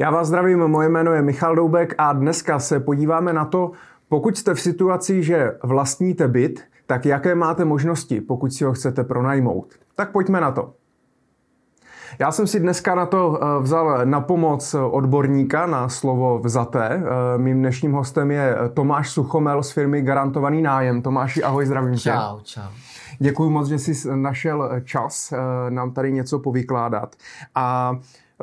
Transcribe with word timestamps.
Já 0.00 0.10
vás 0.10 0.28
zdravím, 0.28 0.58
moje 0.58 0.88
jméno 0.88 1.12
je 1.12 1.22
Michal 1.22 1.54
Doubek 1.54 1.94
a 1.98 2.12
dneska 2.12 2.58
se 2.58 2.80
podíváme 2.80 3.32
na 3.32 3.44
to, 3.44 3.70
pokud 4.08 4.36
jste 4.36 4.54
v 4.54 4.60
situaci, 4.60 5.22
že 5.22 5.58
vlastníte 5.62 6.28
byt, 6.28 6.60
tak 6.86 7.06
jaké 7.06 7.34
máte 7.34 7.64
možnosti, 7.64 8.20
pokud 8.20 8.52
si 8.52 8.64
ho 8.64 8.72
chcete 8.72 9.04
pronajmout. 9.04 9.74
Tak 9.96 10.12
pojďme 10.12 10.40
na 10.40 10.50
to. 10.50 10.72
Já 12.18 12.32
jsem 12.32 12.46
si 12.46 12.60
dneska 12.60 12.94
na 12.94 13.06
to 13.06 13.40
eh, 13.42 13.62
vzal 13.62 14.06
na 14.06 14.20
pomoc 14.20 14.74
odborníka 14.90 15.66
na 15.66 15.88
slovo 15.88 16.38
vzaté. 16.38 16.88
Eh, 16.90 17.38
mým 17.38 17.58
dnešním 17.58 17.92
hostem 17.92 18.30
je 18.30 18.56
Tomáš 18.74 19.10
Suchomel 19.10 19.62
z 19.62 19.70
firmy 19.70 20.02
Garantovaný 20.02 20.62
nájem. 20.62 21.02
Tomáši, 21.02 21.42
ahoj, 21.42 21.66
zdravím 21.66 21.94
tě. 21.94 22.10
Čau, 22.10 22.40
čau. 22.42 22.70
Děkuji 23.18 23.50
moc, 23.50 23.68
že 23.68 23.78
jsi 23.78 24.16
našel 24.16 24.70
čas 24.84 25.32
eh, 25.32 25.70
nám 25.70 25.92
tady 25.92 26.12
něco 26.12 26.38
povykládat. 26.38 27.16
A 27.54 27.96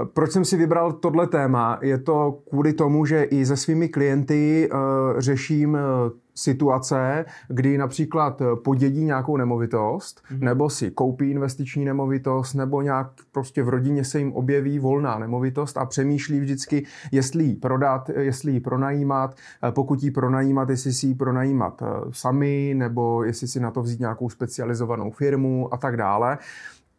proč 0.05 0.31
jsem 0.31 0.45
si 0.45 0.57
vybral 0.57 0.91
tohle 0.91 1.27
téma? 1.27 1.79
Je 1.81 1.97
to 1.97 2.39
kvůli 2.49 2.73
tomu, 2.73 3.05
že 3.05 3.23
i 3.23 3.45
se 3.45 3.57
svými 3.57 3.89
klienty 3.89 4.69
uh, 4.71 4.79
řeším 5.19 5.73
uh, 5.73 5.79
situace, 6.37 7.25
kdy 7.47 7.77
například 7.77 8.41
podědí 8.63 9.03
nějakou 9.03 9.37
nemovitost, 9.37 10.21
mm-hmm. 10.31 10.39
nebo 10.39 10.69
si 10.69 10.91
koupí 10.91 11.31
investiční 11.31 11.85
nemovitost, 11.85 12.53
nebo 12.53 12.81
nějak 12.81 13.07
prostě 13.31 13.63
v 13.63 13.69
rodině 13.69 14.03
se 14.03 14.19
jim 14.19 14.33
objeví 14.33 14.79
volná 14.79 15.19
nemovitost 15.19 15.77
a 15.77 15.85
přemýšlí 15.85 16.39
vždycky, 16.39 16.85
jestli 17.11 17.43
ji 17.43 17.55
prodat, 17.55 18.09
jestli 18.09 18.51
ji 18.51 18.59
pronajímat, 18.59 19.35
eh, 19.63 19.71
pokud 19.71 20.03
ji 20.03 20.11
pronajímat, 20.11 20.69
jestli 20.69 20.93
si 20.93 21.07
ji 21.07 21.15
pronajímat 21.15 21.83
sami, 22.11 22.73
nebo 22.77 23.23
jestli 23.23 23.47
si 23.47 23.59
na 23.59 23.71
to 23.71 23.81
vzít 23.81 23.99
nějakou 23.99 24.29
specializovanou 24.29 25.11
firmu 25.11 25.73
a 25.73 25.77
tak 25.77 25.97
dále. 25.97 26.37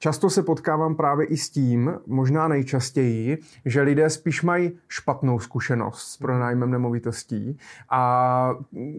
Často 0.00 0.30
se 0.30 0.42
potkávám 0.42 0.94
právě 0.94 1.26
i 1.26 1.36
s 1.36 1.50
tím, 1.50 1.94
možná 2.06 2.48
nejčastěji, 2.48 3.38
že 3.64 3.82
lidé 3.82 4.10
spíš 4.10 4.42
mají 4.42 4.72
špatnou 4.88 5.38
zkušenost 5.38 5.98
s 5.98 6.16
pronájmem 6.16 6.70
nemovitostí 6.70 7.58
a 7.90 8.54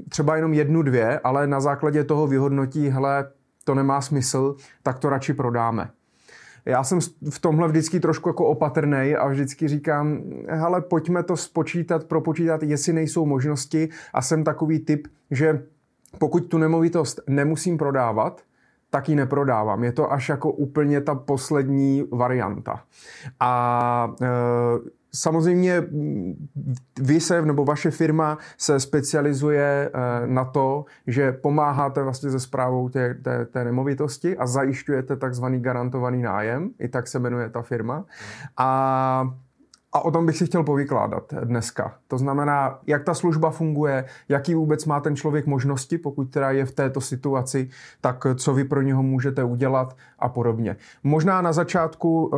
třeba 0.09 0.35
jenom 0.35 0.53
jednu, 0.53 0.81
dvě, 0.81 1.19
ale 1.19 1.47
na 1.47 1.59
základě 1.59 2.03
toho 2.03 2.27
vyhodnotí, 2.27 2.89
hele, 2.89 3.31
to 3.63 3.75
nemá 3.75 4.01
smysl, 4.01 4.55
tak 4.83 4.99
to 4.99 5.09
radši 5.09 5.33
prodáme. 5.33 5.89
Já 6.65 6.83
jsem 6.83 6.99
v 7.29 7.39
tomhle 7.39 7.67
vždycky 7.67 7.99
trošku 7.99 8.29
jako 8.29 8.45
opatrný 8.45 9.15
a 9.15 9.27
vždycky 9.27 9.67
říkám, 9.67 10.21
hele, 10.47 10.81
pojďme 10.81 11.23
to 11.23 11.37
spočítat, 11.37 12.03
propočítat, 12.03 12.63
jestli 12.63 12.93
nejsou 12.93 13.25
možnosti 13.25 13.89
a 14.13 14.21
jsem 14.21 14.43
takový 14.43 14.79
typ, 14.79 15.07
že 15.31 15.63
pokud 16.17 16.39
tu 16.39 16.57
nemovitost 16.57 17.19
nemusím 17.27 17.77
prodávat, 17.77 18.41
tak 18.89 19.09
ji 19.09 19.15
neprodávám. 19.15 19.83
Je 19.83 19.91
to 19.91 20.11
až 20.11 20.29
jako 20.29 20.51
úplně 20.51 21.01
ta 21.01 21.15
poslední 21.15 22.03
varianta. 22.11 22.81
A 23.39 24.13
e, 24.21 24.99
Samozřejmě 25.13 25.83
vy 27.01 27.19
se, 27.19 27.41
nebo 27.41 27.65
vaše 27.65 27.91
firma 27.91 28.37
se 28.57 28.79
specializuje 28.79 29.91
e, 29.93 30.27
na 30.27 30.45
to, 30.45 30.85
že 31.07 31.31
pomáháte 31.31 32.03
vlastně 32.03 32.29
se 32.31 32.39
zprávou 32.39 32.89
té, 32.89 33.13
té, 33.13 33.45
té 33.45 33.63
nemovitosti 33.63 34.37
a 34.37 34.47
zajišťujete 34.47 35.15
takzvaný 35.15 35.59
garantovaný 35.59 36.21
nájem, 36.21 36.69
i 36.79 36.87
tak 36.87 37.07
se 37.07 37.19
jmenuje 37.19 37.49
ta 37.49 37.61
firma. 37.61 38.05
A 38.57 39.33
a 39.93 39.99
o 40.05 40.11
tom 40.11 40.25
bych 40.25 40.37
si 40.37 40.45
chtěl 40.45 40.63
povykládat 40.63 41.33
dneska. 41.43 41.93
To 42.07 42.17
znamená, 42.17 42.79
jak 42.87 43.03
ta 43.03 43.13
služba 43.13 43.49
funguje, 43.49 44.05
jaký 44.29 44.55
vůbec 44.55 44.85
má 44.85 44.99
ten 44.99 45.15
člověk 45.15 45.45
možnosti, 45.45 45.97
pokud 45.97 46.25
teda 46.25 46.51
je 46.51 46.65
v 46.65 46.71
této 46.71 47.01
situaci, 47.01 47.69
tak 48.01 48.27
co 48.35 48.53
vy 48.53 48.63
pro 48.63 48.81
něho 48.81 49.03
můžete 49.03 49.43
udělat 49.43 49.95
a 50.19 50.29
podobně. 50.29 50.75
Možná 51.03 51.41
na 51.41 51.53
začátku, 51.53 52.31
eh, 52.33 52.37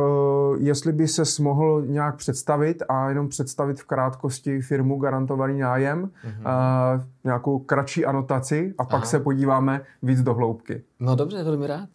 jestli 0.58 0.92
by 0.92 1.08
se 1.08 1.42
mohl 1.42 1.82
nějak 1.86 2.16
představit 2.16 2.82
a 2.88 3.08
jenom 3.08 3.28
představit 3.28 3.80
v 3.80 3.84
krátkosti 3.84 4.60
firmu 4.60 4.98
Garantovaný 4.98 5.58
nájem, 5.58 6.04
mm-hmm. 6.04 7.04
nějakou 7.24 7.58
kratší 7.58 8.04
anotaci 8.04 8.74
a 8.78 8.84
pak 8.84 8.94
Aha. 8.94 9.04
se 9.04 9.20
podíváme 9.20 9.80
víc 10.02 10.22
do 10.22 10.34
hloubky. 10.34 10.82
No 11.00 11.16
dobře, 11.16 11.44
velmi 11.44 11.66
rád. 11.66 11.88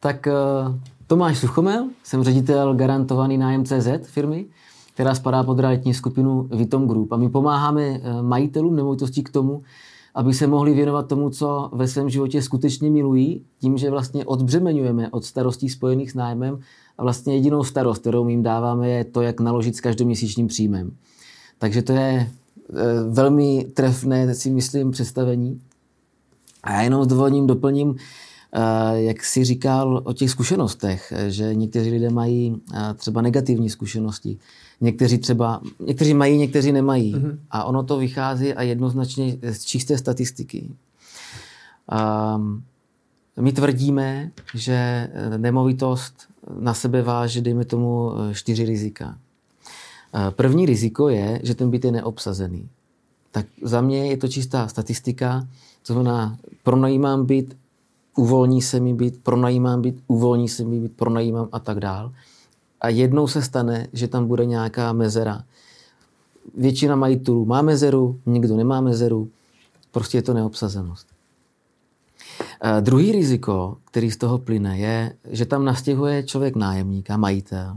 Tak 0.00 0.26
eh, 0.26 0.32
Tomáš 1.06 1.38
Suchomel, 1.38 1.88
jsem 2.02 2.22
ředitel 2.22 2.74
Garantovaný 2.74 3.38
nájem 3.38 3.64
CZ 3.64 3.88
firmy 4.02 4.46
která 4.94 5.14
spadá 5.14 5.42
pod 5.42 5.58
realitní 5.58 5.94
skupinu 5.94 6.48
Vitom 6.50 6.88
Group. 6.88 7.12
A 7.12 7.16
my 7.16 7.28
pomáháme 7.28 7.82
eh, 7.82 8.22
majitelům 8.22 8.76
nemovitostí 8.76 9.22
k 9.22 9.30
tomu, 9.30 9.62
aby 10.14 10.34
se 10.34 10.46
mohli 10.46 10.74
věnovat 10.74 11.08
tomu, 11.08 11.30
co 11.30 11.70
ve 11.72 11.88
svém 11.88 12.10
životě 12.10 12.42
skutečně 12.42 12.90
milují, 12.90 13.42
tím, 13.60 13.78
že 13.78 13.90
vlastně 13.90 14.24
odbřemenujeme 14.24 15.10
od 15.10 15.24
starostí 15.24 15.68
spojených 15.68 16.10
s 16.10 16.14
nájmem 16.14 16.58
a 16.98 17.02
vlastně 17.02 17.34
jedinou 17.34 17.64
starost, 17.64 17.98
kterou 17.98 18.28
jim 18.28 18.42
dáváme, 18.42 18.88
je 18.88 19.04
to, 19.04 19.22
jak 19.22 19.40
naložit 19.40 19.76
s 19.76 19.80
každoměsíčním 19.80 20.46
příjmem. 20.46 20.96
Takže 21.58 21.82
to 21.82 21.92
je 21.92 22.00
eh, 22.00 22.30
velmi 23.08 23.66
trefné, 23.74 24.34
si 24.34 24.50
myslím, 24.50 24.90
představení. 24.90 25.60
A 26.62 26.72
já 26.72 26.82
jenom 26.82 27.04
s 27.04 27.06
dovolením 27.06 27.46
doplním, 27.46 27.96
eh, 28.52 29.02
jak 29.02 29.24
si 29.24 29.44
říkal 29.44 30.02
o 30.04 30.12
těch 30.12 30.30
zkušenostech, 30.30 31.12
že 31.28 31.54
někteří 31.54 31.90
lidé 31.90 32.10
mají 32.10 32.62
třeba 32.96 33.22
negativní 33.22 33.70
zkušenosti. 33.70 34.38
Někteří 34.84 35.18
třeba, 35.18 35.60
někteří 35.80 36.14
mají, 36.14 36.38
někteří 36.38 36.72
nemají. 36.72 37.14
Mm-hmm. 37.14 37.38
A 37.50 37.64
ono 37.64 37.82
to 37.82 37.96
vychází 37.96 38.54
a 38.54 38.62
jednoznačně 38.62 39.36
z 39.52 39.64
čisté 39.64 39.98
statistiky. 39.98 40.68
Um, 41.88 42.62
my 43.40 43.52
tvrdíme, 43.52 44.30
že 44.54 45.08
nemovitost 45.36 46.14
na 46.60 46.74
sebe 46.74 47.02
váží, 47.02 47.40
dejme 47.40 47.64
tomu, 47.64 48.12
čtyři 48.32 48.64
rizika. 48.64 49.18
První 50.30 50.66
riziko 50.66 51.08
je, 51.08 51.40
že 51.42 51.54
ten 51.54 51.70
byt 51.70 51.84
je 51.84 51.92
neobsazený. 51.92 52.68
Tak 53.30 53.46
za 53.62 53.80
mě 53.80 54.06
je 54.06 54.16
to 54.16 54.28
čistá 54.28 54.68
statistika, 54.68 55.48
to 55.86 55.92
znamená, 55.92 56.36
pronajímám 56.62 57.26
byt, 57.26 57.56
uvolní 58.16 58.62
se 58.62 58.80
mi 58.80 58.94
byt, 58.94 59.22
pronajímám 59.22 59.82
byt, 59.82 59.96
uvolní 60.06 60.48
se 60.48 60.64
mi 60.64 60.80
byt, 60.80 60.92
pronajímám 60.96 61.48
a 61.52 61.58
tak 61.58 61.80
dál 61.80 62.12
a 62.84 62.88
jednou 62.88 63.26
se 63.26 63.42
stane, 63.42 63.86
že 63.92 64.08
tam 64.08 64.26
bude 64.26 64.44
nějaká 64.44 64.92
mezera. 64.92 65.44
Většina 66.54 66.96
majitelů 66.96 67.44
má 67.44 67.62
mezeru, 67.62 68.20
někdo 68.26 68.56
nemá 68.56 68.80
mezeru, 68.80 69.30
prostě 69.90 70.18
je 70.18 70.22
to 70.22 70.34
neobsazenost. 70.34 71.06
A 72.60 72.80
druhý 72.80 73.12
riziko, 73.12 73.76
který 73.84 74.10
z 74.10 74.16
toho 74.16 74.38
plyne, 74.38 74.78
je, 74.78 75.16
že 75.30 75.46
tam 75.46 75.64
nastěhuje 75.64 76.22
člověk 76.22 76.56
nájemníka, 76.56 77.16
majitel 77.16 77.76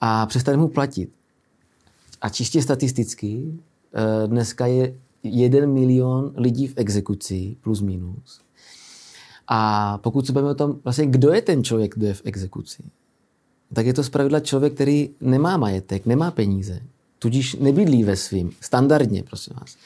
a 0.00 0.26
přestane 0.26 0.56
mu 0.56 0.68
platit. 0.68 1.10
A 2.20 2.28
čistě 2.28 2.62
statisticky 2.62 3.44
eh, 3.44 4.28
dneska 4.28 4.66
je 4.66 4.94
jeden 5.22 5.72
milion 5.72 6.32
lidí 6.36 6.66
v 6.66 6.74
exekuci, 6.76 7.56
plus 7.60 7.80
minus. 7.80 8.40
A 9.48 9.98
pokud 9.98 10.26
se 10.26 10.32
bavíme 10.32 10.50
o 10.50 10.54
tom, 10.54 10.80
vlastně 10.84 11.06
kdo 11.06 11.32
je 11.32 11.42
ten 11.42 11.64
člověk, 11.64 11.94
kdo 11.94 12.06
je 12.06 12.14
v 12.14 12.22
exekuci, 12.24 12.82
tak 13.74 13.86
je 13.86 13.94
to 13.94 14.04
zpravidla 14.04 14.40
člověk, 14.40 14.74
který 14.74 15.10
nemá 15.20 15.56
majetek, 15.56 16.06
nemá 16.06 16.30
peníze, 16.30 16.80
tudíž 17.18 17.56
nebydlí 17.56 18.04
ve 18.04 18.16
svým, 18.16 18.50
standardně, 18.60 19.22
prosím 19.22 19.54
vás. 19.60 19.76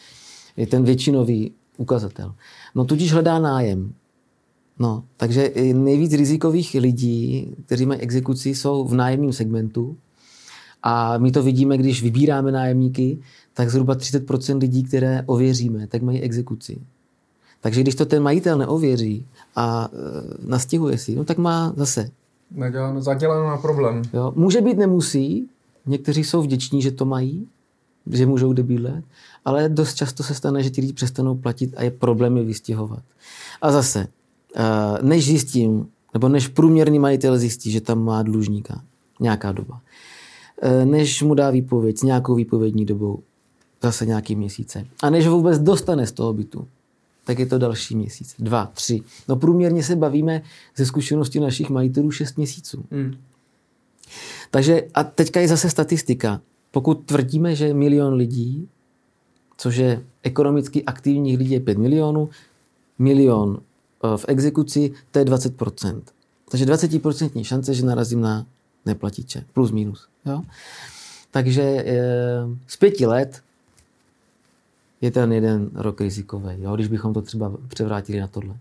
Je 0.57 0.67
ten 0.67 0.85
většinový 0.85 1.53
ukazatel. 1.77 2.35
No 2.75 2.85
tudíž 2.85 3.13
hledá 3.13 3.39
nájem. 3.39 3.93
No, 4.79 5.05
takže 5.17 5.53
nejvíc 5.73 6.13
rizikových 6.13 6.75
lidí, 6.75 7.55
kteří 7.67 7.87
mají 7.87 8.01
exekuci, 8.01 8.55
jsou 8.55 8.85
v 8.85 8.95
nájemním 8.95 9.33
segmentu. 9.33 9.97
A 10.83 11.19
my 11.19 11.31
to 11.31 11.43
vidíme, 11.43 11.79
když 11.79 12.03
vybíráme 12.03 12.53
nájemníky, 12.53 13.19
tak 13.55 13.71
zhruba 13.71 13.95
30% 13.95 14.59
lidí, 14.59 14.83
které 14.83 15.23
ověříme, 15.27 15.87
tak 15.87 16.03
mají 16.03 16.21
exekuci. 16.21 16.79
Takže 17.61 17.81
když 17.81 17.95
to 17.95 18.07
ten 18.07 18.23
majitel 18.23 18.59
neověří 18.59 19.27
a 19.57 19.89
e, 19.93 19.97
nastěhuje 20.49 20.99
si, 20.99 21.15
no 21.15 21.25
tak 21.25 21.39
má 21.39 21.73
zase 21.77 22.11
Neděláno, 22.51 23.03
zaděláno 23.03 23.49
na 23.49 23.57
problém. 23.57 24.03
Jo. 24.13 24.33
Může 24.37 24.61
být, 24.61 24.79
nemusí. 24.79 25.49
Někteří 25.87 26.25
jsou 26.25 26.43
vděční, 26.43 26.83
že 26.83 26.91
to 26.91 27.05
mají, 27.05 27.49
že 28.11 28.27
můžou 28.27 28.53
kde 28.53 28.63
bydlet, 28.63 29.05
ale 29.45 29.69
dost 29.69 29.95
často 29.95 30.23
se 30.23 30.35
stane, 30.35 30.63
že 30.63 30.71
ti 30.71 30.81
lidi 30.81 30.93
přestanou 30.93 31.35
platit 31.35 31.75
a 31.77 31.83
je 31.83 31.91
problém 31.91 32.37
je 32.37 32.45
vystěhovat. 32.45 33.03
A 33.63 33.71
zase, 33.71 34.07
eh, 34.57 34.63
než 35.03 35.25
zjistím, 35.25 35.89
nebo 36.15 36.29
než 36.29 36.49
průměrný 36.49 36.99
majitel 36.99 37.39
zjistí, 37.39 37.71
že 37.71 37.81
tam 37.81 38.05
má 38.05 38.23
dlužníka 38.23 38.83
nějaká 39.21 39.53
doba, 39.53 39.81
eh, 40.63 40.87
než 40.87 41.23
mu 41.23 41.35
dá 41.35 41.51
výpověď 41.51 41.99
s 41.99 42.03
nějakou 42.03 42.35
výpovědní 42.35 42.85
dobou, 42.85 43.19
zase 43.83 44.07
nějaký 44.07 44.37
měsíce. 44.37 44.87
A 45.03 45.11
než 45.11 45.27
ho 45.27 45.37
vůbec 45.37 45.59
dostane 45.59 46.07
z 46.07 46.13
toho 46.13 46.33
bytu, 46.33 46.67
tak 47.25 47.39
je 47.39 47.47
to 47.47 47.59
další 47.59 47.97
měsíc, 47.97 48.35
dva, 48.39 48.71
tři. 48.75 49.01
No 49.29 49.37
průměrně 49.37 49.83
se 49.83 49.97
bavíme 49.97 50.43
ze 50.77 50.87
zkušenosti 50.87 51.41
našich 51.41 51.71
majitelů 51.71 52.11
šest 52.11 52.37
měsíců. 52.37 52.85
Hmm. 52.91 53.17
Takže 54.51 54.83
a 54.95 55.05
teďka 55.05 55.41
je 55.41 55.49
zase 55.49 55.71
statistika. 55.71 56.41
Pokud 56.71 56.95
tvrdíme, 56.95 57.55
že 57.55 57.75
milion 57.75 58.15
lidí, 58.15 58.69
což 59.57 59.77
je 59.77 60.03
ekonomicky 60.23 60.85
aktivních 60.85 61.39
lidí 61.39 61.51
je 61.51 61.61
5 61.61 61.79
milionů, 61.79 62.29
milion 62.99 63.61
eh, 64.05 64.17
v 64.17 64.25
exekuci, 64.29 64.93
to 65.11 65.19
je 65.19 65.25
20%. 65.25 66.03
Takže 66.51 66.67
20% 66.67 67.45
šance, 67.45 67.75
že 67.75 67.87
narazím 67.87 68.21
na 68.21 68.47
neplatiče. 68.87 69.45
Plus, 69.53 69.71
minus. 69.71 70.09
Jo? 70.27 70.43
Takže 71.31 71.63
e, 71.63 71.95
z 72.67 72.77
pěti 72.77 73.07
let 73.07 73.43
je 75.05 75.11
ten 75.11 75.33
jeden 75.33 75.71
rok 75.75 76.01
rizikový, 76.01 76.55
jo, 76.59 76.75
když 76.75 76.89
bychom 76.89 77.15
to 77.15 77.23
třeba 77.23 77.53
převrátili 77.69 78.21
na 78.21 78.27
tohle. 78.27 78.57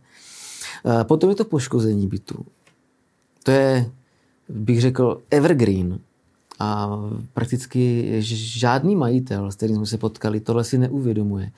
E, 1.02 1.04
potom 1.04 1.30
je 1.30 1.36
to 1.36 1.46
poškození 1.46 2.08
bytu. 2.08 2.46
To 3.44 3.52
je, 3.52 3.92
bych 4.50 4.82
řekl, 4.82 5.22
evergreen. 5.30 6.00
A 6.60 7.00
prakticky 7.34 8.06
žádný 8.22 8.96
majitel, 8.96 9.52
s 9.52 9.56
kterým 9.56 9.76
jsme 9.76 9.86
se 9.86 9.98
potkali, 9.98 10.40
tohle 10.40 10.64
si 10.64 10.78
neuvědomuje. 10.78 11.52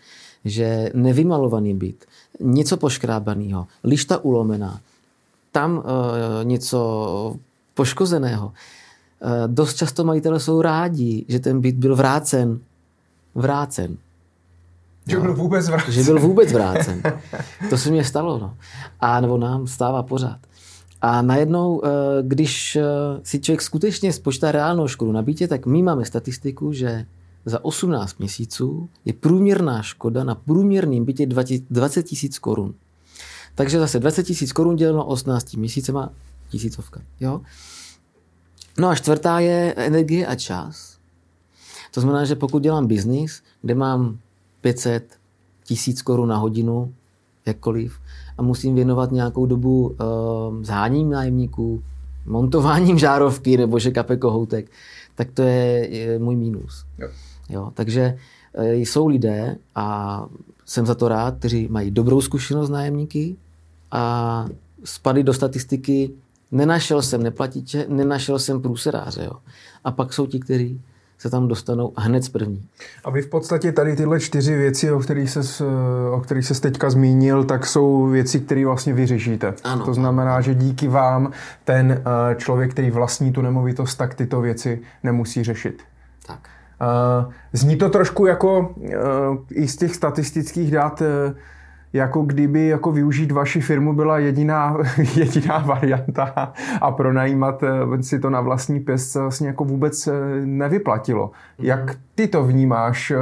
Že 0.45 0.91
nevymalovaný 0.93 1.73
byt, 1.73 2.05
něco 2.39 2.77
poškrábaného, 2.77 3.67
lišta 3.83 4.17
ulomená, 4.17 4.81
tam 5.51 5.83
e, 5.83 6.45
něco 6.45 7.35
poškozeného. 7.73 8.53
E, 8.53 9.47
dost 9.47 9.73
často 9.73 10.03
majitele 10.03 10.39
jsou 10.39 10.61
rádi, 10.61 11.25
že 11.27 11.39
ten 11.39 11.61
byt 11.61 11.75
byl 11.75 11.95
vrácen. 11.95 12.59
Vrácen. 13.35 13.97
Že 15.07 15.19
byl 15.19 15.35
vůbec 15.35 15.67
vrácen. 15.67 15.93
Že 15.93 16.03
byl 16.03 16.19
vůbec 16.19 16.51
vrácen. 16.51 17.01
To 17.69 17.77
se 17.77 17.91
mě 17.91 18.03
stalo. 18.03 18.39
No. 18.39 18.57
A 18.99 19.21
nebo 19.21 19.37
nám 19.37 19.67
stává 19.67 20.03
pořád. 20.03 20.39
A 21.01 21.21
najednou, 21.21 21.81
eh, 21.85 21.89
když 22.21 22.77
si 23.23 23.39
člověk 23.39 23.61
skutečně 23.61 24.13
spočítá 24.13 24.51
reálnou 24.51 24.87
škodu 24.87 25.11
na 25.11 25.21
bytě, 25.21 25.47
tak 25.47 25.65
my 25.65 25.83
máme 25.83 26.05
statistiku, 26.05 26.73
že 26.73 27.05
za 27.45 27.65
18 27.65 28.19
měsíců 28.19 28.89
je 29.05 29.13
průměrná 29.13 29.81
škoda 29.81 30.23
na 30.23 30.35
průměrném 30.35 31.05
bytě 31.05 31.25
20 31.69 32.03
tisíc 32.03 32.39
korun. 32.39 32.73
Takže 33.55 33.79
zase 33.79 33.99
20 33.99 34.23
tisíc 34.23 34.51
korun 34.51 34.75
děleno 34.75 35.05
18 35.05 35.53
měsícema, 35.53 36.09
tisícovka. 36.49 37.01
Jo? 37.19 37.41
No 38.79 38.87
a 38.87 38.95
čtvrtá 38.95 39.39
je 39.39 39.73
energie 39.77 40.27
a 40.27 40.35
čas. 40.35 40.97
To 41.91 42.01
znamená, 42.01 42.25
že 42.25 42.35
pokud 42.35 42.63
dělám 42.63 42.87
biznis, 42.87 43.41
kde 43.61 43.75
mám 43.75 44.19
500 44.65 45.17
tisíc 45.63 46.01
korun 46.01 46.29
na 46.29 46.37
hodinu, 46.37 46.93
jakkoliv, 47.45 47.99
a 48.37 48.41
musím 48.41 48.75
věnovat 48.75 49.11
nějakou 49.11 49.45
dobu 49.45 49.87
uh, 49.87 50.63
zháním 50.63 51.09
nájemníků, 51.09 51.83
montováním 52.25 52.97
žárovky 52.99 53.57
nebo 53.57 53.79
že 53.79 53.91
kape 53.91 54.17
kohoutek, 54.17 54.71
tak 55.15 55.31
to 55.31 55.41
je, 55.41 55.95
je 55.95 56.19
můj 56.19 56.35
mínus. 56.35 56.85
Jo. 56.99 57.09
Jo, 57.49 57.71
takže 57.73 58.17
uh, 58.57 58.65
jsou 58.65 59.07
lidé, 59.07 59.57
a 59.75 60.25
jsem 60.65 60.85
za 60.85 60.95
to 60.95 61.07
rád, 61.07 61.35
kteří 61.39 61.67
mají 61.67 61.91
dobrou 61.91 62.21
zkušenost 62.21 62.67
s 62.67 62.71
nájemníky 62.71 63.35
a 63.91 64.45
spadly 64.83 65.23
do 65.23 65.33
statistiky, 65.33 66.11
nenašel 66.51 67.01
jsem 67.01 67.23
neplatiče, 67.23 67.85
nenašel 67.89 68.39
jsem 68.39 68.61
průseráře. 68.61 69.23
Jo. 69.23 69.33
A 69.83 69.91
pak 69.91 70.13
jsou 70.13 70.27
ti, 70.27 70.39
kteří 70.39 70.81
se 71.17 71.29
tam 71.29 71.47
dostanou 71.47 71.93
hned 71.97 72.23
z 72.23 72.29
první. 72.29 72.65
A 73.03 73.09
vy 73.09 73.21
v 73.21 73.29
podstatě 73.29 73.71
tady 73.71 73.95
tyhle 73.95 74.19
čtyři 74.19 74.55
věci, 74.55 74.91
o 74.91 74.99
kterých 74.99 75.29
se, 75.29 75.65
o 76.11 76.21
kterých 76.21 76.45
se 76.45 76.61
teďka 76.61 76.89
zmínil, 76.89 77.43
tak 77.43 77.65
jsou 77.65 78.05
věci, 78.05 78.39
které 78.39 78.65
vlastně 78.65 78.93
vyřešíte. 78.93 79.53
Ano. 79.63 79.85
To 79.85 79.93
znamená, 79.93 80.41
že 80.41 80.55
díky 80.55 80.87
vám 80.87 81.31
ten 81.63 81.91
eh, 81.91 82.35
člověk, 82.35 82.71
který 82.71 82.91
vlastní 82.91 83.31
tu 83.31 83.41
nemovitost, 83.41 83.95
tak 83.95 84.13
tyto 84.13 84.41
věci 84.41 84.81
nemusí 85.03 85.43
řešit. 85.43 85.83
Tak. 86.27 86.39
Eh, 86.81 87.33
zní 87.53 87.75
to 87.75 87.89
trošku 87.89 88.25
jako 88.25 88.75
eh, 88.83 88.93
i 89.51 89.67
z 89.67 89.75
těch 89.75 89.95
statistických 89.95 90.71
dat 90.71 91.01
jako 91.95 92.21
kdyby 92.21 92.67
jako 92.67 92.91
využít 92.91 93.31
vaši 93.31 93.61
firmu 93.61 93.93
byla 93.93 94.19
jediná, 94.19 94.77
jediná 95.15 95.57
varianta 95.57 96.53
a 96.81 96.91
pronajímat 96.91 97.63
eh, 97.63 98.03
si 98.03 98.19
to 98.19 98.29
na 98.29 98.41
vlastní 98.41 98.79
pěst 98.79 99.15
vlastně 99.15 99.47
jako 99.47 99.65
vůbec 99.65 100.07
eh, 100.07 100.11
nevyplatilo. 100.45 101.27
Mm-hmm. 101.27 101.65
Jak 101.65 101.95
ty 102.15 102.27
to 102.27 102.43
vnímáš 102.43 103.11
eh, 103.11 103.17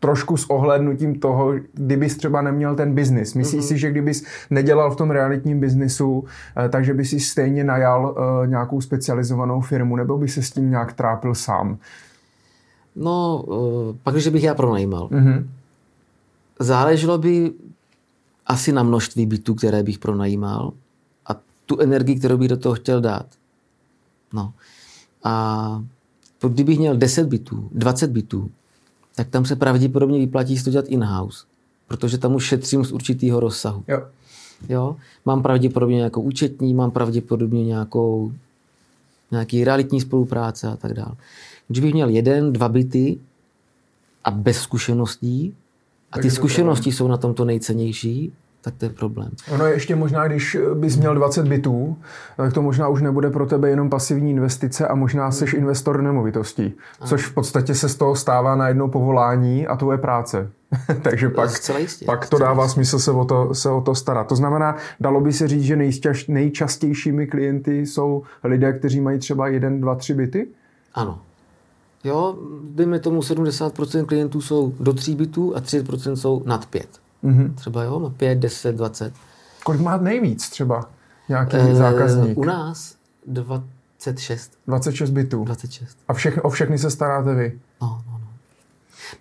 trošku 0.00 0.36
s 0.36 0.50
ohlednutím 0.50 1.20
toho, 1.20 1.52
kdybys 1.74 2.16
třeba 2.16 2.42
neměl 2.42 2.74
ten 2.74 2.94
biznis. 2.94 3.34
Myslíš 3.34 3.62
mm-hmm. 3.62 3.68
si, 3.68 3.78
že 3.78 3.90
kdybys 3.90 4.24
nedělal 4.50 4.90
v 4.90 4.96
tom 4.96 5.10
realitním 5.10 5.60
biznisu, 5.60 6.24
takže 6.68 6.94
by 6.94 7.04
si 7.04 7.20
stejně 7.20 7.64
najal 7.64 8.14
nějakou 8.46 8.80
specializovanou 8.80 9.60
firmu, 9.60 9.96
nebo 9.96 10.18
by 10.18 10.28
se 10.28 10.42
s 10.42 10.50
tím 10.50 10.70
nějak 10.70 10.92
trápil 10.92 11.34
sám? 11.34 11.78
No, 12.96 13.44
pak, 14.02 14.16
že 14.16 14.30
bych 14.30 14.44
já 14.44 14.54
pronajímal. 14.54 15.08
Mm-hmm. 15.08 15.46
Záleželo 16.60 17.18
by 17.18 17.52
asi 18.46 18.72
na 18.72 18.82
množství 18.82 19.26
bytů, 19.26 19.54
které 19.54 19.82
bych 19.82 19.98
pronajímal 19.98 20.72
a 21.26 21.40
tu 21.66 21.80
energii, 21.80 22.16
kterou 22.16 22.36
bych 22.36 22.48
do 22.48 22.56
toho 22.56 22.74
chtěl 22.74 23.00
dát. 23.00 23.26
No. 24.32 24.52
A 25.24 25.84
kdybych 26.48 26.78
měl 26.78 26.96
10 26.96 27.28
bytů, 27.28 27.68
20 27.72 28.10
bytů, 28.10 28.50
tak 29.14 29.28
tam 29.28 29.44
se 29.44 29.56
pravděpodobně 29.56 30.18
vyplatí 30.18 30.62
to 30.62 30.70
dělat 30.70 30.88
in-house, 30.88 31.44
protože 31.88 32.18
tam 32.18 32.34
už 32.34 32.44
šetřím 32.44 32.84
z 32.84 32.92
určitého 32.92 33.40
rozsahu. 33.40 33.84
Jo. 33.88 34.06
Jo? 34.68 34.96
Mám 35.24 35.42
pravděpodobně 35.42 35.96
nějakou 35.96 36.22
účetní, 36.22 36.74
mám 36.74 36.90
pravděpodobně 36.90 37.64
nějakou 37.64 38.32
nějaký 39.30 39.64
realitní 39.64 40.00
spolupráce 40.00 40.68
a 40.68 40.76
tak 40.76 40.94
dále. 40.94 41.12
Když 41.68 41.80
bych 41.80 41.94
měl 41.94 42.08
jeden, 42.08 42.52
dva 42.52 42.68
byty 42.68 43.18
a 44.24 44.30
bez 44.30 44.56
zkušeností, 44.60 45.54
a 46.18 46.22
ty 46.22 46.30
zkušenosti 46.30 46.92
jsou 46.92 47.08
na 47.08 47.16
tomto 47.16 47.44
nejcennější, 47.44 48.32
tak 48.66 48.74
to 48.76 48.84
je 48.84 48.90
problém. 48.90 49.30
Ono 49.50 49.66
je 49.66 49.72
ještě 49.72 49.96
možná, 49.96 50.26
když 50.26 50.56
bys 50.74 50.96
měl 50.96 51.14
20 51.14 51.48
bytů, 51.48 51.96
tak 52.36 52.52
to 52.52 52.62
možná 52.62 52.88
už 52.88 53.02
nebude 53.02 53.30
pro 53.30 53.46
tebe 53.46 53.70
jenom 53.70 53.90
pasivní 53.90 54.30
investice 54.30 54.88
a 54.88 54.94
možná 54.94 55.30
seš 55.30 55.52
hmm. 55.52 55.62
investor 55.62 56.02
nemovitostí, 56.02 56.74
což 57.04 57.26
v 57.26 57.34
podstatě 57.34 57.74
se 57.74 57.88
z 57.88 57.94
toho 57.94 58.16
stává 58.16 58.56
na 58.56 58.68
jedno 58.68 58.88
povolání 58.88 59.66
a 59.66 59.76
to 59.76 59.92
je 59.92 59.98
práce. 59.98 60.50
Takže 61.02 61.28
pak, 61.28 61.50
jistě, 61.78 62.04
pak 62.06 62.28
to 62.28 62.38
dává 62.38 62.64
jistě. 62.64 62.74
smysl 62.74 62.98
se 62.98 63.10
o, 63.10 63.24
to, 63.24 63.54
se 63.54 63.70
o 63.70 63.80
to 63.80 63.94
starat. 63.94 64.26
To 64.26 64.36
znamená, 64.36 64.76
dalo 65.00 65.20
by 65.20 65.32
se 65.32 65.48
říct, 65.48 65.62
že 65.62 65.76
nejčas, 65.76 66.18
nejčastějšími 66.28 67.26
klienty 67.26 67.86
jsou 67.86 68.22
lidé, 68.44 68.72
kteří 68.72 69.00
mají 69.00 69.18
třeba 69.18 69.48
jeden, 69.48 69.80
dva, 69.80 69.94
tři 69.94 70.14
byty? 70.14 70.48
Ano. 70.94 71.20
Jo, 72.06 72.36
dejme 72.62 72.98
tomu 72.98 73.20
70% 73.20 74.06
klientů 74.06 74.40
jsou 74.40 74.72
do 74.80 74.92
tří 74.92 75.14
bytů 75.14 75.56
a 75.56 75.60
30% 75.60 76.12
jsou 76.12 76.42
nad 76.46 76.66
pět. 76.66 76.88
Mm-hmm. 77.24 77.54
Třeba 77.54 77.82
jo, 77.82 77.98
no 77.98 78.10
5, 78.10 78.38
10, 78.38 78.76
20. 78.76 79.12
Kolik 79.64 79.80
má 79.80 79.96
nejvíc 79.96 80.48
třeba 80.50 80.90
nějaký 81.28 81.56
e, 81.56 81.74
zákazník? 81.74 82.38
U 82.38 82.44
nás 82.44 82.94
26. 83.26 84.52
26 84.66 85.10
bytů. 85.10 85.44
26. 85.44 85.98
A 86.08 86.14
všechny, 86.14 86.42
o 86.42 86.50
všechny 86.50 86.78
se 86.78 86.90
staráte 86.90 87.34
vy? 87.34 87.58
No, 87.82 88.02
no, 88.06 88.12
no. 88.12 88.26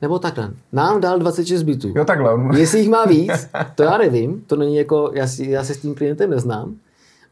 Nebo 0.01 0.19
takhle. 0.19 0.51
Nám 0.71 1.01
dal 1.01 1.19
26 1.19 1.63
bytů. 1.63 1.93
Jo, 1.95 2.05
takhle. 2.05 2.59
Jestli 2.59 2.79
jich 2.79 2.89
má 2.89 3.05
víc, 3.05 3.47
to 3.75 3.83
já 3.83 3.97
nevím. 3.97 4.41
To 4.41 4.55
není 4.55 4.75
jako, 4.75 5.11
já, 5.13 5.27
si, 5.27 5.45
já 5.45 5.63
se 5.63 5.73
s 5.73 5.77
tím 5.77 5.95
klientem 5.95 6.29
neznám 6.29 6.75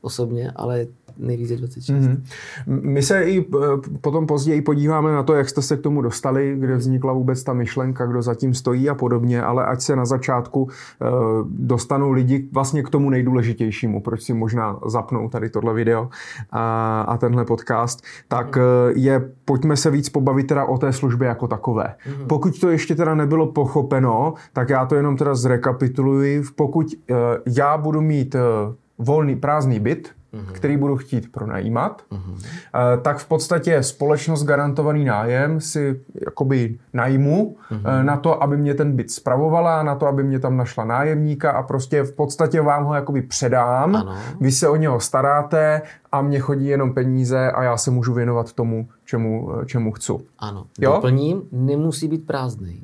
osobně, 0.01 0.51
ale 0.55 0.85
nejvíc 1.17 1.49
je 1.49 1.57
26. 1.57 1.95
Mm-hmm. 1.95 2.21
My 2.65 3.01
se 3.01 3.23
i 3.23 3.39
eh, 3.41 3.67
potom 4.01 4.27
později 4.27 4.61
podíváme 4.61 5.11
na 5.11 5.23
to, 5.23 5.33
jak 5.33 5.49
jste 5.49 5.61
se 5.61 5.77
k 5.77 5.81
tomu 5.81 6.01
dostali, 6.01 6.55
kde 6.59 6.75
vznikla 6.75 7.13
vůbec 7.13 7.43
ta 7.43 7.53
myšlenka, 7.53 8.05
kdo 8.05 8.21
zatím 8.21 8.53
stojí 8.53 8.89
a 8.89 8.95
podobně, 8.95 9.43
ale 9.43 9.65
ať 9.65 9.81
se 9.81 9.95
na 9.95 10.05
začátku 10.05 10.63
uh, 10.63 10.69
dostanou 11.49 12.11
lidi 12.11 12.47
vlastně 12.51 12.83
k 12.83 12.89
tomu 12.89 13.09
nejdůležitějšímu, 13.09 14.01
proč 14.01 14.23
si 14.23 14.33
možná 14.33 14.79
zapnou 14.85 15.29
tady 15.29 15.49
tohle 15.49 15.73
video 15.73 16.09
a, 16.51 17.01
a 17.01 17.17
tenhle 17.17 17.45
podcast, 17.45 18.03
tak 18.27 18.55
mm-hmm. 18.55 18.93
je, 18.95 19.29
pojďme 19.45 19.77
se 19.77 19.91
víc 19.91 20.09
pobavit 20.09 20.47
teda 20.47 20.65
o 20.65 20.77
té 20.77 20.93
službě 20.93 21.27
jako 21.27 21.47
takové. 21.47 21.83
Mm-hmm. 21.83 22.27
Pokud 22.27 22.59
to 22.59 22.69
ještě 22.69 22.95
teda 22.95 23.15
nebylo 23.15 23.47
pochopeno, 23.47 24.33
tak 24.53 24.69
já 24.69 24.85
to 24.85 24.95
jenom 24.95 25.17
teda 25.17 25.35
zrekapituluji. 25.35 26.43
Pokud 26.55 26.87
já 27.45 27.77
budu 27.77 28.01
mít 28.01 28.35
volný 28.97 29.35
prázdný 29.35 29.79
byt, 29.79 30.09
mm-hmm. 30.33 30.51
který 30.51 30.77
budu 30.77 30.97
chtít 30.97 31.31
pronajímat, 31.31 32.01
mm-hmm. 32.11 33.01
tak 33.01 33.17
v 33.17 33.27
podstatě 33.27 33.83
společnost 33.83 34.43
garantovaný 34.43 35.05
nájem 35.05 35.61
si 35.61 36.01
jakoby 36.25 36.77
najmu 36.93 37.55
mm-hmm. 37.71 38.03
na 38.03 38.17
to, 38.17 38.43
aby 38.43 38.57
mě 38.57 38.73
ten 38.73 38.95
byt 38.95 39.11
spravovala, 39.11 39.83
na 39.83 39.95
to, 39.95 40.07
aby 40.07 40.23
mě 40.23 40.39
tam 40.39 40.57
našla 40.57 40.85
nájemníka 40.85 41.51
a 41.51 41.63
prostě 41.63 42.03
v 42.03 42.11
podstatě 42.11 42.61
vám 42.61 42.83
ho 42.83 42.93
jakoby 42.95 43.21
předám, 43.21 43.95
ano. 43.95 44.15
vy 44.39 44.51
se 44.51 44.69
o 44.69 44.75
něho 44.75 44.99
staráte 44.99 45.81
a 46.11 46.21
mě 46.21 46.39
chodí 46.39 46.65
jenom 46.65 46.93
peníze 46.93 47.51
a 47.51 47.63
já 47.63 47.77
se 47.77 47.91
můžu 47.91 48.13
věnovat 48.13 48.53
tomu, 48.53 48.87
čemu, 49.05 49.51
čemu 49.65 49.91
chci. 49.91 50.13
Ano, 50.39 50.65
jo? 50.79 50.93
doplním, 50.93 51.41
nemusí 51.51 52.07
být 52.07 52.27
prázdný. 52.27 52.83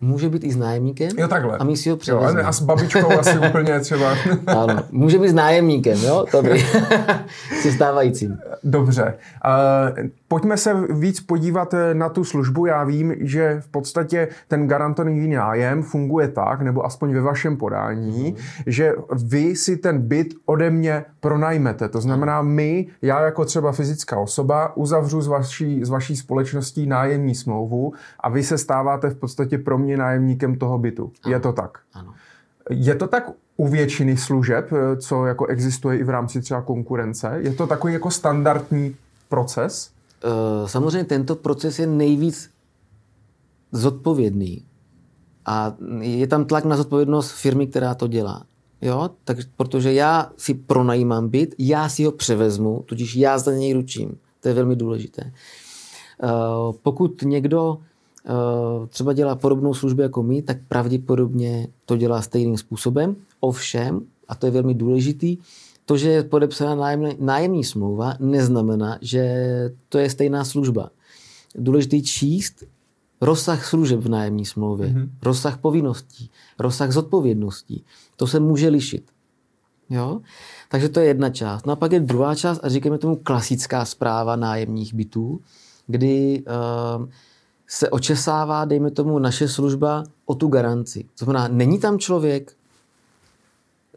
Může 0.00 0.28
být 0.28 0.44
i 0.44 0.52
s 0.52 0.56
nájemníkem. 0.56 1.08
Jo, 1.18 1.28
takhle. 1.28 1.58
A 1.58 1.64
my 1.64 1.76
si 1.76 1.88
ho 1.88 1.92
Jo, 1.94 1.96
převezmeme. 1.98 2.42
a 2.42 2.52
s 2.52 2.62
babičkou 2.62 3.18
asi 3.18 3.38
úplně 3.48 3.80
třeba. 3.80 4.14
Ano, 4.46 4.82
může 4.90 5.18
být 5.18 5.28
s 5.28 5.34
nájemníkem, 5.34 5.98
jo, 6.02 6.26
to 6.30 6.42
by 6.42 6.60
se 7.62 7.72
stávajícím. 7.72 8.38
Dobře. 8.64 9.14
Uh, 10.02 10.06
pojďme 10.28 10.56
se 10.56 10.74
víc 10.90 11.20
podívat 11.20 11.74
eh, 11.74 11.94
na 11.94 12.08
tu 12.08 12.24
službu. 12.24 12.66
Já 12.66 12.84
vím, 12.84 13.14
že 13.20 13.60
v 13.60 13.68
podstatě 13.68 14.28
ten 14.48 14.68
garantovaný 14.68 15.28
nájem 15.28 15.82
funguje 15.82 16.28
tak, 16.28 16.62
nebo 16.62 16.84
aspoň 16.84 17.14
ve 17.14 17.20
vašem 17.20 17.56
podání, 17.56 18.36
že 18.66 18.94
vy 19.24 19.56
si 19.56 19.76
ten 19.76 19.98
byt 20.00 20.34
ode 20.46 20.70
mě 20.70 21.04
pronajmete. 21.20 21.88
To 21.88 22.00
znamená, 22.00 22.42
my, 22.42 22.86
já 23.02 23.24
jako 23.24 23.44
třeba 23.44 23.72
fyzická 23.72 24.18
osoba, 24.18 24.76
uzavřu 24.76 25.20
s 25.20 25.26
vaší, 25.26 25.84
s 25.84 25.88
vaší 25.88 26.16
společností 26.16 26.86
nájemní 26.86 27.34
smlouvu 27.34 27.92
a 28.20 28.28
vy 28.28 28.42
se 28.42 28.58
stáváte 28.58 29.10
v 29.10 29.14
podstatě 29.14 29.58
pro 29.58 29.78
mě 29.78 29.96
nájemníkem 29.96 30.56
toho 30.56 30.78
bytu. 30.78 31.12
Je 31.26 31.40
to 31.40 31.52
tak? 31.52 31.78
Ano. 31.94 32.14
Je 32.70 32.94
to 32.94 33.06
tak 33.06 33.30
u 33.56 33.68
většiny 33.68 34.16
služeb, 34.16 34.72
eh, 34.72 34.96
co 34.96 35.26
jako 35.26 35.46
existuje 35.46 35.98
i 35.98 36.04
v 36.04 36.10
rámci 36.10 36.40
třeba 36.40 36.62
konkurence? 36.62 37.36
Je 37.38 37.52
to 37.52 37.66
takový 37.66 37.92
jako 37.92 38.10
standardní 38.10 38.96
proces? 39.28 39.97
Eh, 40.24 40.68
Samozřejmě 40.68 41.04
tento 41.04 41.36
proces 41.36 41.78
je 41.78 41.86
nejvíc 41.86 42.50
zodpovědný. 43.72 44.64
A 45.46 45.76
je 46.00 46.26
tam 46.26 46.44
tlak 46.44 46.64
na 46.64 46.76
zodpovědnost 46.76 47.30
firmy, 47.30 47.66
která 47.66 47.94
to 47.94 48.06
dělá. 48.06 48.42
Jo? 48.82 49.10
Tak, 49.24 49.38
protože 49.56 49.92
já 49.92 50.32
si 50.36 50.54
pronajímám 50.54 51.28
byt, 51.28 51.54
já 51.58 51.88
si 51.88 52.04
ho 52.04 52.12
převezmu, 52.12 52.82
tudíž 52.86 53.16
já 53.16 53.38
za 53.38 53.52
něj 53.52 53.72
ručím. 53.72 54.18
To 54.40 54.48
je 54.48 54.54
velmi 54.54 54.76
důležité. 54.76 55.22
Eh, 56.22 56.28
Pokud 56.82 57.22
někdo 57.22 57.78
eh, 58.26 58.86
třeba 58.88 59.12
dělá 59.12 59.34
podobnou 59.36 59.74
službu 59.74 60.02
jako 60.02 60.22
my, 60.22 60.42
tak 60.42 60.56
pravděpodobně 60.68 61.68
to 61.84 61.96
dělá 61.96 62.22
stejným 62.22 62.56
způsobem. 62.56 63.16
Ovšem, 63.40 64.00
a 64.28 64.34
to 64.34 64.46
je 64.46 64.52
velmi 64.52 64.74
důležitý, 64.74 65.38
to, 65.88 65.96
že 65.96 66.08
je 66.10 66.22
podepsána 66.22 66.74
nájemní, 66.74 67.16
nájemní 67.20 67.64
smlouva, 67.64 68.14
neznamená, 68.20 68.98
že 69.00 69.24
to 69.88 69.98
je 69.98 70.10
stejná 70.10 70.44
služba. 70.44 70.90
Důležitý 71.54 72.02
číst 72.02 72.64
rozsah 73.20 73.66
služeb 73.66 74.00
v 74.00 74.08
nájemní 74.08 74.44
smlouvě, 74.44 74.88
mm-hmm. 74.88 75.08
rozsah 75.22 75.58
povinností, 75.58 76.30
rozsah 76.58 76.92
zodpovědností. 76.92 77.84
To 78.16 78.26
se 78.26 78.40
může 78.40 78.68
lišit. 78.68 79.10
Jo? 79.90 80.20
Takže 80.68 80.88
to 80.88 81.00
je 81.00 81.06
jedna 81.06 81.30
část. 81.30 81.66
No 81.66 81.72
a 81.72 81.76
pak 81.76 81.92
je 81.92 82.00
druhá 82.00 82.34
část 82.34 82.60
a 82.62 82.68
říkáme 82.68 82.98
tomu 82.98 83.16
klasická 83.16 83.84
zpráva 83.84 84.36
nájemních 84.36 84.94
bytů, 84.94 85.40
kdy 85.86 86.44
uh, 86.44 87.08
se 87.66 87.90
očesává, 87.90 88.64
dejme 88.64 88.90
tomu, 88.90 89.18
naše 89.18 89.48
služba 89.48 90.04
o 90.26 90.34
tu 90.34 90.48
garanci. 90.48 91.04
To 91.18 91.24
znamená, 91.24 91.48
není 91.48 91.78
tam 91.78 91.98
člověk, 91.98 92.52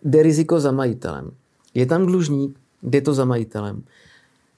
jde 0.03 0.23
riziko 0.23 0.59
za 0.59 0.71
majitelem. 0.71 1.31
Je 1.73 1.85
tam 1.85 2.05
dlužník, 2.05 2.59
jde 2.83 3.01
to 3.01 3.13
za 3.13 3.25
majitelem. 3.25 3.83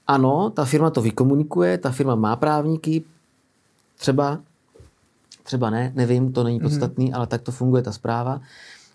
Ano, 0.06 0.50
ta 0.50 0.64
firma 0.64 0.90
to 0.90 1.02
vykomunikuje, 1.02 1.78
ta 1.78 1.90
firma 1.90 2.14
má 2.14 2.36
právníky, 2.36 3.04
třeba, 3.98 4.40
třeba 5.42 5.70
ne, 5.70 5.92
nevím, 5.94 6.32
to 6.32 6.44
není 6.44 6.60
podstatný, 6.60 7.10
mm-hmm. 7.10 7.16
ale 7.16 7.26
tak 7.26 7.42
to 7.42 7.52
funguje 7.52 7.82
ta 7.82 7.92
zpráva. 7.92 8.40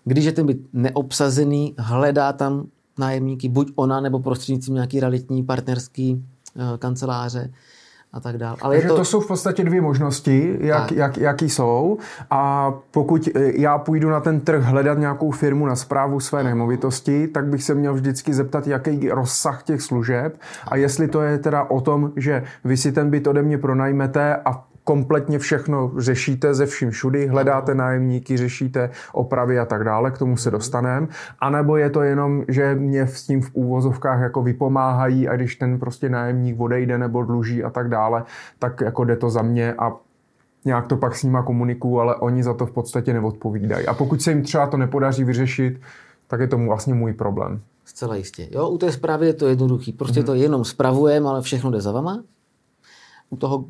Když 0.04 0.24
je 0.24 0.32
ten 0.32 0.46
byt 0.46 0.60
neobsazený, 0.72 1.74
hledá 1.78 2.32
tam 2.32 2.66
nájemníky, 2.98 3.48
buď 3.48 3.72
ona, 3.74 4.00
nebo 4.00 4.18
prostřednictvím 4.18 4.74
nějaký 4.74 5.00
realitní 5.00 5.42
partnerský 5.42 6.14
uh, 6.14 6.76
kanceláře 6.78 7.52
a 8.12 8.20
tak 8.20 8.38
dále. 8.38 8.56
Ale 8.60 8.74
Takže 8.74 8.86
je 8.86 8.90
to... 8.90 8.96
to, 8.96 9.04
jsou 9.04 9.20
v 9.20 9.28
podstatě 9.28 9.64
dvě 9.64 9.80
možnosti, 9.80 10.56
jak, 10.60 10.82
Tak. 10.82 10.92
jak, 10.92 11.16
jaký 11.16 11.50
jsou. 11.50 11.98
A 12.30 12.72
pokud 12.90 13.28
eh, 13.34 13.52
já 13.60 13.78
půjdu 13.78 14.10
na 14.10 14.20
ten 14.20 14.40
trh 14.40 14.62
hledat 14.62 14.98
nějakou 14.98 15.30
firmu 15.30 15.66
na 15.66 15.76
zprávu 15.76 16.20
své 16.20 16.44
nemovitosti, 16.44 17.28
tak 17.28 17.46
bych 17.46 17.62
se 17.62 17.74
měl 17.74 17.94
vždycky 17.94 18.34
zeptat, 18.34 18.66
jaký 18.66 19.02
je 19.02 19.14
rozsah 19.14 19.62
těch 19.62 19.82
služeb 19.82 20.40
a 20.68 20.76
jestli 20.76 21.08
to 21.08 21.22
je 21.22 21.38
teda 21.38 21.62
o 21.62 21.80
tom, 21.80 22.12
že 22.16 22.44
vy 22.64 22.76
si 22.76 22.92
ten 22.92 23.10
byt 23.10 23.26
ode 23.26 23.42
mě 23.42 23.58
pronajmete 23.58 24.36
a 24.36 24.64
kompletně 24.90 25.38
všechno 25.38 25.92
řešíte 25.96 26.54
ze 26.54 26.66
vším 26.66 26.90
všudy, 26.90 27.26
hledáte 27.26 27.74
nájemníky, 27.74 28.36
řešíte 28.36 28.90
opravy 29.12 29.58
a 29.58 29.64
tak 29.64 29.84
dále, 29.84 30.10
k 30.10 30.18
tomu 30.18 30.36
se 30.36 30.50
dostaneme. 30.50 31.06
A 31.40 31.50
nebo 31.50 31.76
je 31.76 31.90
to 31.90 32.02
jenom, 32.02 32.44
že 32.48 32.74
mě 32.74 33.06
s 33.06 33.22
tím 33.22 33.42
v 33.42 33.50
úvozovkách 33.54 34.20
jako 34.20 34.42
vypomáhají 34.42 35.28
a 35.28 35.36
když 35.36 35.56
ten 35.56 35.78
prostě 35.78 36.08
nájemník 36.08 36.60
odejde 36.60 36.98
nebo 36.98 37.22
dluží 37.22 37.64
a 37.64 37.70
tak 37.70 37.88
dále, 37.88 38.24
tak 38.58 38.80
jako 38.80 39.04
jde 39.04 39.16
to 39.16 39.30
za 39.30 39.42
mě 39.42 39.74
a 39.74 39.92
nějak 40.64 40.86
to 40.86 40.96
pak 40.96 41.14
s 41.16 41.22
nima 41.22 41.42
komunikuju, 41.42 41.98
ale 41.98 42.16
oni 42.16 42.42
za 42.42 42.54
to 42.54 42.66
v 42.66 42.72
podstatě 42.72 43.12
neodpovídají. 43.12 43.86
A 43.86 43.94
pokud 43.94 44.22
se 44.22 44.30
jim 44.30 44.42
třeba 44.42 44.66
to 44.66 44.76
nepodaří 44.76 45.24
vyřešit, 45.24 45.80
tak 46.26 46.40
je 46.40 46.46
to 46.46 46.58
vlastně 46.58 46.94
můj 46.94 47.12
problém. 47.12 47.60
Zcela 47.84 48.16
jistě. 48.16 48.48
Jo, 48.50 48.68
u 48.68 48.78
té 48.78 48.92
zprávy 48.92 49.26
je 49.26 49.34
to 49.34 49.46
jednoduchý. 49.48 49.92
Prostě 49.92 50.20
mm-hmm. 50.20 50.26
to 50.26 50.34
jenom 50.34 50.64
spravujeme, 50.64 51.28
ale 51.28 51.42
všechno 51.42 51.70
jde 51.70 51.80
za 51.80 51.92
vama. 51.92 52.22
U 53.30 53.36
toho 53.36 53.64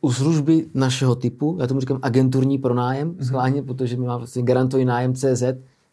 u 0.00 0.12
služby 0.12 0.66
našeho 0.74 1.14
typu, 1.14 1.56
já 1.60 1.66
tomu 1.66 1.80
říkám 1.80 1.98
agenturní 2.02 2.58
pronájem, 2.58 3.12
mm-hmm. 3.12 3.24
schválně, 3.24 3.62
protože 3.62 3.96
my 3.96 4.06
máme 4.06 4.18
vlastně 4.18 4.42
garantovaný 4.42 4.84
nájem 4.84 5.14
CZ, 5.14 5.42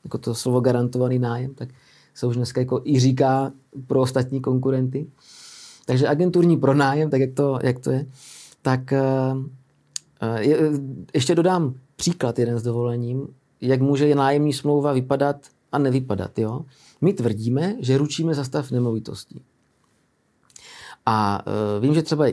jako 0.04 0.18
to 0.18 0.36
slovo 0.36 0.60
garantovaný 0.60 1.20
nájem, 1.20 1.54
tak 1.54 1.70
se 2.14 2.28
už 2.28 2.36
dneska 2.36 2.62
jako 2.62 2.82
i 2.86 3.00
říká 3.00 3.52
pro 3.88 4.02
ostatní 4.02 4.42
konkurenty. 4.42 5.08
Takže 5.86 6.08
agenturní 6.08 6.58
pronájem, 6.58 7.10
tak 7.10 7.22
jak 7.22 7.34
to, 7.34 7.60
jak 7.64 7.80
to 7.80 7.92
je, 7.92 8.06
tak 8.62 8.94
eh, 8.94 9.04
eh, 10.22 10.44
je, 10.44 10.58
ještě 11.14 11.36
dodám 11.36 11.74
příklad 11.96 12.40
jeden 12.40 12.60
s 12.60 12.64
dovolením, 12.64 13.28
jak 13.62 13.82
může 13.82 14.16
nájemní 14.16 14.54
smlouva 14.54 14.94
vypadat 14.94 15.36
a 15.72 15.78
nevypadat. 15.78 16.40
Jo? 16.40 16.62
My 17.02 17.14
tvrdíme, 17.14 17.76
že 17.80 17.98
ručíme 17.98 18.34
za 18.34 18.44
stav 18.44 18.72
nemovitostí. 18.72 19.42
A 21.06 21.44
uh, 21.48 21.84
vím, 21.84 21.94
že 21.94 22.04
třeba 22.04 22.26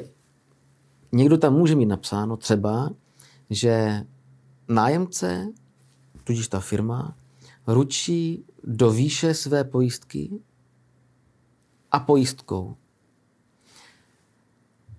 někdo 1.14 1.38
tam 1.38 1.54
může 1.54 1.74
mít 1.76 1.86
napsáno 1.86 2.36
třeba, 2.36 2.90
že 3.50 4.04
nájemce, 4.68 5.52
tudíž 6.24 6.48
ta 6.48 6.60
firma, 6.60 7.16
ručí 7.66 8.44
do 8.64 8.90
výše 8.90 9.34
své 9.34 9.64
pojistky 9.64 10.40
a 11.90 12.00
pojistkou. 12.00 12.76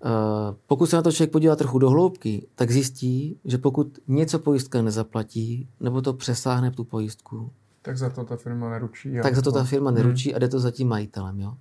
Uh, 0.06 0.56
pokud 0.68 0.86
se 0.86 0.96
na 0.96 1.02
to 1.02 1.12
člověk 1.12 1.32
podívá 1.32 1.56
trochu 1.56 1.80
do 1.80 1.90
hloubky, 1.90 2.48
tak 2.56 2.72
zjistí, 2.72 3.40
že 3.46 3.58
pokud 3.58 4.00
něco 4.08 4.40
pojistka 4.40 4.82
nezaplatí, 4.82 5.70
nebo 5.80 6.02
to 6.02 6.14
přesáhne 6.14 6.72
tu 6.72 6.84
pojistku, 6.84 7.52
Tak 7.82 7.98
za 7.98 8.10
to 8.10 8.24
ta 8.24 8.36
firma 8.36 8.70
neručí. 8.70 9.14
tak 9.24 9.36
za 9.36 9.42
to 9.42 9.52
ta 9.52 9.64
firma 9.64 9.92
neručí 9.92 10.36
a 10.36 10.40
jde 10.40 10.48
to 10.48 10.60
za 10.60 10.72
tím 10.72 10.88
majitelem. 10.88 11.40
Jo? 11.40 11.58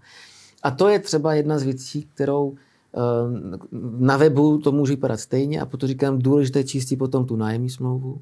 A 0.62 0.70
to 0.70 0.88
je 0.88 0.98
třeba 0.98 1.34
jedna 1.34 1.58
z 1.58 1.62
věcí, 1.62 2.02
kterou 2.02 2.54
eh, 2.56 2.73
na 3.98 4.16
webu 4.16 4.58
to 4.58 4.72
může 4.72 4.92
vypadat 4.92 5.20
stejně 5.20 5.60
a 5.60 5.66
potom 5.66 5.86
říkám, 5.86 6.18
důležité 6.18 6.64
čistí 6.64 6.96
potom 6.96 7.26
tu 7.26 7.36
nájemní 7.36 7.70
smlouvu, 7.70 8.20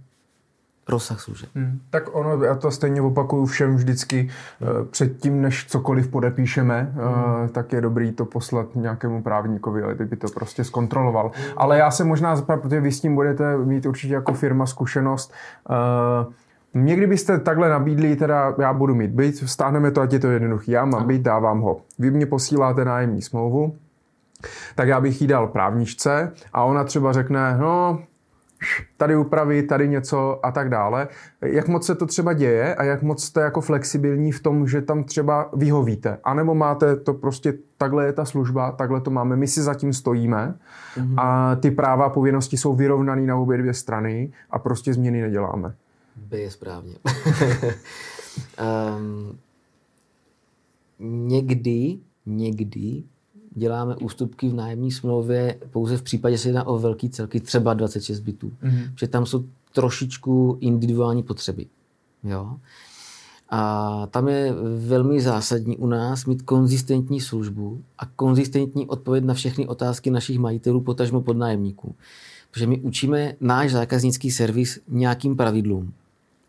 rozsah 0.88 1.20
služeb. 1.20 1.48
Hmm. 1.54 1.80
Tak 1.90 2.14
ono, 2.16 2.44
já 2.44 2.54
to 2.54 2.70
stejně 2.70 3.02
opakuju 3.02 3.46
všem 3.46 3.76
vždycky 3.76 4.28
eh, 4.62 4.84
předtím, 4.90 5.42
než 5.42 5.66
cokoliv 5.66 6.08
podepíšeme, 6.08 6.92
hmm. 6.94 7.48
tak 7.48 7.72
je 7.72 7.80
dobrý 7.80 8.12
to 8.12 8.24
poslat 8.24 8.76
nějakému 8.76 9.22
právníkovi, 9.22 9.82
ale 9.82 9.94
by 9.94 10.16
to 10.16 10.26
prostě 10.34 10.64
zkontroloval. 10.64 11.30
Ale 11.56 11.78
já 11.78 11.90
se 11.90 12.04
možná, 12.04 12.42
protože 12.42 12.80
vy 12.80 12.92
s 12.92 13.00
tím 13.00 13.14
budete 13.14 13.56
mít 13.56 13.86
určitě 13.86 14.14
jako 14.14 14.32
firma 14.32 14.66
zkušenost, 14.66 15.32
eh, 15.70 16.32
mě 16.74 16.96
kdybyste 16.96 17.38
takhle 17.38 17.68
nabídli, 17.68 18.16
teda 18.16 18.54
já 18.58 18.72
budu 18.72 18.94
mít 18.94 19.10
byt, 19.10 19.36
stáhneme 19.36 19.90
to, 19.90 20.00
ať 20.00 20.12
je 20.12 20.18
to 20.18 20.30
jednoduchý, 20.30 20.70
já 20.70 20.84
mám 20.84 21.06
byt, 21.06 21.22
dávám 21.22 21.60
ho. 21.60 21.80
Vy 21.98 22.10
mě 22.10 22.26
posíláte 22.26 22.84
nájemní 22.84 23.22
smlouvu, 23.22 23.74
tak 24.74 24.88
já 24.88 25.00
bych 25.00 25.20
jí 25.20 25.26
dal 25.26 25.46
právničce 25.46 26.32
a 26.52 26.64
ona 26.64 26.84
třeba 26.84 27.12
řekne, 27.12 27.56
no, 27.58 28.02
tady 28.96 29.16
upravit, 29.16 29.62
tady 29.62 29.88
něco 29.88 30.46
a 30.46 30.52
tak 30.52 30.68
dále. 30.68 31.08
Jak 31.40 31.68
moc 31.68 31.86
se 31.86 31.94
to 31.94 32.06
třeba 32.06 32.32
děje 32.32 32.74
a 32.74 32.84
jak 32.84 33.02
moc 33.02 33.24
jste 33.24 33.40
jako 33.40 33.60
flexibilní 33.60 34.32
v 34.32 34.40
tom, 34.40 34.68
že 34.68 34.82
tam 34.82 35.04
třeba 35.04 35.50
vyhovíte? 35.52 36.18
A 36.24 36.34
nebo 36.34 36.54
máte 36.54 36.96
to 36.96 37.14
prostě, 37.14 37.54
takhle 37.78 38.06
je 38.06 38.12
ta 38.12 38.24
služba, 38.24 38.72
takhle 38.72 39.00
to 39.00 39.10
máme, 39.10 39.36
my 39.36 39.48
si 39.48 39.62
zatím 39.62 39.92
stojíme 39.92 40.54
mm-hmm. 40.96 41.14
a 41.16 41.56
ty 41.56 41.70
práva 41.70 42.04
a 42.04 42.10
povinnosti 42.10 42.56
jsou 42.56 42.74
vyrovnaný 42.74 43.26
na 43.26 43.36
obě 43.36 43.58
dvě 43.58 43.74
strany 43.74 44.32
a 44.50 44.58
prostě 44.58 44.94
změny 44.94 45.20
neděláme. 45.20 45.74
B 46.16 46.38
je 46.38 46.50
správně. 46.50 46.94
um, 48.98 49.38
někdy, 51.28 51.98
někdy 52.26 53.02
děláme 53.54 53.96
ústupky 53.96 54.48
v 54.48 54.54
nájemní 54.54 54.92
smlouvě 54.92 55.58
pouze 55.70 55.96
v 55.96 56.02
případě, 56.02 56.36
že 56.36 56.42
se 56.42 56.48
jedná 56.48 56.66
o 56.66 56.78
velký 56.78 57.10
celky, 57.10 57.40
třeba 57.40 57.74
26 57.74 58.20
bytů. 58.20 58.52
Mm-hmm. 58.62 58.92
Že 58.98 59.08
tam 59.08 59.26
jsou 59.26 59.44
trošičku 59.72 60.58
individuální 60.60 61.22
potřeby. 61.22 61.66
Jo? 62.24 62.56
A 63.54 64.06
tam 64.10 64.28
je 64.28 64.52
velmi 64.78 65.20
zásadní 65.20 65.76
u 65.76 65.86
nás 65.86 66.24
mít 66.24 66.42
konzistentní 66.42 67.20
službu 67.20 67.82
a 67.98 68.06
konzistentní 68.06 68.86
odpověď 68.86 69.24
na 69.24 69.34
všechny 69.34 69.66
otázky 69.66 70.10
našich 70.10 70.38
majitelů, 70.38 70.80
potažmo 70.80 71.20
podnájemníků. 71.20 71.94
Protože 72.50 72.66
my 72.66 72.80
učíme 72.80 73.34
náš 73.40 73.72
zákaznický 73.72 74.30
servis 74.30 74.80
nějakým 74.88 75.36
pravidlům. 75.36 75.92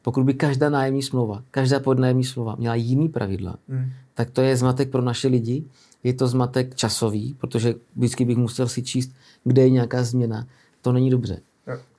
Pokud 0.02 0.24
by 0.24 0.34
každá 0.34 0.70
nájemní 0.70 1.04
smlouva, 1.04 1.44
každá 1.52 1.80
podnájemní 1.80 2.24
smlouva 2.24 2.56
měla 2.56 2.76
jiný 2.76 3.10
pravidla, 3.10 3.56
hmm. 3.70 3.90
tak 4.14 4.30
to 4.30 4.42
je 4.42 4.58
zmatek 4.58 4.90
pro 4.90 5.02
naše 5.02 5.28
lidi. 5.28 5.64
Je 6.04 6.14
to 6.14 6.28
zmatek 6.28 6.76
časový, 6.76 7.34
protože 7.34 7.76
vždycky 7.96 8.26
bych 8.26 8.38
musel 8.38 8.68
si 8.68 8.84
číst, 8.84 9.12
kde 9.44 9.62
je 9.62 9.70
nějaká 9.70 10.04
změna. 10.04 10.48
To 10.82 10.92
není 10.92 11.10
dobře. 11.10 11.42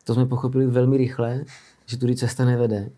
To 0.04 0.14
jsme 0.14 0.26
pochopili 0.26 0.66
velmi 0.66 0.96
rychle, 0.96 1.44
že 1.86 1.96
tudy 1.96 2.16
cesta 2.16 2.44
nevede. 2.44 2.90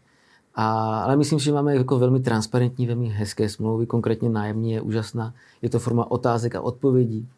A, 0.54 0.98
ale 1.02 1.16
myslím, 1.16 1.38
že 1.38 1.52
máme 1.52 1.75
jako 1.75 1.98
velmi 1.98 2.20
transparentní, 2.20 2.86
velmi 2.86 3.08
hezké 3.08 3.48
smlouvy, 3.48 3.86
konkrétně 3.86 4.30
nájemní 4.30 4.72
je 4.72 4.80
úžasná. 4.80 5.34
Je 5.62 5.70
to 5.70 5.78
forma 5.78 6.10
otázek 6.10 6.54
a 6.54 6.60
odpovědí. 6.60 7.28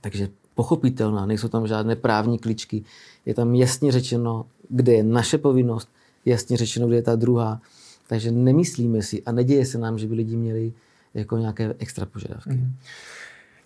Takže 0.00 0.28
pochopitelná, 0.54 1.26
nejsou 1.26 1.48
tam 1.48 1.66
žádné 1.66 1.96
právní 1.96 2.38
kličky. 2.38 2.84
Je 3.26 3.34
tam 3.34 3.54
jasně 3.54 3.92
řečeno, 3.92 4.46
kde 4.68 4.92
je 4.92 5.02
naše 5.02 5.38
povinnost, 5.38 5.88
jasně 6.24 6.56
řečeno, 6.56 6.86
kde 6.86 6.96
je 6.96 7.02
ta 7.02 7.16
druhá. 7.16 7.60
Takže 8.08 8.32
nemyslíme 8.32 9.02
si 9.02 9.22
a 9.22 9.32
neděje 9.32 9.66
se 9.66 9.78
nám, 9.78 9.98
že 9.98 10.06
by 10.06 10.14
lidi 10.14 10.36
měli 10.36 10.72
jako 11.14 11.36
nějaké 11.36 11.74
extra 11.78 12.06
požadavky. 12.06 12.50
Mm. 12.50 12.74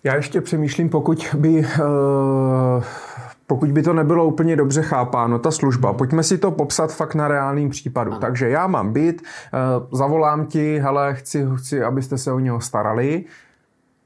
Já 0.03 0.15
ještě 0.15 0.41
přemýšlím, 0.41 0.89
pokud 0.89 1.35
by, 1.37 1.49
uh, 1.49 2.83
pokud 3.47 3.71
by 3.71 3.83
to 3.83 3.93
nebylo 3.93 4.25
úplně 4.25 4.55
dobře 4.55 4.81
chápáno, 4.81 5.39
ta 5.39 5.51
služba. 5.51 5.93
Pojďme 5.93 6.23
si 6.23 6.37
to 6.37 6.51
popsat 6.51 6.93
fakt 6.93 7.15
na 7.15 7.27
reálným 7.27 7.69
případu. 7.69 8.11
Ano. 8.11 8.19
Takže 8.19 8.49
já 8.49 8.67
mám 8.67 8.93
byt, 8.93 9.21
uh, 9.21 9.97
zavolám 9.97 10.45
ti, 10.45 10.79
hele, 10.79 11.15
chci, 11.15 11.45
chci, 11.55 11.83
abyste 11.83 12.17
se 12.17 12.31
o 12.31 12.39
něho 12.39 12.61
starali. 12.61 13.25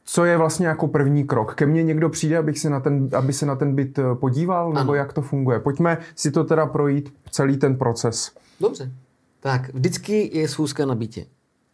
Co 0.10 0.26
je 0.26 0.38
vlastně 0.38 0.68
jako 0.68 0.88
první 0.88 1.28
krok? 1.28 1.56
Ke 1.56 1.66
mně 1.66 1.84
někdo 1.84 2.10
přijde, 2.10 2.38
abych 2.38 2.60
se 2.60 2.70
na 2.70 2.80
ten, 2.80 3.10
aby 3.16 3.34
se 3.34 3.46
na 3.46 3.56
ten 3.56 3.76
byt 3.76 4.00
eh, 4.00 4.04
podíval, 4.16 4.74
nebo 4.74 4.92
ano. 4.92 4.96
jak 4.96 5.14
to 5.14 5.22
funguje? 5.22 5.60
Pojďme 5.60 5.98
si 6.16 6.32
to 6.32 6.44
teda 6.44 6.66
projít, 6.66 7.14
celý 7.32 7.58
ten 7.58 7.76
proces. 7.76 8.32
Dobře. 8.62 8.92
Tak, 9.40 9.74
vždycky 9.74 10.38
je 10.38 10.48
schůzka 10.48 10.86
na 10.86 10.96
bytě. 10.96 11.26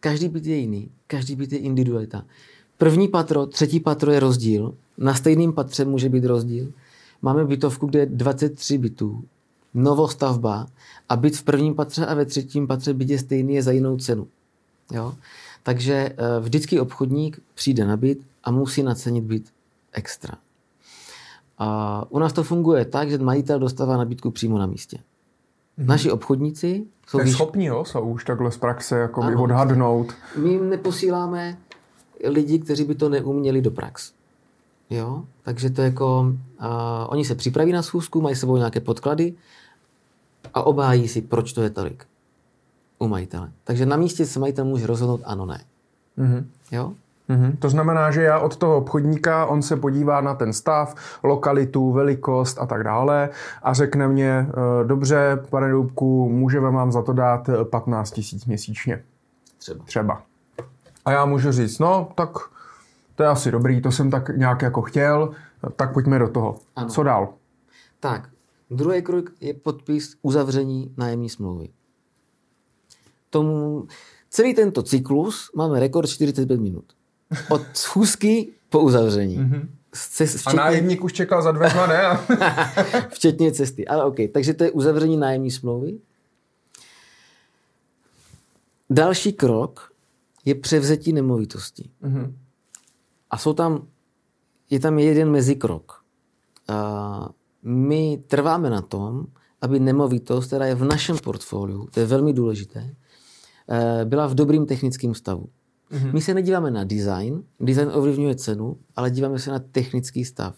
Každý 0.04 0.28
byt 0.28 0.46
je 0.46 0.56
jiný, 0.56 0.90
každý 1.06 1.36
byt 1.36 1.52
je 1.52 1.58
individualita. 1.58 2.24
První 2.78 3.08
patro, 3.08 3.46
třetí 3.46 3.80
patro 3.80 4.12
je 4.12 4.20
rozdíl. 4.20 4.74
Na 4.98 5.14
stejném 5.14 5.52
patře 5.52 5.84
může 5.84 6.08
být 6.08 6.24
rozdíl. 6.24 6.72
Máme 7.22 7.44
bytovku, 7.44 7.86
kde 7.86 7.98
je 7.98 8.06
23 8.06 8.78
bytů, 8.78 9.24
novostavba 9.74 10.66
a 11.08 11.16
byt 11.16 11.36
v 11.36 11.42
prvním 11.42 11.74
patře 11.74 12.06
a 12.06 12.14
ve 12.14 12.24
třetím 12.26 12.66
patře 12.66 12.94
byt 12.94 13.10
je 13.10 13.18
stejný, 13.18 13.54
je 13.54 13.62
za 13.62 13.70
jinou 13.70 13.96
cenu. 13.96 14.28
Jo? 14.92 15.14
Takže 15.62 15.94
eh, 15.94 16.40
vždycky 16.40 16.80
obchodník 16.80 17.40
přijde 17.54 17.86
na 17.86 17.96
byt 17.96 18.18
a 18.44 18.50
musí 18.50 18.82
nacenit 18.82 19.24
byt 19.24 19.44
extra. 19.92 20.34
A 21.58 22.06
u 22.10 22.18
nás 22.18 22.32
to 22.32 22.42
funguje 22.42 22.84
tak, 22.84 23.10
že 23.10 23.18
majitel 23.18 23.58
dostává 23.58 23.96
nabídku 23.96 24.30
přímo 24.30 24.58
na 24.58 24.66
místě. 24.66 24.98
Mm-hmm. 25.78 25.86
Naši 25.86 26.10
obchodníci 26.10 26.84
jsou... 27.06 27.18
Tak 27.18 27.28
schopní, 27.28 27.64
jo, 27.64 27.84
jsou 27.84 28.00
už 28.00 28.24
takhle 28.24 28.52
z 28.52 28.56
praxe 28.56 28.98
jako 28.98 29.22
ano, 29.22 29.42
odhadnout. 29.42 30.12
My 30.36 30.48
jim 30.50 30.70
neposíláme 30.70 31.58
lidi, 32.24 32.58
kteří 32.58 32.84
by 32.84 32.94
to 32.94 33.08
neuměli 33.08 33.60
do 33.62 33.70
prax. 33.70 34.12
Jo? 34.90 35.24
Takže 35.42 35.70
to 35.70 35.82
jako, 35.82 36.20
uh, 36.60 36.66
oni 37.08 37.24
se 37.24 37.34
připraví 37.34 37.72
na 37.72 37.82
schůzku, 37.82 38.20
mají 38.20 38.36
sebou 38.36 38.56
nějaké 38.56 38.80
podklady 38.80 39.34
a 40.54 40.62
obhájí 40.62 41.08
si, 41.08 41.22
proč 41.22 41.52
to 41.52 41.62
je 41.62 41.70
tolik 41.70 42.06
u 42.98 43.08
majitele. 43.08 43.52
Takže 43.64 43.86
na 43.86 43.96
místě 43.96 44.26
se 44.26 44.40
majitel 44.40 44.64
může 44.64 44.86
rozhodnout 44.86 45.20
ano, 45.24 45.46
ne. 45.46 45.64
Mm-hmm. 46.18 46.44
Jo? 46.72 46.94
Mm-hmm. 47.28 47.56
To 47.58 47.68
znamená, 47.68 48.10
že 48.10 48.22
já 48.22 48.38
od 48.38 48.56
toho 48.56 48.76
obchodníka, 48.76 49.46
on 49.46 49.62
se 49.62 49.76
podívá 49.76 50.20
na 50.20 50.34
ten 50.34 50.52
stav, 50.52 50.94
lokalitu, 51.22 51.92
velikost 51.92 52.58
a 52.58 52.66
tak 52.66 52.84
dále 52.84 53.28
a 53.62 53.74
řekne 53.74 54.08
mě, 54.08 54.30
e, 54.30 54.84
dobře, 54.84 55.38
pane 55.50 55.70
Dubku, 55.70 56.28
můžeme 56.28 56.70
vám 56.70 56.92
za 56.92 57.02
to 57.02 57.12
dát 57.12 57.50
15 57.70 58.10
tisíc 58.10 58.46
měsíčně. 58.46 59.02
Třeba. 59.58 59.84
Třeba. 59.84 60.22
A 61.04 61.12
já 61.12 61.24
můžu 61.24 61.52
říct, 61.52 61.78
no, 61.78 62.08
tak 62.14 62.30
to 63.14 63.22
je 63.22 63.28
asi 63.28 63.50
dobrý, 63.50 63.82
to 63.82 63.92
jsem 63.92 64.10
tak 64.10 64.28
nějak 64.36 64.62
jako 64.62 64.82
chtěl, 64.82 65.30
tak 65.76 65.92
pojďme 65.92 66.18
do 66.18 66.28
toho. 66.28 66.58
Ano. 66.76 66.88
Co 66.88 67.02
dál? 67.02 67.34
Tak, 68.00 68.28
druhý 68.70 69.02
krok 69.02 69.24
je 69.40 69.54
podpis 69.54 70.16
uzavření 70.22 70.94
nájemní 70.96 71.28
smlouvy. 71.28 71.68
Tomu, 73.30 73.86
celý 74.30 74.54
tento 74.54 74.82
cyklus 74.82 75.50
máme 75.56 75.80
rekord 75.80 76.08
45 76.08 76.60
minut. 76.60 76.84
Od 77.50 77.62
schůzky 77.74 78.52
po 78.68 78.80
uzavření. 78.80 79.38
Mm-hmm. 79.38 79.68
Cest, 79.92 80.36
včetně... 80.36 80.60
A 80.60 80.64
nájemník 80.64 81.04
už 81.04 81.12
čekal 81.12 81.42
za 81.42 81.52
dveřma, 81.52 81.86
ne? 81.86 82.18
včetně 83.10 83.52
cesty. 83.52 83.86
Ale 83.86 84.04
OK, 84.04 84.16
takže 84.32 84.54
to 84.54 84.64
je 84.64 84.70
uzavření 84.70 85.16
nájemní 85.16 85.50
smlouvy. 85.50 85.98
Další 88.90 89.32
krok 89.32 89.92
je 90.44 90.54
převzetí 90.54 91.12
nemovitosti. 91.12 91.90
Mm-hmm. 92.02 92.34
A 93.30 93.38
jsou 93.38 93.52
tam, 93.52 93.86
je 94.70 94.80
tam 94.80 94.98
jeden 94.98 95.30
mezikrok. 95.30 96.02
A 96.68 97.28
my 97.62 98.22
trváme 98.28 98.70
na 98.70 98.82
tom, 98.82 99.26
aby 99.60 99.80
nemovitost, 99.80 100.46
která 100.46 100.66
je 100.66 100.74
v 100.74 100.84
našem 100.84 101.18
portfoliu, 101.18 101.88
to 101.90 102.00
je 102.00 102.06
velmi 102.06 102.32
důležité, 102.32 102.94
eh, 103.68 104.04
byla 104.04 104.26
v 104.26 104.34
dobrým 104.34 104.66
technickém 104.66 105.14
stavu. 105.14 105.48
Mm-hmm. 105.94 106.12
My 106.12 106.20
se 106.20 106.34
nedíváme 106.34 106.70
na 106.70 106.84
design, 106.84 107.42
design 107.60 107.90
ovlivňuje 107.92 108.34
cenu, 108.34 108.76
ale 108.96 109.10
díváme 109.10 109.38
se 109.38 109.50
na 109.50 109.58
technický 109.58 110.24
stav. 110.24 110.56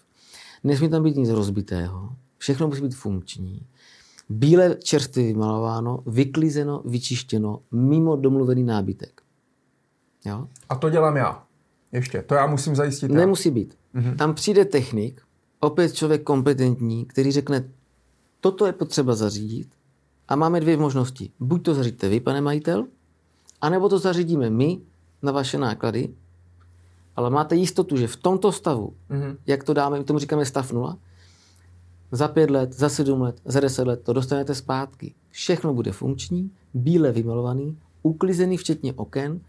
Nesmí 0.64 0.88
tam 0.88 1.02
být 1.02 1.16
nic 1.16 1.30
rozbitého, 1.30 2.08
všechno 2.38 2.68
musí 2.68 2.82
být 2.82 2.94
funkční. 2.94 3.66
Bíle 4.28 4.76
čerstvě 4.82 5.26
vymalováno, 5.26 6.02
vyklizeno, 6.06 6.82
vyčištěno, 6.84 7.60
mimo 7.72 8.16
domluvený 8.16 8.62
nábytek. 8.62 9.22
Jo? 10.24 10.48
A 10.68 10.76
to 10.76 10.90
dělám 10.90 11.16
já. 11.16 11.42
Ještě. 11.92 12.22
To 12.22 12.34
já 12.34 12.46
musím 12.46 12.76
zajistit. 12.76 13.10
Já. 13.10 13.16
Nemusí 13.16 13.50
být. 13.50 13.74
Mm-hmm. 13.94 14.16
Tam 14.16 14.34
přijde 14.34 14.64
technik, 14.64 15.22
opět 15.60 15.94
člověk 15.94 16.22
kompetentní, 16.22 17.04
který 17.04 17.32
řekne, 17.32 17.64
toto 18.40 18.66
je 18.66 18.72
potřeba 18.72 19.14
zařídit 19.14 19.68
a 20.28 20.36
máme 20.36 20.60
dvě 20.60 20.76
možnosti. 20.76 21.30
Buď 21.40 21.62
to 21.62 21.74
zařídíte 21.74 22.08
vy, 22.08 22.20
pane 22.20 22.40
majitel, 22.40 22.86
anebo 23.60 23.88
to 23.88 23.98
zařídíme 23.98 24.50
my 24.50 24.80
na 25.22 25.32
vaše 25.32 25.58
náklady, 25.58 26.08
ale 27.16 27.30
máte 27.30 27.56
jistotu, 27.56 27.96
že 27.96 28.06
v 28.06 28.16
tomto 28.16 28.52
stavu, 28.52 28.94
mm-hmm. 29.10 29.36
jak 29.46 29.64
to 29.64 29.74
dáme, 29.74 29.98
my 29.98 30.04
tomu 30.04 30.18
říkáme 30.18 30.46
stav 30.46 30.72
nula, 30.72 30.98
za 32.12 32.28
pět 32.28 32.50
let, 32.50 32.72
za 32.72 32.88
sedm 32.88 33.20
let, 33.20 33.40
za 33.44 33.60
deset 33.60 33.86
let 33.86 34.02
to 34.02 34.12
dostanete 34.12 34.54
zpátky. 34.54 35.14
Všechno 35.30 35.74
bude 35.74 35.92
funkční, 35.92 36.50
bíle 36.74 37.12
vymalovaný, 37.12 37.78
uklizený 38.02 38.56
včetně 38.56 38.92
oken, 38.92 39.40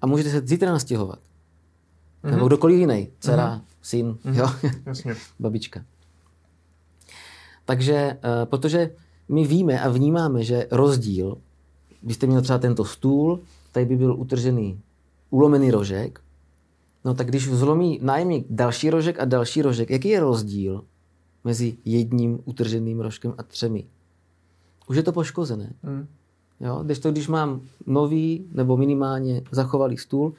a 0.00 0.06
můžete 0.06 0.30
se 0.30 0.40
zítra 0.40 0.72
nastěhovat. 0.72 1.18
Mm-hmm. 1.18 2.30
Nebo 2.30 2.46
kdokoliv 2.46 2.78
jiný. 2.78 3.08
Dcera, 3.20 3.56
mm-hmm. 3.56 3.62
syn, 3.82 4.12
mm-hmm. 4.12 4.34
jo? 4.34 4.70
Jasně. 4.86 5.14
babička. 5.38 5.84
Takže, 7.64 8.18
uh, 8.24 8.44
protože 8.44 8.90
my 9.28 9.46
víme 9.46 9.80
a 9.80 9.88
vnímáme, 9.88 10.44
že 10.44 10.66
rozdíl, 10.70 11.38
byste 12.02 12.26
měl 12.26 12.42
třeba 12.42 12.58
tento 12.58 12.84
stůl, 12.84 13.40
tady 13.72 13.86
by 13.86 13.96
byl 13.96 14.14
utržený, 14.14 14.80
ulomený 15.30 15.70
rožek, 15.70 16.20
no 17.04 17.14
tak 17.14 17.26
když 17.26 17.48
zlomí 17.48 17.98
nájemník 18.02 18.46
další 18.50 18.90
rožek 18.90 19.20
a 19.20 19.24
další 19.24 19.62
rožek, 19.62 19.90
jaký 19.90 20.08
je 20.08 20.20
rozdíl 20.20 20.84
mezi 21.44 21.76
jedním 21.84 22.38
utrženým 22.44 23.00
rožkem 23.00 23.34
a 23.38 23.42
třemi? 23.42 23.84
Už 24.88 24.96
je 24.96 25.02
to 25.02 25.12
poškozené. 25.12 25.72
Mm. 25.82 26.06
Jo? 26.60 26.80
Když 26.84 26.98
to, 26.98 27.12
když 27.12 27.28
mám 27.28 27.60
nový 27.86 28.46
nebo 28.52 28.76
minimálně 28.76 29.42
zachovalý 29.50 29.96
stůl 29.96 30.34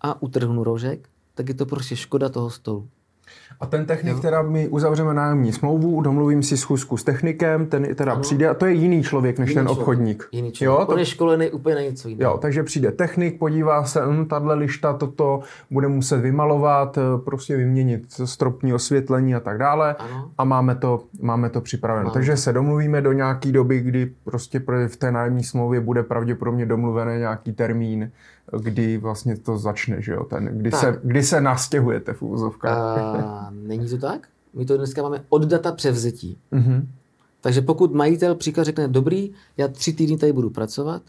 a 0.00 0.22
utrhnu 0.22 0.64
rožek, 0.64 1.08
tak 1.34 1.48
je 1.48 1.54
to 1.54 1.66
prostě 1.66 1.96
škoda 1.96 2.28
toho 2.28 2.50
stolu. 2.50 2.88
A 3.60 3.66
ten 3.66 3.86
technik, 3.86 4.14
jo. 4.14 4.20
teda 4.20 4.42
my 4.42 4.68
uzavřeme 4.68 5.14
nájemní 5.14 5.52
smlouvu, 5.52 6.00
domluvím 6.00 6.42
si 6.42 6.56
schůzku 6.56 6.96
s 6.96 7.04
technikem, 7.04 7.66
ten 7.66 7.94
teda 7.94 8.12
ano. 8.12 8.20
přijde, 8.20 8.48
a 8.48 8.54
to 8.54 8.66
je 8.66 8.72
jiný 8.72 9.02
člověk 9.02 9.38
než 9.38 9.48
jiný 9.48 9.54
ten 9.54 9.66
člověk. 9.66 9.78
obchodník. 9.78 10.28
Jiný 10.32 10.52
člověk. 10.52 10.80
Jo, 10.80 10.86
to... 10.86 10.92
On 10.92 10.98
je 10.98 11.04
školený 11.04 11.50
úplně 11.50 11.74
na 11.74 11.80
něco 11.80 12.08
jiného. 12.08 12.32
Jo, 12.32 12.38
takže 12.38 12.62
přijde 12.62 12.92
technik, 12.92 13.38
podívá 13.38 13.84
se, 13.84 14.00
hm, 14.06 14.26
tahle 14.26 14.54
lišta, 14.54 14.92
toto 14.92 15.40
bude 15.70 15.88
muset 15.88 16.16
vymalovat, 16.16 16.98
eh, 16.98 17.00
prostě 17.24 17.56
vyměnit 17.56 18.02
stropní 18.24 18.74
osvětlení 18.74 19.34
a 19.34 19.40
tak 19.40 19.58
dále. 19.58 19.94
Ano. 19.98 20.30
A 20.38 20.44
máme 20.44 20.74
to, 20.74 21.02
máme 21.20 21.50
to 21.50 21.60
připraveno. 21.60 22.04
Máme. 22.04 22.14
Takže 22.14 22.36
se 22.36 22.52
domluvíme 22.52 23.00
do 23.00 23.12
nějaký 23.12 23.52
doby, 23.52 23.80
kdy 23.80 24.12
prostě 24.24 24.62
v 24.86 24.96
té 24.96 25.12
nájemní 25.12 25.44
smlouvě 25.44 25.80
bude 25.80 26.02
pravděpodobně 26.02 26.66
domluvený 26.66 27.18
nějaký 27.18 27.52
termín, 27.52 28.10
kdy 28.60 28.98
vlastně 28.98 29.36
to 29.36 29.58
začne, 29.58 30.02
že 30.02 30.12
jo? 30.12 30.24
Ten, 30.24 30.58
kdy, 30.58 30.72
se, 30.72 31.00
kdy 31.02 31.22
se 31.22 31.40
nastěhujete 31.40 32.12
v 32.12 32.22
úzovkách. 32.22 32.96
Uh, 32.96 33.54
není 33.54 33.88
to 33.88 33.98
tak? 33.98 34.28
My 34.54 34.64
to 34.64 34.76
dneska 34.76 35.02
máme 35.02 35.24
od 35.28 35.44
data 35.44 35.72
převzetí. 35.72 36.38
Uh-huh. 36.52 36.86
Takže 37.40 37.60
pokud 37.60 37.94
majitel 37.94 38.34
příklad 38.34 38.64
řekne, 38.64 38.88
dobrý, 38.88 39.32
já 39.56 39.68
tři 39.68 39.92
týdny 39.92 40.18
tady 40.18 40.32
budu 40.32 40.50
pracovat, 40.50 41.02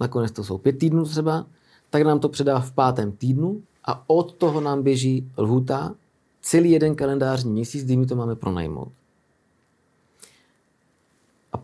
nakonec 0.00 0.32
to 0.32 0.44
jsou 0.44 0.58
pět 0.58 0.78
týdnů 0.78 1.04
třeba, 1.04 1.46
tak 1.90 2.02
nám 2.02 2.20
to 2.20 2.28
předá 2.28 2.60
v 2.60 2.72
pátém 2.72 3.12
týdnu 3.12 3.62
a 3.84 4.04
od 4.06 4.32
toho 4.32 4.60
nám 4.60 4.82
běží 4.82 5.32
lhuta 5.38 5.94
celý 6.40 6.70
jeden 6.70 6.94
kalendářní 6.94 7.52
měsíc, 7.52 7.84
kdy 7.84 7.96
my 7.96 8.06
to 8.06 8.16
máme 8.16 8.36
pronajmout. 8.36 8.92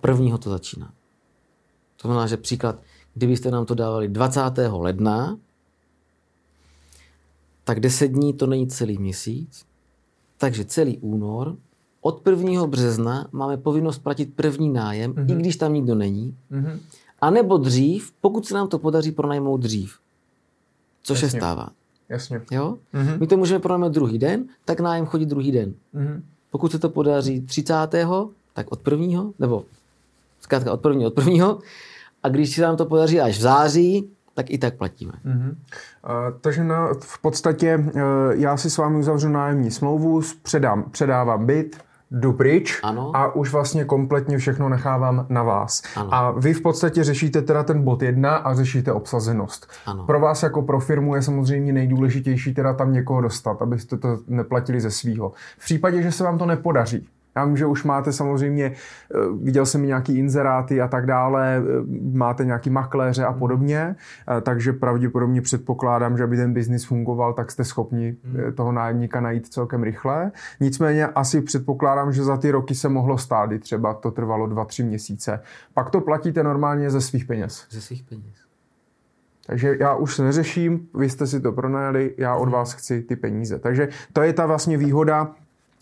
prvního 0.01 0.39
to 0.39 0.51
začíná. 0.51 0.93
To 1.97 2.09
znamená, 2.09 2.27
že 2.27 2.37
příklad, 2.37 2.83
kdybyste 3.19 3.51
nám 3.51 3.67
to 3.67 3.75
dávali 3.75 4.09
20. 4.09 4.41
ledna, 4.71 5.39
tak 7.65 7.81
10 7.81 8.09
dní 8.09 8.33
to 8.33 8.47
není 8.47 8.67
celý 8.67 8.99
měsíc, 8.99 9.65
takže 10.39 10.65
celý 10.65 10.99
únor, 10.99 11.57
od 12.01 12.27
1. 12.27 12.67
března 12.67 13.29
máme 13.33 13.57
povinnost 13.57 13.99
platit 13.99 14.35
první 14.37 14.71
nájem, 14.71 15.13
mm-hmm. 15.13 15.31
i 15.31 15.35
když 15.35 15.57
tam 15.57 15.73
nikdo 15.75 15.95
není. 15.95 16.37
Mm-hmm. 16.53 16.79
A 17.21 17.31
nebo 17.31 17.59
dřív, 17.59 18.13
pokud 18.21 18.47
se 18.47 18.55
nám 18.55 18.69
to 18.69 18.79
podaří 18.79 19.13
pronajmout 19.13 19.61
dřív. 19.61 19.99
Což 21.03 21.23
Jasně. 21.23 21.31
se 21.31 21.37
stává. 21.37 21.69
Jasně. 22.09 22.41
Jo? 22.51 22.79
Mm-hmm. 22.95 23.21
My 23.21 23.27
to 23.27 23.37
můžeme 23.37 23.61
pronajmout 23.61 23.93
druhý 23.93 24.19
den, 24.19 24.45
tak 24.65 24.81
nájem 24.81 25.07
chodí 25.07 25.27
druhý 25.27 25.53
den. 25.53 25.75
Mm-hmm. 25.95 26.23
Pokud 26.51 26.73
se 26.73 26.79
to 26.79 26.89
podaří 26.89 27.41
30. 27.41 27.75
tak 28.55 28.73
od 28.73 28.81
prvního, 28.81 29.33
nebo 29.39 29.65
zkrátka 30.41 30.73
od 30.73 30.81
prvního, 30.81 31.09
od 31.09 31.15
prvního. 31.15 31.59
A 32.23 32.29
když 32.29 32.55
se 32.55 32.63
nám 32.63 32.77
to 32.77 32.87
podaří 32.87 33.21
až 33.21 33.39
v 33.39 33.41
září, 33.41 34.11
tak 34.35 34.51
i 34.51 34.59
tak 34.59 34.75
platíme. 34.75 35.13
Mm-hmm. 35.27 35.49
Uh, 35.51 36.39
takže 36.41 36.65
na, 36.65 36.89
v 37.01 37.23
podstatě 37.23 37.77
uh, 37.79 38.01
já 38.31 38.57
si 38.57 38.71
s 38.71 38.79
vámi 38.79 38.99
uzavřu 38.99 39.29
nájemní 39.29 39.71
smlouvu, 39.71 40.21
předám, 40.43 40.85
předávám 40.91 41.47
byt, 41.47 41.77
jdu 42.11 42.33
pryč 42.33 42.81
ano. 42.83 43.17
a 43.17 43.35
už 43.35 43.53
vlastně 43.53 43.85
kompletně 43.85 44.39
všechno 44.39 44.69
nechávám 44.69 45.27
na 45.29 45.43
vás. 45.43 45.83
Ano. 45.97 46.15
A 46.15 46.31
vy 46.31 46.55
v 46.55 46.63
podstatě 46.63 47.05
řešíte 47.05 47.43
teda 47.43 47.63
ten 47.63 47.83
bod 47.83 48.03
jedna 48.03 48.37
a 48.37 48.55
řešíte 48.55 48.93
obsazenost. 48.93 49.67
Ano. 49.87 50.07
Pro 50.07 50.21
vás 50.21 50.43
jako 50.43 50.63
pro 50.63 50.81
firmu 50.81 51.15
je 51.15 51.23
samozřejmě 51.23 51.73
nejdůležitější 51.73 52.55
teda 52.55 52.73
tam 52.73 52.93
někoho 52.93 53.21
dostat, 53.21 53.63
abyste 53.63 53.97
to 53.97 54.19
neplatili 54.27 54.81
ze 54.81 54.91
svýho. 54.91 55.33
V 55.59 55.65
případě, 55.65 56.03
že 56.03 56.13
se 56.13 56.25
vám 56.25 56.39
to 56.39 56.47
nepodaří, 56.47 57.09
já 57.39 57.45
vím, 57.45 57.57
že 57.57 57.67
už 57.67 57.85
máte 57.85 58.13
samozřejmě, 58.13 58.65
eh, 58.67 59.19
viděl 59.43 59.67
jsem 59.67 59.87
nějaký 59.87 60.19
inzeráty 60.19 60.81
a 60.81 60.89
tak 60.89 61.07
dále, 61.07 61.57
eh, 61.57 61.63
máte 62.13 62.45
nějaký 62.45 62.71
makléře 62.71 63.25
a 63.25 63.33
podobně, 63.33 63.97
eh, 63.97 64.41
takže 64.41 64.73
pravděpodobně 64.73 65.43
předpokládám, 65.43 66.17
že 66.17 66.25
aby 66.25 66.37
ten 66.37 66.53
biznis 66.53 66.85
fungoval, 66.85 67.33
tak 67.33 67.51
jste 67.51 67.65
schopni 67.65 68.17
hmm. 68.25 68.53
toho 68.53 68.73
nájemníka 68.73 69.21
najít 69.21 69.47
celkem 69.47 69.83
rychle. 69.83 70.33
Nicméně 70.61 71.07
asi 71.07 71.41
předpokládám, 71.41 72.13
že 72.13 72.25
za 72.25 72.37
ty 72.37 72.51
roky 72.51 72.75
se 72.75 72.89
mohlo 72.89 73.19
stát, 73.19 73.51
třeba 73.61 73.95
to 73.95 74.11
trvalo 74.11 74.47
dva, 74.47 74.65
tři 74.65 74.83
měsíce. 74.83 75.41
Pak 75.75 75.91
to 75.91 76.01
platíte 76.01 76.43
normálně 76.43 76.91
ze 76.91 77.01
svých 77.01 77.25
peněz. 77.25 77.67
Ze 77.71 77.81
svých 77.81 78.03
peněz. 78.03 78.35
Takže 79.47 79.77
já 79.81 79.95
už 79.95 80.19
neřeším, 80.19 80.89
vy 80.95 81.09
jste 81.11 81.27
si 81.27 81.41
to 81.41 81.53
pronajali, 81.53 82.15
já 82.19 82.35
od 82.35 82.43
hmm. 82.43 82.53
vás 82.53 82.73
chci 82.73 83.03
ty 83.03 83.17
peníze. 83.17 83.59
Takže 83.59 83.89
to 84.13 84.23
je 84.23 84.33
ta 84.33 84.47
vlastně 84.47 84.77
výhoda 84.77 85.35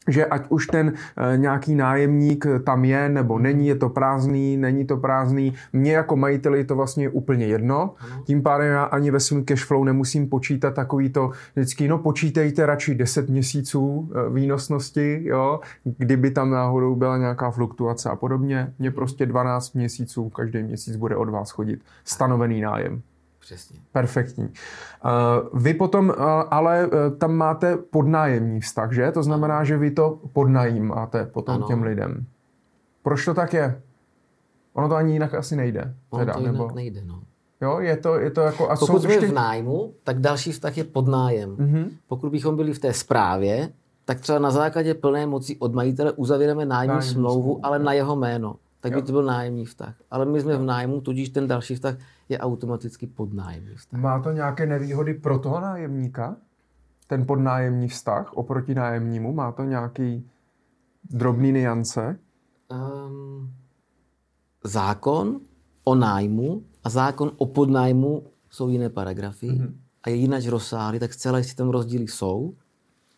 že 0.09 0.27
ať 0.27 0.47
už 0.49 0.67
ten 0.67 0.93
e, 1.33 1.37
nějaký 1.37 1.75
nájemník 1.75 2.47
tam 2.65 2.85
je 2.85 3.09
nebo 3.09 3.39
není, 3.39 3.67
je 3.67 3.75
to 3.75 3.89
prázdný, 3.89 4.57
není 4.57 4.85
to 4.85 4.97
prázdný, 4.97 5.55
mně 5.73 5.93
jako 5.93 6.17
majiteli 6.17 6.59
je 6.59 6.65
to 6.65 6.77
vlastně 6.77 7.09
úplně 7.09 7.47
jedno. 7.47 7.95
Tím 8.25 8.43
pádem 8.43 8.69
já 8.69 8.85
ani 8.85 9.11
ve 9.11 9.21
svém 9.21 9.45
cashflow 9.45 9.85
nemusím 9.85 10.29
počítat 10.29 10.75
takový 10.75 11.09
to 11.09 11.31
vždycky, 11.55 11.89
no 11.89 11.99
počítejte 11.99 12.67
radši 12.67 12.95
10 12.95 13.29
měsíců 13.29 14.11
e, 14.15 14.31
výnosnosti, 14.31 15.21
jo, 15.25 15.61
kdyby 15.85 16.31
tam 16.31 16.51
náhodou 16.51 16.95
byla 16.95 17.17
nějaká 17.17 17.51
fluktuace 17.51 18.11
a 18.11 18.17
podobně. 18.17 18.73
Mně 18.79 18.91
prostě 18.91 19.27
12 19.27 19.73
měsíců, 19.75 20.29
každý 20.29 20.63
měsíc 20.63 20.97
bude 20.97 21.17
od 21.17 21.29
vás 21.29 21.51
chodit 21.51 21.81
stanovený 22.05 22.61
nájem. 22.61 23.03
Přesně. 23.47 23.81
Perfektní. 23.93 24.45
Uh, 24.45 25.61
vy 25.63 25.75
potom 25.75 26.09
uh, 26.09 26.15
ale 26.51 26.87
uh, 26.87 26.93
tam 27.19 27.35
máte 27.35 27.77
podnájemní 27.77 28.61
vztah, 28.61 28.93
že? 28.93 29.13
To 29.13 29.23
znamená, 29.23 29.65
že 29.65 29.79
vy 29.79 29.91
to 29.91 30.19
podnajímáte 30.33 31.27
potom 31.27 31.55
ano. 31.55 31.67
těm 31.67 31.83
lidem. 31.83 32.27
Proč 33.03 33.25
to 33.25 33.35
tak 33.35 33.55
je? 33.55 33.83
Ono 34.75 34.89
to 34.89 34.95
ani 34.95 35.13
jinak 35.13 35.35
asi 35.35 35.57
nejde. 35.57 35.95
Ono 36.11 36.21
teda, 36.23 36.33
to 36.33 36.39
jinak 36.39 36.53
nebo... 36.53 36.71
nejde, 36.75 37.05
no. 37.05 37.23
Jo, 37.61 37.79
je 37.81 37.97
to, 37.97 38.19
je 38.19 38.31
to 38.31 38.41
jako... 38.41 38.71
A 38.71 38.77
Pokud 38.77 39.03
jsme 39.03 39.13
ještě... 39.13 39.27
v 39.27 39.35
nájmu, 39.35 39.95
tak 40.05 40.21
další 40.21 40.53
vztah 40.53 40.77
je 40.79 40.85
podnájem. 40.85 41.57
Mm-hmm. 41.57 41.91
Pokud 42.09 42.31
bychom 42.31 42.57
byli 42.57 42.73
v 42.73 42.79
té 42.79 42.93
správě, 42.93 43.69
tak 44.05 44.21
třeba 44.21 44.39
na 44.39 44.51
základě 44.51 44.95
plné 44.95 45.27
moci 45.27 45.57
od 45.59 45.75
majitele 45.75 46.13
uzavíráme 46.13 46.65
nájemní 46.65 47.03
smlouvu, 47.03 47.61
ale 47.63 47.79
na 47.79 47.93
jeho 47.93 48.17
jméno 48.17 48.57
tak 48.81 48.93
jo. 48.93 49.01
by 49.01 49.07
to 49.07 49.13
byl 49.13 49.23
nájemní 49.23 49.65
vztah. 49.65 49.95
Ale 50.11 50.25
my 50.25 50.41
jsme 50.41 50.57
v 50.57 50.63
nájmu, 50.63 51.01
tudíž 51.01 51.29
ten 51.29 51.49
další 51.49 51.75
vztah 51.75 51.95
je 52.29 52.39
automaticky 52.39 53.07
podnájemní 53.07 53.75
vztah. 53.75 54.01
Má 54.01 54.23
to 54.23 54.33
nějaké 54.33 54.67
nevýhody 54.67 55.15
pro 55.15 55.39
toho 55.39 55.61
nájemníka? 55.61 56.37
Ten 57.07 57.27
podnájemní 57.27 57.89
vztah 57.89 58.33
oproti 58.33 58.75
nájemnímu? 58.75 59.33
Má 59.33 59.53
to 59.53 59.65
nějaký 59.65 60.31
drobný 61.11 61.53
niance? 61.53 62.19
Um, 62.71 63.55
zákon 64.65 65.41
o 65.85 65.95
nájmu 65.95 66.63
a 66.85 66.91
zákon 66.91 67.33
o 67.37 67.47
podnájmu 67.47 68.27
jsou 68.51 68.69
jiné 68.69 68.89
paragrafy 68.89 69.49
mm-hmm. 69.49 69.75
a 70.03 70.11
je 70.11 70.17
jinak 70.17 70.45
rozsáhlý, 70.47 70.99
tak 70.99 71.15
zcela 71.15 71.39
jistě 71.39 71.55
tam 71.55 71.69
rozdíly 71.69 72.09
jsou. 72.09 72.55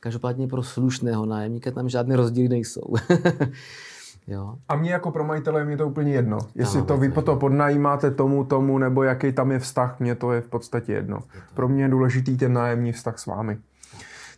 Každopádně 0.00 0.48
pro 0.48 0.62
slušného 0.62 1.26
nájemníka 1.26 1.70
tam 1.70 1.88
žádné 1.88 2.16
rozdíly 2.16 2.48
nejsou. 2.48 2.94
Jo. 4.28 4.54
A 4.68 4.76
mě 4.76 4.92
jako 4.92 5.10
pro 5.10 5.24
majitele 5.24 5.66
je 5.70 5.76
to 5.76 5.86
úplně 5.86 6.12
jedno. 6.12 6.38
Jestli 6.54 6.82
to 6.82 6.96
vy 6.96 7.08
to 7.08 7.36
podnajímáte 7.36 8.10
tomu, 8.10 8.44
tomu, 8.44 8.78
nebo 8.78 9.02
jaký 9.02 9.32
tam 9.32 9.52
je 9.52 9.58
vztah, 9.58 10.00
mě 10.00 10.14
to 10.14 10.32
je 10.32 10.40
v 10.40 10.48
podstatě 10.48 10.92
jedno. 10.92 11.18
Pro 11.54 11.68
mě 11.68 11.82
je 11.82 11.88
důležitý 11.88 12.36
ten 12.36 12.52
nájemní 12.52 12.92
vztah 12.92 13.18
s 13.18 13.26
vámi. 13.26 13.58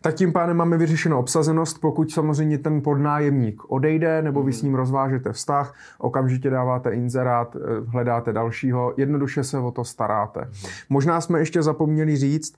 Tak 0.03 0.15
tím 0.15 0.33
pádem 0.33 0.57
máme 0.57 0.79
vyřešenou 0.79 1.19
obsazenost, 1.19 1.81
pokud 1.81 2.11
samozřejmě 2.11 2.59
ten 2.59 2.81
podnájemník 2.83 3.63
odejde, 3.69 4.23
nebo 4.23 4.43
vy 4.43 4.53
s 4.53 4.63
ním 4.63 4.75
rozvážete 4.75 5.33
vztah, 5.33 5.75
okamžitě 5.99 6.51
dáváte 6.51 6.91
inzerát, 6.91 7.57
eh, 7.57 7.61
hledáte 7.87 8.33
dalšího, 8.33 8.95
jednoduše 8.97 9.45
se 9.45 9.59
o 9.59 9.71
to 9.71 9.85
staráte. 9.85 10.49
Možná 10.89 11.21
jsme 11.21 11.39
ještě 11.39 11.63
zapomněli 11.63 12.17
říct, 12.17 12.55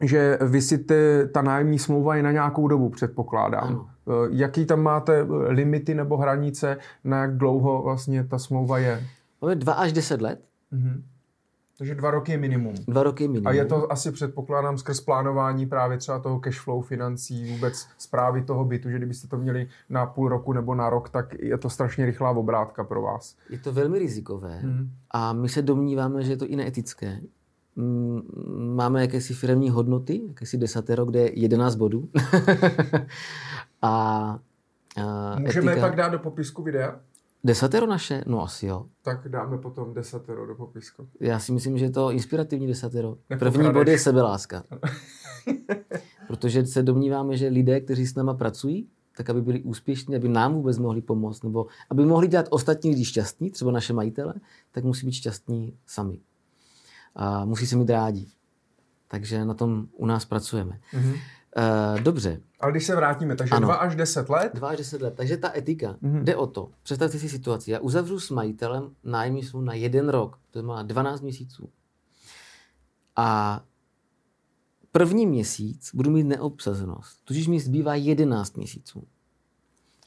že 0.00 0.38
vy 0.46 0.62
si 0.62 0.78
ty, 0.78 0.94
ta 1.32 1.42
nájemní 1.42 1.78
smlouva 1.78 2.16
je 2.16 2.22
na 2.22 2.32
nějakou 2.32 2.68
dobu, 2.68 2.88
předpokládám. 2.88 3.68
Ano. 3.68 3.86
Eh, 4.08 4.28
jaký 4.30 4.66
tam 4.66 4.80
máte 4.80 5.20
eh, 5.20 5.52
limity 5.52 5.94
nebo 5.94 6.16
hranice, 6.16 6.76
na 7.04 7.20
jak 7.20 7.36
dlouho 7.36 7.82
vlastně 7.82 8.24
ta 8.24 8.38
smlouva 8.38 8.78
je? 8.78 9.06
Máme 9.42 9.54
dva 9.54 9.72
až 9.72 9.92
deset 9.92 10.20
let. 10.22 10.40
Mhm. 10.70 11.04
Takže 11.78 11.94
dva 11.94 12.10
roky 12.10 12.32
je 12.32 12.38
minimum. 12.38 12.74
Dva 12.88 13.02
roky 13.02 13.24
je 13.24 13.28
minimum. 13.28 13.46
A 13.46 13.52
je 13.52 13.64
to 13.64 13.92
asi 13.92 14.12
předpokládám 14.12 14.78
skrz 14.78 15.00
plánování 15.00 15.66
právě 15.66 15.98
třeba 15.98 16.18
toho 16.18 16.40
cashflow 16.40 16.82
financí, 16.82 17.52
vůbec 17.52 17.86
zprávy 17.98 18.42
toho 18.42 18.64
bytu, 18.64 18.90
že 18.90 18.96
kdybyste 18.96 19.28
to 19.28 19.36
měli 19.36 19.68
na 19.90 20.06
půl 20.06 20.28
roku 20.28 20.52
nebo 20.52 20.74
na 20.74 20.90
rok, 20.90 21.08
tak 21.10 21.34
je 21.38 21.58
to 21.58 21.70
strašně 21.70 22.06
rychlá 22.06 22.30
obrátka 22.30 22.84
pro 22.84 23.02
vás. 23.02 23.36
Je 23.50 23.58
to 23.58 23.72
velmi 23.72 23.98
rizikové 23.98 24.58
hmm. 24.58 24.90
a 25.10 25.32
my 25.32 25.48
se 25.48 25.62
domníváme, 25.62 26.22
že 26.22 26.32
je 26.32 26.36
to 26.36 26.46
i 26.46 26.56
neetické. 26.56 27.20
Máme 28.74 29.00
jakési 29.00 29.34
firmní 29.34 29.70
hodnoty, 29.70 30.20
jakési 30.28 30.58
desatero, 30.58 31.04
kde 31.04 31.20
je 31.20 31.40
11 31.40 31.74
bodů. 31.74 32.08
A, 33.82 33.90
a 34.96 35.38
Můžeme 35.38 35.72
etika... 35.72 35.86
je 35.86 35.90
pak 35.90 35.96
dát 35.96 36.08
do 36.08 36.18
popisku 36.18 36.62
videa? 36.62 37.00
Desatero 37.44 37.86
naše? 37.86 38.24
No 38.26 38.42
asi 38.42 38.66
jo. 38.66 38.86
Tak 39.02 39.28
dáme 39.28 39.58
potom 39.58 39.94
desatero 39.94 40.46
do 40.46 40.54
popisku. 40.54 41.08
Já 41.20 41.38
si 41.38 41.52
myslím, 41.52 41.78
že 41.78 41.84
je 41.84 41.90
to 41.90 42.10
inspirativní 42.10 42.66
desatero. 42.66 43.16
První 43.38 43.72
bod 43.72 43.88
je 43.88 43.98
sebeláska. 43.98 44.62
Protože 46.26 46.66
se 46.66 46.82
domníváme, 46.82 47.36
že 47.36 47.48
lidé, 47.48 47.80
kteří 47.80 48.06
s 48.06 48.14
náma 48.14 48.34
pracují, 48.34 48.88
tak 49.16 49.30
aby 49.30 49.42
byli 49.42 49.62
úspěšní, 49.62 50.16
aby 50.16 50.28
nám 50.28 50.54
vůbec 50.54 50.78
mohli 50.78 51.02
pomoct, 51.02 51.42
nebo 51.42 51.66
aby 51.90 52.04
mohli 52.04 52.28
dělat 52.28 52.46
ostatní 52.50 52.90
lidi 52.90 53.04
šťastní, 53.04 53.50
třeba 53.50 53.70
naše 53.70 53.92
majitele, 53.92 54.34
tak 54.72 54.84
musí 54.84 55.06
být 55.06 55.12
šťastní 55.12 55.76
sami. 55.86 56.20
A 57.14 57.44
musí 57.44 57.66
se 57.66 57.76
mít 57.76 57.90
rádi. 57.90 58.26
Takže 59.08 59.44
na 59.44 59.54
tom 59.54 59.86
u 59.92 60.06
nás 60.06 60.24
pracujeme. 60.24 60.80
Mm-hmm. 60.94 61.18
Uh, 61.56 62.00
dobře. 62.00 62.40
Ale 62.60 62.72
když 62.72 62.86
se 62.86 62.96
vrátíme, 62.96 63.36
takže 63.36 63.54
ano. 63.54 63.66
2 63.66 63.74
až 63.74 63.96
10 63.96 64.28
let? 64.28 64.52
2 64.54 64.68
až 64.68 64.78
10 64.78 65.02
let. 65.02 65.14
Takže 65.14 65.36
ta 65.36 65.56
etika 65.56 65.92
mm-hmm. 65.92 66.24
jde 66.24 66.36
o 66.36 66.46
to. 66.46 66.70
Představte 66.82 67.18
si 67.18 67.28
situaci. 67.28 67.70
Já 67.70 67.78
uzavřu 67.78 68.20
s 68.20 68.30
majitelem 68.30 68.90
nájemní 69.04 69.42
smlouvu 69.42 69.66
na 69.66 69.74
jeden 69.74 70.08
rok. 70.08 70.38
To 70.50 70.62
má 70.62 70.82
12 70.82 71.20
měsíců. 71.20 71.68
A 73.16 73.60
první 74.92 75.26
měsíc 75.26 75.90
budu 75.94 76.10
mít 76.10 76.24
neobsazenost. 76.24 77.24
Tudíž 77.24 77.46
mi 77.46 77.60
zbývá 77.60 77.94
11 77.94 78.56
měsíců. 78.56 79.06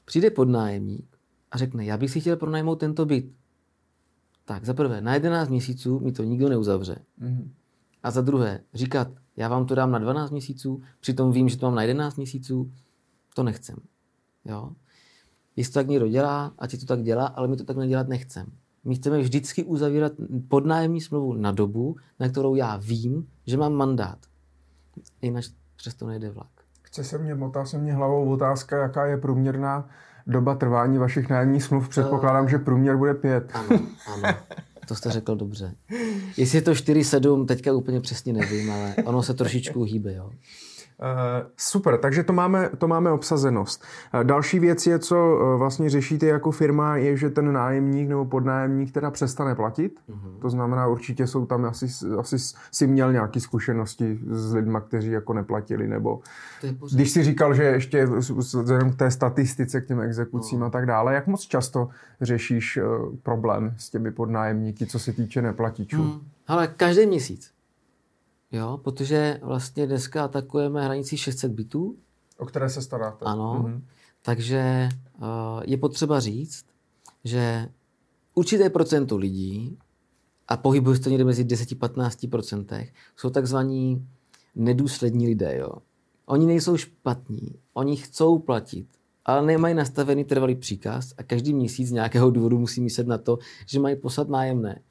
Přijde 0.06 0.30
podnájemník 0.30 1.17
a 1.51 1.58
řekne, 1.58 1.86
já 1.86 1.97
bych 1.97 2.12
si 2.12 2.21
chtěl 2.21 2.38
pronajmout 2.38 2.80
tento 2.80 3.06
byt. 3.06 3.36
Tak 4.45 4.65
za 4.65 4.73
prvé, 4.73 5.01
na 5.01 5.13
11 5.13 5.49
měsíců 5.49 5.99
mi 5.99 6.12
to 6.12 6.23
nikdo 6.23 6.49
neuzavře. 6.49 6.95
Mm-hmm. 7.21 7.49
A 8.04 8.12
za 8.12 8.21
druhé, 8.21 8.63
říkat, 8.73 9.08
já 9.41 9.47
vám 9.47 9.65
to 9.65 9.75
dám 9.75 9.91
na 9.91 9.99
12 9.99 10.32
měsíců, 10.32 10.82
přitom 10.99 11.32
vím, 11.32 11.49
že 11.49 11.58
to 11.58 11.65
mám 11.65 11.75
na 11.75 11.82
11 11.82 12.15
měsíců, 12.15 12.71
to 13.36 13.43
nechcem. 13.43 13.75
Jo? 14.45 14.71
Jestli 15.56 15.73
to 15.73 15.80
tak 15.80 15.88
někdo 15.88 16.08
dělá, 16.08 16.54
ať 16.60 16.80
to 16.80 16.86
tak 16.86 17.04
dělá, 17.04 17.25
ale 17.25 17.47
my 17.47 17.58
to 17.58 17.63
tak 17.63 17.77
nedělat 17.77 18.08
nechcem. 18.08 18.45
My 18.84 18.95
chceme 18.95 19.19
vždycky 19.19 19.63
uzavírat 19.63 20.12
podnájemní 20.47 21.01
smlouvu 21.01 21.34
na 21.34 21.51
dobu, 21.51 21.95
na 22.19 22.30
kterou 22.30 22.56
já 22.56 22.77
vím, 22.77 23.27
že 23.47 23.58
mám 23.58 23.73
mandát. 23.73 24.17
Jinak 25.21 25.43
přesto 25.75 26.08
nejde 26.08 26.30
vlak. 26.30 26.51
Chce 26.82 27.04
se 27.04 27.17
mě, 27.17 27.36
motá 27.36 27.65
se 27.65 27.77
mě 27.77 27.93
hlavou 27.93 28.32
otázka, 28.32 28.77
jaká 28.77 29.06
je 29.06 29.17
průměrná 29.17 29.89
doba 30.27 30.56
trvání 30.56 30.97
vašich 30.97 31.30
nájemních 31.30 31.63
smluv? 31.63 31.89
Předpokládám, 31.89 32.43
uh, 32.43 32.49
že 32.49 32.58
průměr 32.58 32.97
bude 32.97 33.13
pět. 33.13 33.51
Ano, 33.54 33.80
ano. 34.13 34.38
To 34.91 34.95
jste 34.95 35.12
řekl 35.12 35.36
dobře. 35.36 35.75
Jestli 36.38 36.58
je 36.58 36.62
to 36.62 36.71
4-7, 36.71 37.45
teďka 37.45 37.73
úplně 37.73 38.01
přesně 38.01 38.34
nevím, 38.34 38.71
ale 38.71 38.95
ono 39.06 39.23
se 39.23 39.34
trošičku 39.34 39.84
hýbe, 39.84 40.13
jo. 40.13 40.32
Uh, 41.01 41.47
super, 41.57 41.97
takže 41.97 42.23
to 42.23 42.33
máme, 42.33 42.69
to 42.77 42.87
máme 42.87 43.11
obsazenost. 43.11 43.83
Uh, 44.13 44.23
další 44.23 44.59
věc 44.59 44.87
je, 44.87 44.99
co 44.99 45.15
uh, 45.15 45.59
vlastně 45.59 45.89
řešíte 45.89 46.25
jako 46.25 46.51
firma, 46.51 46.97
je, 46.97 47.17
že 47.17 47.29
ten 47.29 47.53
nájemník 47.53 48.09
nebo 48.09 48.25
podnájemník 48.25 48.91
teda 48.91 49.11
přestane 49.11 49.55
platit. 49.55 49.99
Uh-huh. 50.09 50.39
To 50.41 50.49
znamená, 50.49 50.87
určitě 50.87 51.27
jsou 51.27 51.45
tam, 51.45 51.65
asi, 51.65 51.85
asi 52.17 52.37
si 52.71 52.87
měl 52.87 53.11
nějaké 53.13 53.39
zkušenosti 53.39 54.19
s 54.29 54.53
lidmi, 54.53 54.77
kteří 54.87 55.11
jako 55.11 55.33
neplatili, 55.33 55.87
nebo 55.87 56.19
když 56.93 57.11
si 57.11 57.23
říkal, 57.23 57.53
že 57.53 57.63
ještě 57.63 58.05
vzhledem 58.05 58.91
k 58.93 58.95
té 58.95 59.11
statistice, 59.11 59.81
k 59.81 59.87
těm 59.87 60.01
exekucím 60.01 60.59
no. 60.59 60.65
a 60.65 60.69
tak 60.69 60.85
dále, 60.85 61.13
jak 61.13 61.27
moc 61.27 61.41
často 61.41 61.89
řešíš 62.21 62.79
problém 63.23 63.73
s 63.77 63.89
těmi 63.89 64.11
podnájemníky, 64.11 64.85
co 64.85 64.99
se 64.99 65.13
týče 65.13 65.41
neplatičů? 65.41 66.21
Ale 66.47 66.67
každý 66.67 67.05
měsíc. 67.05 67.51
Jo, 68.51 68.79
protože 68.83 69.39
vlastně 69.43 69.87
dneska 69.87 70.25
atakujeme 70.25 70.85
hranici 70.85 71.17
600 71.17 71.51
bitů. 71.51 71.97
O 72.37 72.45
které 72.45 72.69
se 72.69 72.81
staráte. 72.81 73.25
Ano, 73.25 73.65
mm-hmm. 73.67 73.81
takže 74.21 74.89
uh, 75.21 75.27
je 75.63 75.77
potřeba 75.77 76.19
říct, 76.19 76.65
že 77.23 77.69
určité 78.35 78.69
procento 78.69 79.17
lidí, 79.17 79.77
a 80.51 80.57
pohybuje 80.57 80.95
se 80.95 81.01
to 81.01 81.09
někde 81.09 81.23
mezi 81.23 81.43
10-15%, 81.43 82.87
jsou 83.15 83.29
takzvaní 83.29 84.07
nedůslední 84.55 85.27
lidé. 85.27 85.57
Jo. 85.57 85.71
Oni 86.25 86.45
nejsou 86.45 86.77
špatní, 86.77 87.55
oni 87.73 87.95
chcou 87.95 88.39
platit, 88.39 88.87
ale 89.25 89.45
nemají 89.45 89.75
nastavený 89.75 90.23
trvalý 90.23 90.55
příkaz 90.55 91.13
a 91.17 91.23
každý 91.23 91.53
měsíc 91.53 91.87
z 91.87 91.91
nějakého 91.91 92.31
důvodu 92.31 92.59
musí 92.59 92.81
myslet 92.81 93.07
na 93.07 93.17
to, 93.17 93.37
že 93.65 93.79
mají 93.79 93.95
poslat 93.95 94.29
nájemné. 94.29 94.81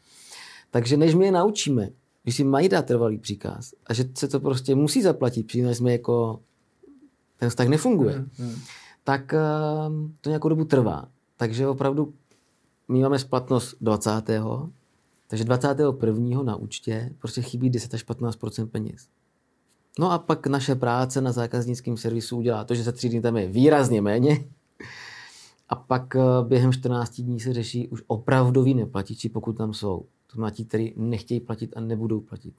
Takže 0.71 0.97
než 0.97 1.15
my 1.15 1.25
je 1.25 1.33
naučíme, 1.33 1.89
že 2.27 2.33
si 2.33 2.45
mají 2.45 2.69
dát 2.69 2.87
trvalý 2.87 3.19
příkaz 3.19 3.75
a 3.87 3.95
že 3.95 4.05
se 4.15 4.29
to 4.29 4.41
prostě 4.41 4.75
musí 4.75 5.03
zaplatit, 5.03 5.47
protože 5.47 5.75
jsme 5.75 5.93
jako 5.93 6.41
ten 7.37 7.51
vztah 7.51 7.69
nefunguje, 7.69 8.15
hmm, 8.15 8.29
hmm. 8.39 8.55
tak 9.05 9.33
uh, 9.33 9.95
to 10.21 10.31
nějakou 10.31 10.49
dobu 10.49 10.65
trvá. 10.65 11.09
Takže 11.37 11.69
opravdu 11.69 12.15
my 12.89 13.03
máme 13.03 13.19
splatnost 13.19 13.77
20. 13.81 14.11
Takže 15.27 15.45
21. 15.45 16.43
na 16.43 16.57
účtě 16.57 17.15
prostě 17.19 17.43
chybí 17.43 17.71
10 17.71 17.95
až 17.95 18.07
15% 18.07 18.67
peněz. 18.67 19.09
No 19.99 20.13
a 20.13 20.19
pak 20.19 20.47
naše 20.47 20.75
práce 20.75 21.21
na 21.21 21.33
zákaznickém 21.33 21.97
servisu 21.97 22.37
udělá 22.37 22.65
to, 22.65 22.75
že 22.75 22.83
za 22.83 22.93
tři 22.93 23.09
dny 23.09 23.21
tam 23.21 23.37
je 23.37 23.49
výrazně 23.49 24.03
méně. 24.03 24.45
A 25.69 25.77
pak 25.77 26.17
eh, 26.17 26.21
během 26.43 26.73
14 26.73 27.21
dní 27.21 27.41
se 27.41 27.53
řeší 27.53 27.89
už 27.89 28.03
opravdový 28.07 28.75
neplatiči, 28.75 29.29
pokud 29.29 29.53
tam 29.53 29.75
jsou. 29.75 30.07
To 30.31 30.35
znamená 30.35 30.51
ti, 30.51 30.65
kteří 30.65 30.95
nechtějí 30.97 31.41
platit 31.41 31.77
a 31.77 31.81
nebudou 31.81 32.21
platit. 32.21 32.55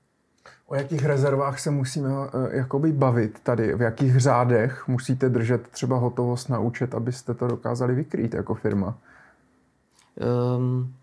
O 0.65 0.75
jakých 0.75 1.05
rezervách 1.05 1.59
se 1.59 1.71
musíme 1.71 2.09
uh, 2.09 2.25
jakoby 2.51 2.91
bavit 2.91 3.39
tady? 3.39 3.75
V 3.75 3.81
jakých 3.81 4.19
řádech 4.19 4.87
musíte 4.87 5.29
držet 5.29 5.67
třeba 5.67 5.97
hotovost 5.97 6.49
na 6.49 6.59
účet, 6.59 6.95
abyste 6.95 7.33
to 7.33 7.47
dokázali 7.47 7.95
vykrýt 7.95 8.33
jako 8.33 8.55
firma? 8.55 8.97
Um, 10.57 10.93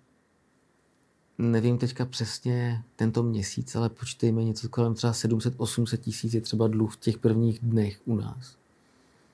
nevím 1.39 1.79
teďka 1.79 2.05
přesně 2.05 2.83
tento 2.97 3.23
měsíc, 3.23 3.77
ale 3.77 3.89
počítejme 3.89 4.45
něco 4.45 4.69
kolem 4.69 4.95
třeba 4.95 5.13
700-800 5.13 5.97
tisíc 5.97 6.35
je 6.35 6.41
třeba 6.41 6.69
dluh 6.69 6.95
v 6.95 7.01
těch 7.01 7.19
prvních 7.19 7.59
dnech 7.59 8.01
u 8.05 8.17
nás. 8.17 8.57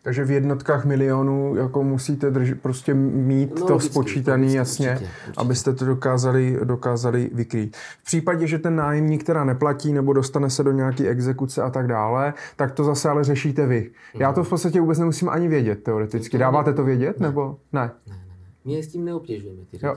Takže 0.04 0.24
v 0.24 0.30
jednotkách 0.30 0.84
milionů 0.84 1.56
jako 1.56 1.82
musíte 1.82 2.30
drž, 2.30 2.52
prostě 2.62 2.94
mít 2.94 3.60
no, 3.60 3.66
to 3.66 3.80
spočítané 3.80 4.46
jasně, 4.46 4.90
určitě, 4.90 5.10
určitě. 5.10 5.32
abyste 5.36 5.72
to 5.72 5.84
dokázali, 5.84 6.58
dokázali 6.64 7.30
vykrýt. 7.32 7.76
V 7.76 8.04
případě, 8.04 8.46
že 8.46 8.58
ten 8.58 8.76
nájemník 8.76 9.24
teda 9.24 9.44
neplatí 9.44 9.92
nebo 9.92 10.12
dostane 10.12 10.50
se 10.50 10.62
do 10.62 10.72
nějaké 10.72 11.08
exekuce 11.08 11.62
a 11.62 11.70
tak 11.70 11.86
dále, 11.86 12.34
tak 12.56 12.72
to 12.72 12.84
zase 12.84 13.08
ale 13.08 13.24
řešíte 13.24 13.66
vy. 13.66 13.90
Mm. 14.14 14.20
Já 14.20 14.32
to 14.32 14.44
v 14.44 14.48
podstatě 14.48 14.80
vůbec 14.80 14.98
nemusím 14.98 15.28
ani 15.28 15.48
vědět 15.48 15.82
teoreticky. 15.82 16.38
Dáváte 16.38 16.72
to 16.72 16.84
vědět 16.84 17.20
ne. 17.20 17.26
nebo 17.26 17.56
ne? 17.72 17.90
Ne, 18.06 18.14
ne, 18.14 18.24
ne. 18.28 18.74
My 18.74 18.82
s 18.82 18.88
tím 18.88 19.04
neobtěžujeme 19.04 19.62
ty 19.70 19.76
lidi. 19.76 19.86
Jo. 19.86 19.96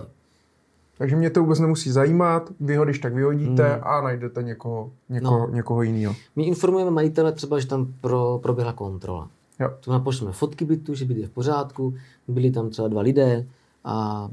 Takže 0.98 1.16
mě 1.16 1.30
to 1.30 1.42
vůbec 1.42 1.60
nemusí 1.60 1.92
zajímat, 1.92 2.50
vy 2.60 2.76
ho 2.76 2.84
když 2.84 3.00
tak 3.00 3.14
vyhodíte 3.14 3.70
hmm. 3.70 3.82
a 3.84 4.02
najdete 4.02 4.44
někoho, 4.44 4.92
někoho, 5.10 5.40
no. 5.40 5.54
někoho 5.54 5.82
jiného. 5.82 6.16
My 6.36 6.44
informujeme 6.44 6.92
majitele 6.92 7.32
třeba, 7.32 7.60
že 7.60 7.68
tam 7.68 7.94
pro, 8.02 8.40
proběhla 8.44 8.74
kontrola. 8.74 9.30
Jo. 9.60 9.74
To 9.80 10.00
pošleme 10.00 10.34
fotky 10.34 10.66
bytu, 10.66 10.96
že 10.96 11.06
byt 11.06 11.18
je 11.18 11.28
v 11.28 11.32
pořádku, 11.32 11.96
byli 12.28 12.52
tam 12.52 12.70
třeba 12.70 12.88
dva 12.88 13.02
lidé 13.02 13.48
a 13.84 14.28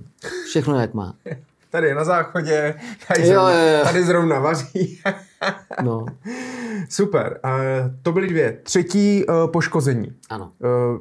všechno 0.47 0.81
jak 0.81 0.95
má. 0.95 1.15
Tady 1.71 1.87
je 1.87 1.95
na 1.95 2.05
záchodě, 2.05 2.75
tady, 3.09 3.21
jo, 3.21 3.27
zrovna, 3.27 3.53
jo, 3.53 3.79
jo. 3.79 3.85
tady 3.85 4.05
zrovna 4.05 4.39
vaří. 4.39 5.01
no. 5.83 6.07
Super. 6.89 7.41
Uh, 7.45 7.51
to 8.03 8.13
byly 8.13 8.29
dvě. 8.29 8.59
Třetí 8.63 9.25
uh, 9.27 9.51
poškození. 9.51 10.13
Ano. 10.31 10.53
Uh, 10.59 10.99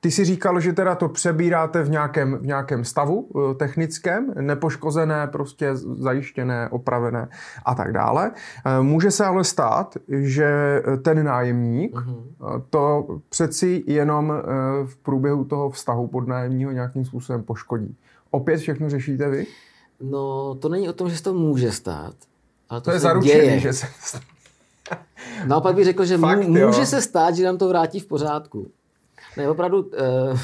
ty 0.00 0.10
si 0.10 0.24
říkal, 0.24 0.60
že 0.60 0.72
teda 0.72 0.94
to 0.94 1.08
přebíráte 1.08 1.82
v 1.82 1.90
nějakém, 1.90 2.38
v 2.38 2.46
nějakém 2.46 2.84
stavu 2.84 3.28
eh, 3.28 3.54
technickém, 3.54 4.32
nepoškozené, 4.40 5.26
prostě 5.26 5.70
zajištěné, 5.76 6.68
opravené 6.68 7.28
a 7.64 7.74
tak 7.74 7.92
dále. 7.92 8.30
Eh, 8.64 8.82
může 8.82 9.10
se 9.10 9.24
ale 9.24 9.44
stát, 9.44 9.96
že 10.08 10.82
ten 11.02 11.24
nájemník 11.24 11.94
uh-huh. 11.94 12.62
to 12.70 13.06
přeci 13.28 13.84
jenom 13.86 14.32
v 14.86 14.96
průběhu 14.96 15.44
toho 15.44 15.70
vztahu 15.70 16.06
podnájemního 16.06 16.72
nějakým 16.72 17.04
způsobem 17.04 17.42
poškodí. 17.42 17.96
Opět 18.30 18.56
všechno 18.56 18.90
řešíte 18.90 19.28
vy? 19.28 19.46
No, 20.00 20.54
to 20.54 20.68
není 20.68 20.88
o 20.88 20.92
tom, 20.92 21.10
že 21.10 21.16
se 21.16 21.22
to 21.22 21.34
může 21.34 21.72
stát. 21.72 22.14
Ale 22.68 22.80
to, 22.80 22.84
to 22.84 22.90
je 22.90 23.00
zaručený, 23.00 23.40
děje. 23.40 23.60
že 23.60 23.72
se 23.72 23.86
Naopak 25.46 25.74
bych 25.74 25.84
řekl, 25.84 26.04
že 26.04 26.18
Fakt, 26.18 26.48
může 26.48 26.60
jo. 26.60 26.86
se 26.86 27.02
stát, 27.02 27.34
že 27.34 27.44
nám 27.44 27.58
to 27.58 27.68
vrátí 27.68 28.00
v 28.00 28.06
pořádku. 28.06 28.70
Ne, 29.36 29.48
opravdu... 29.48 29.78
Uh, 29.78 30.38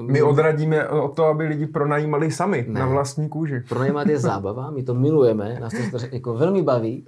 my 0.00 0.22
odradíme 0.22 0.88
o 0.88 1.08
to, 1.08 1.24
aby 1.24 1.44
lidi 1.44 1.66
pronajímali 1.66 2.32
sami 2.32 2.64
ne. 2.68 2.80
na 2.80 2.86
vlastní 2.86 3.28
kůži. 3.28 3.60
Pronajímat 3.68 4.08
je 4.08 4.18
zábava, 4.18 4.70
my 4.70 4.82
to 4.82 4.94
milujeme, 4.94 5.60
nás 5.60 5.72
to 5.90 5.98
jako 6.12 6.34
velmi 6.34 6.62
baví, 6.62 7.06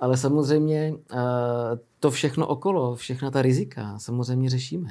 ale 0.00 0.16
samozřejmě 0.16 0.94
uh, 0.94 1.18
to 2.00 2.10
všechno 2.10 2.46
okolo, 2.46 2.96
všechna 2.96 3.30
ta 3.30 3.42
rizika 3.42 3.98
samozřejmě 3.98 4.50
řešíme. 4.50 4.90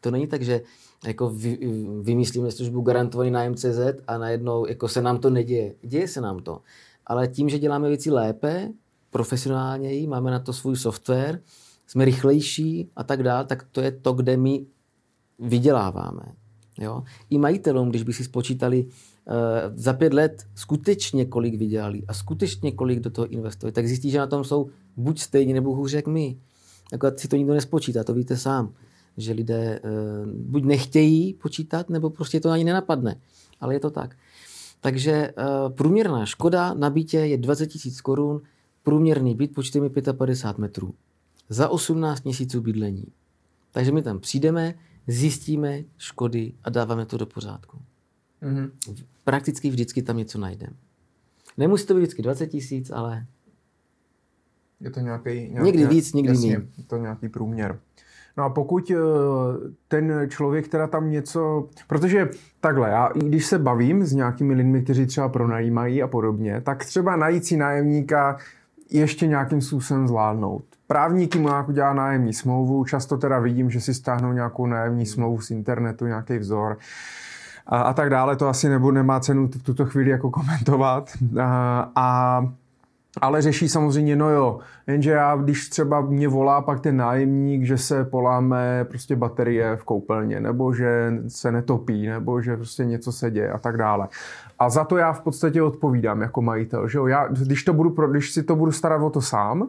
To 0.00 0.10
není 0.10 0.26
tak, 0.26 0.42
že 0.42 0.60
jako 1.06 1.30
vy, 1.30 1.58
vymyslíme 2.02 2.50
službu 2.50 2.80
garantovaný 2.80 3.30
nájem 3.30 3.54
CZ 3.54 3.80
a 4.06 4.18
najednou 4.18 4.66
jako 4.66 4.88
se 4.88 5.02
nám 5.02 5.18
to 5.18 5.30
neděje. 5.30 5.74
Děje 5.82 6.08
se 6.08 6.20
nám 6.20 6.38
to. 6.38 6.60
Ale 7.06 7.28
tím, 7.28 7.48
že 7.48 7.58
děláme 7.58 7.88
věci 7.88 8.10
lépe, 8.10 8.68
profesionálněji, 9.10 10.06
máme 10.06 10.30
na 10.30 10.38
to 10.38 10.52
svůj 10.52 10.76
software, 10.76 11.40
jsme 11.90 12.04
rychlejší 12.04 12.90
a 12.96 13.04
tak 13.04 13.22
dále, 13.22 13.44
tak 13.44 13.66
to 13.72 13.80
je 13.80 13.90
to, 13.92 14.12
kde 14.12 14.36
my 14.36 14.66
vyděláváme. 15.38 16.22
Jo? 16.78 17.02
I 17.30 17.38
majitelům, 17.38 17.88
když 17.88 18.02
by 18.02 18.12
si 18.12 18.24
spočítali 18.24 18.84
uh, 18.84 19.34
za 19.74 19.92
pět 19.92 20.14
let 20.14 20.46
skutečně 20.54 21.24
kolik 21.24 21.54
vydělali 21.54 22.02
a 22.08 22.14
skutečně 22.14 22.72
kolik 22.72 23.00
do 23.00 23.10
toho 23.10 23.26
investovali, 23.26 23.72
tak 23.72 23.86
zjistí, 23.86 24.10
že 24.10 24.18
na 24.18 24.26
tom 24.26 24.44
jsou 24.44 24.70
buď 24.96 25.20
stejně 25.20 25.54
nebo 25.54 25.74
hůře 25.74 25.96
jak 25.96 26.06
my. 26.06 26.38
Jako 26.92 27.10
si 27.16 27.28
to 27.28 27.36
nikdo 27.36 27.54
nespočítá, 27.54 28.04
to 28.04 28.14
víte 28.14 28.36
sám. 28.36 28.74
Že 29.16 29.32
lidé 29.32 29.80
uh, 29.84 30.32
buď 30.32 30.64
nechtějí 30.64 31.34
počítat, 31.34 31.90
nebo 31.90 32.10
prostě 32.10 32.40
to 32.40 32.50
ani 32.50 32.64
nenapadne. 32.64 33.16
Ale 33.60 33.74
je 33.74 33.80
to 33.80 33.90
tak. 33.90 34.16
Takže 34.80 35.32
uh, 35.38 35.72
průměrná 35.72 36.26
škoda 36.26 36.74
na 36.74 36.90
bytě 36.90 37.18
je 37.18 37.38
20 37.38 37.70
000 37.84 37.96
korun, 38.02 38.40
průměrný 38.82 39.34
byt 39.34 39.54
počítejme 39.54 39.88
55 40.18 40.58
metrů 40.58 40.94
za 41.50 41.68
18 41.68 42.24
měsíců 42.24 42.60
bydlení. 42.60 43.04
Takže 43.70 43.92
my 43.92 44.02
tam 44.02 44.18
přijdeme, 44.18 44.74
zjistíme 45.06 45.78
škody 45.98 46.52
a 46.64 46.70
dáváme 46.70 47.06
to 47.06 47.16
do 47.16 47.26
pořádku. 47.26 47.78
Mm-hmm. 48.42 48.70
Prakticky 49.24 49.70
vždycky 49.70 50.02
tam 50.02 50.16
něco 50.16 50.38
najdeme. 50.38 50.76
Nemusí 51.56 51.86
to 51.86 51.94
být 51.94 52.00
vždycky 52.00 52.22
20 52.22 52.46
tisíc, 52.46 52.90
ale... 52.90 53.26
Je 54.80 54.90
to 54.90 55.00
nějaký... 55.00 55.30
nějaký 55.30 55.66
někdy 55.66 55.86
víc, 55.86 56.12
někdy 56.12 56.32
méně. 56.32 56.62
Je 56.78 56.84
to 56.86 56.96
nějaký 56.96 57.28
průměr. 57.28 57.80
No 58.36 58.44
a 58.44 58.50
pokud 58.50 58.90
eh, 58.90 58.96
ten 59.88 60.26
člověk 60.28 60.68
teda 60.68 60.86
tam 60.86 61.10
něco... 61.10 61.68
Protože 61.86 62.28
takhle, 62.60 62.90
já 62.90 63.08
když 63.14 63.46
se 63.46 63.58
bavím 63.58 64.04
s 64.04 64.12
nějakými 64.12 64.54
lidmi, 64.54 64.82
kteří 64.82 65.06
třeba 65.06 65.28
pronajímají 65.28 66.02
a 66.02 66.08
podobně, 66.08 66.60
tak 66.60 66.84
třeba 66.84 67.16
najít 67.16 67.44
si 67.44 67.56
nájemníka 67.56 68.38
ještě 68.90 69.26
nějakým 69.26 69.60
způsobem 69.60 70.08
zvládnout. 70.08 70.62
Právníky 70.86 71.38
mu 71.38 71.48
nějak 71.48 71.68
udělá 71.68 71.92
nájemní 71.92 72.32
smlouvu, 72.32 72.84
často 72.84 73.16
teda 73.16 73.38
vidím, 73.38 73.70
že 73.70 73.80
si 73.80 73.94
stáhnou 73.94 74.32
nějakou 74.32 74.66
nájemní 74.66 75.06
smlouvu 75.06 75.40
z 75.40 75.50
internetu, 75.50 76.06
nějaký 76.06 76.38
vzor 76.38 76.78
a, 77.66 77.80
a 77.80 77.92
tak 77.92 78.10
dále. 78.10 78.36
To 78.36 78.48
asi 78.48 78.68
nebo 78.68 78.92
nemá 78.92 79.20
cenu 79.20 79.48
v 79.48 79.62
tuto 79.62 79.86
chvíli 79.86 80.10
jako 80.10 80.30
komentovat. 80.30 81.10
A, 81.42 81.90
a 81.94 82.40
ale 83.20 83.42
řeší 83.42 83.68
samozřejmě, 83.68 84.16
no 84.16 84.30
jo, 84.30 84.58
jenže 84.86 85.10
já, 85.10 85.36
když 85.36 85.68
třeba 85.68 86.00
mě 86.00 86.28
volá 86.28 86.62
pak 86.62 86.80
ten 86.80 86.96
nájemník, 86.96 87.64
že 87.64 87.78
se 87.78 88.04
poláme 88.04 88.84
prostě 88.88 89.16
baterie 89.16 89.76
v 89.76 89.84
koupelně, 89.84 90.40
nebo 90.40 90.72
že 90.72 91.12
se 91.28 91.52
netopí, 91.52 92.06
nebo 92.06 92.40
že 92.40 92.56
prostě 92.56 92.84
něco 92.84 93.12
se 93.12 93.30
děje 93.30 93.50
a 93.50 93.58
tak 93.58 93.76
dále. 93.76 94.08
A 94.58 94.70
za 94.70 94.84
to 94.84 94.96
já 94.96 95.12
v 95.12 95.20
podstatě 95.20 95.62
odpovídám 95.62 96.22
jako 96.22 96.42
majitel, 96.42 96.88
že 96.88 96.98
jo, 96.98 97.06
já, 97.06 97.28
když, 97.28 97.64
to 97.64 97.72
budu, 97.72 97.90
když 97.90 98.32
si 98.32 98.42
to 98.42 98.56
budu 98.56 98.72
starat 98.72 99.02
o 99.02 99.10
to 99.10 99.20
sám, 99.20 99.68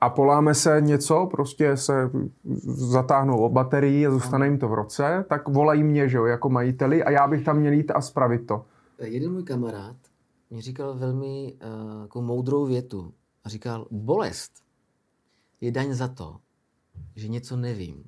a 0.00 0.10
poláme 0.10 0.54
se 0.54 0.80
něco, 0.80 1.28
prostě 1.30 1.76
se 1.76 2.10
zatáhnou 2.64 3.38
o 3.38 3.48
baterii 3.48 4.06
a 4.06 4.10
zůstane 4.10 4.46
jim 4.46 4.58
to 4.58 4.68
v 4.68 4.74
roce, 4.74 5.24
tak 5.28 5.48
volají 5.48 5.82
mě, 5.82 6.08
že 6.08 6.16
jo, 6.16 6.24
jako 6.24 6.48
majiteli 6.48 7.04
a 7.04 7.10
já 7.10 7.26
bych 7.26 7.44
tam 7.44 7.56
měl 7.56 7.72
jít 7.72 7.92
a 7.94 8.00
spravit 8.00 8.46
to. 8.46 8.64
Jeden 8.98 9.32
můj 9.32 9.42
kamarád 9.42 9.96
mi 10.52 10.60
říkal 10.60 10.94
velmi 10.94 11.54
uh, 11.54 12.02
jako 12.02 12.22
moudrou 12.22 12.66
větu. 12.66 13.14
A 13.44 13.48
říkal, 13.48 13.86
bolest 13.90 14.52
je 15.60 15.70
daň 15.70 15.94
za 15.94 16.08
to, 16.08 16.36
že 17.16 17.28
něco 17.28 17.56
nevím. 17.56 18.04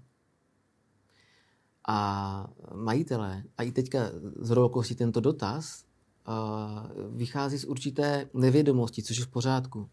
A 1.88 2.50
majitelé, 2.74 3.42
a 3.58 3.62
i 3.62 3.72
teďka 3.72 3.98
z 4.40 4.50
okolností 4.50 4.94
tento 4.94 5.20
dotaz, 5.20 5.84
uh, 6.28 7.16
vychází 7.16 7.58
z 7.58 7.64
určité 7.64 8.28
nevědomosti, 8.34 9.02
což 9.02 9.18
je 9.18 9.24
v 9.24 9.28
pořádku. 9.28 9.78
Uh, 9.78 9.88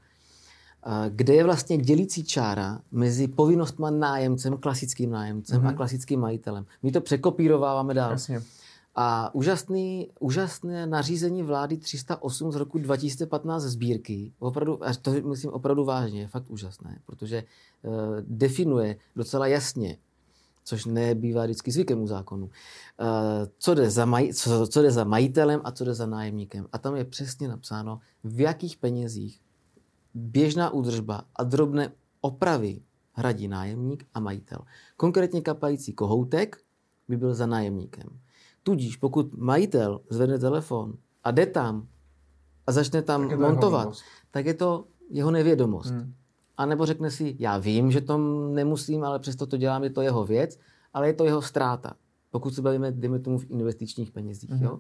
kde 1.10 1.34
je 1.34 1.44
vlastně 1.44 1.78
dělící 1.78 2.24
čára 2.24 2.82
mezi 2.92 3.28
povinnostma 3.28 3.90
nájemcem, 3.90 4.58
klasickým 4.58 5.10
nájemcem 5.12 5.62
mm-hmm. 5.62 5.66
a 5.66 5.68
mhm. 5.68 5.78
klasickým 5.78 6.20
majitelem. 6.20 6.66
My 6.84 6.92
to 6.92 7.02
překopírováváme 7.02 7.94
dál. 7.94 8.12
Jasně. 8.12 8.42
A 8.96 9.36
úžasný, 9.36 10.10
úžasné 10.20 10.88
nařízení 10.88 11.44
vlády 11.44 11.78
308 11.78 12.52
z 12.52 12.56
roku 12.56 12.78
2015 12.78 13.64
sbírky, 13.64 14.34
opravdu, 14.40 14.80
to 15.02 15.12
myslím 15.12 15.52
opravdu 15.52 15.86
vážně, 15.86 16.20
je 16.20 16.28
fakt 16.28 16.50
úžasné, 16.50 17.00
protože 17.06 17.44
uh, 17.84 17.94
definuje 18.22 18.96
docela 19.16 19.48
jasně, 19.48 19.98
což 20.64 20.86
nebývá 20.86 21.44
vždycky 21.44 21.72
zvykem 21.72 22.02
u 22.02 22.08
zákonu, 22.08 22.46
uh, 22.46 22.52
co, 23.58 23.74
jde 23.74 23.90
za 23.90 24.06
maj, 24.06 24.34
co, 24.34 24.68
co 24.68 24.82
jde 24.82 24.92
za 24.92 25.04
majitelem 25.04 25.62
a 25.64 25.72
co 25.72 25.86
jde 25.86 25.94
za 25.94 26.06
nájemníkem. 26.06 26.68
A 26.72 26.78
tam 26.78 26.96
je 26.96 27.06
přesně 27.06 27.48
napsáno, 27.48 28.00
v 28.24 28.40
jakých 28.40 28.78
penězích 28.78 29.42
běžná 30.14 30.70
údržba 30.70 31.24
a 31.36 31.44
drobné 31.44 31.92
opravy 32.22 32.82
hradí 33.14 33.48
nájemník 33.48 34.06
a 34.14 34.20
majitel. 34.20 34.60
Konkrétně 34.98 35.42
kapající 35.42 35.94
kohoutek 35.94 36.58
by 37.08 37.18
byl 37.18 37.34
za 37.34 37.46
nájemníkem. 37.46 38.20
Tudíž 38.64 38.98
pokud 38.98 39.34
majitel 39.38 40.02
zvedne 40.10 40.40
telefon 40.40 40.94
a 41.24 41.32
jde 41.32 41.46
tam 41.46 41.88
a 42.68 42.72
začne 42.72 43.02
tam 43.02 43.30
tak 43.30 43.40
montovat, 43.40 43.98
tak 44.32 44.46
je 44.46 44.54
to 44.54 44.86
jeho 45.10 45.32
nevědomost. 45.32 45.90
Hmm. 45.90 46.14
A 46.58 46.66
nebo 46.66 46.86
řekne 46.86 47.12
si, 47.12 47.36
já 47.40 47.58
vím, 47.58 47.92
že 47.92 48.02
to 48.02 48.18
nemusím, 48.54 49.04
ale 49.04 49.20
přesto 49.20 49.46
to 49.46 49.58
dělám, 49.58 49.84
je 49.84 49.90
to 49.90 50.02
jeho 50.02 50.26
věc, 50.26 50.60
ale 50.94 51.08
je 51.08 51.14
to 51.14 51.26
jeho 51.26 51.42
ztráta. 51.42 51.94
Pokud 52.32 52.56
se 52.56 52.62
bavíme, 52.62 52.92
dejme 52.92 53.20
tomu, 53.20 53.38
v 53.38 53.52
investičních 53.52 54.12
penězích. 54.12 54.50
Hmm. 54.50 54.64
Jo? 54.64 54.80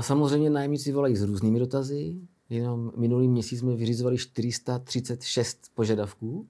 Samozřejmě 0.00 0.50
nájemníci 0.50 0.92
volají 0.92 1.16
s 1.16 1.22
různými 1.22 1.58
dotazy. 1.58 2.16
Jenom 2.48 2.92
minulý 2.96 3.28
měsíc 3.28 3.58
jsme 3.58 3.76
vyřizovali 3.76 4.18
436 4.18 5.70
požadavků, 5.74 6.46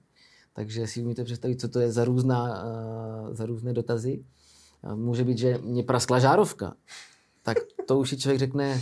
takže 0.53 0.87
si 0.87 1.03
umíte 1.03 1.23
představit, 1.23 1.61
co 1.61 1.67
to 1.67 1.79
je 1.79 1.91
za, 1.91 2.05
různá, 2.05 2.65
za 3.31 3.45
různé 3.45 3.73
dotazy. 3.73 4.23
Může 4.95 5.23
být, 5.23 5.37
že 5.37 5.59
mě 5.63 5.83
praskla 5.83 6.19
žárovka. 6.19 6.73
Tak 7.41 7.57
to 7.85 7.99
už 7.99 8.09
si 8.09 8.17
člověk 8.17 8.39
řekne, 8.39 8.81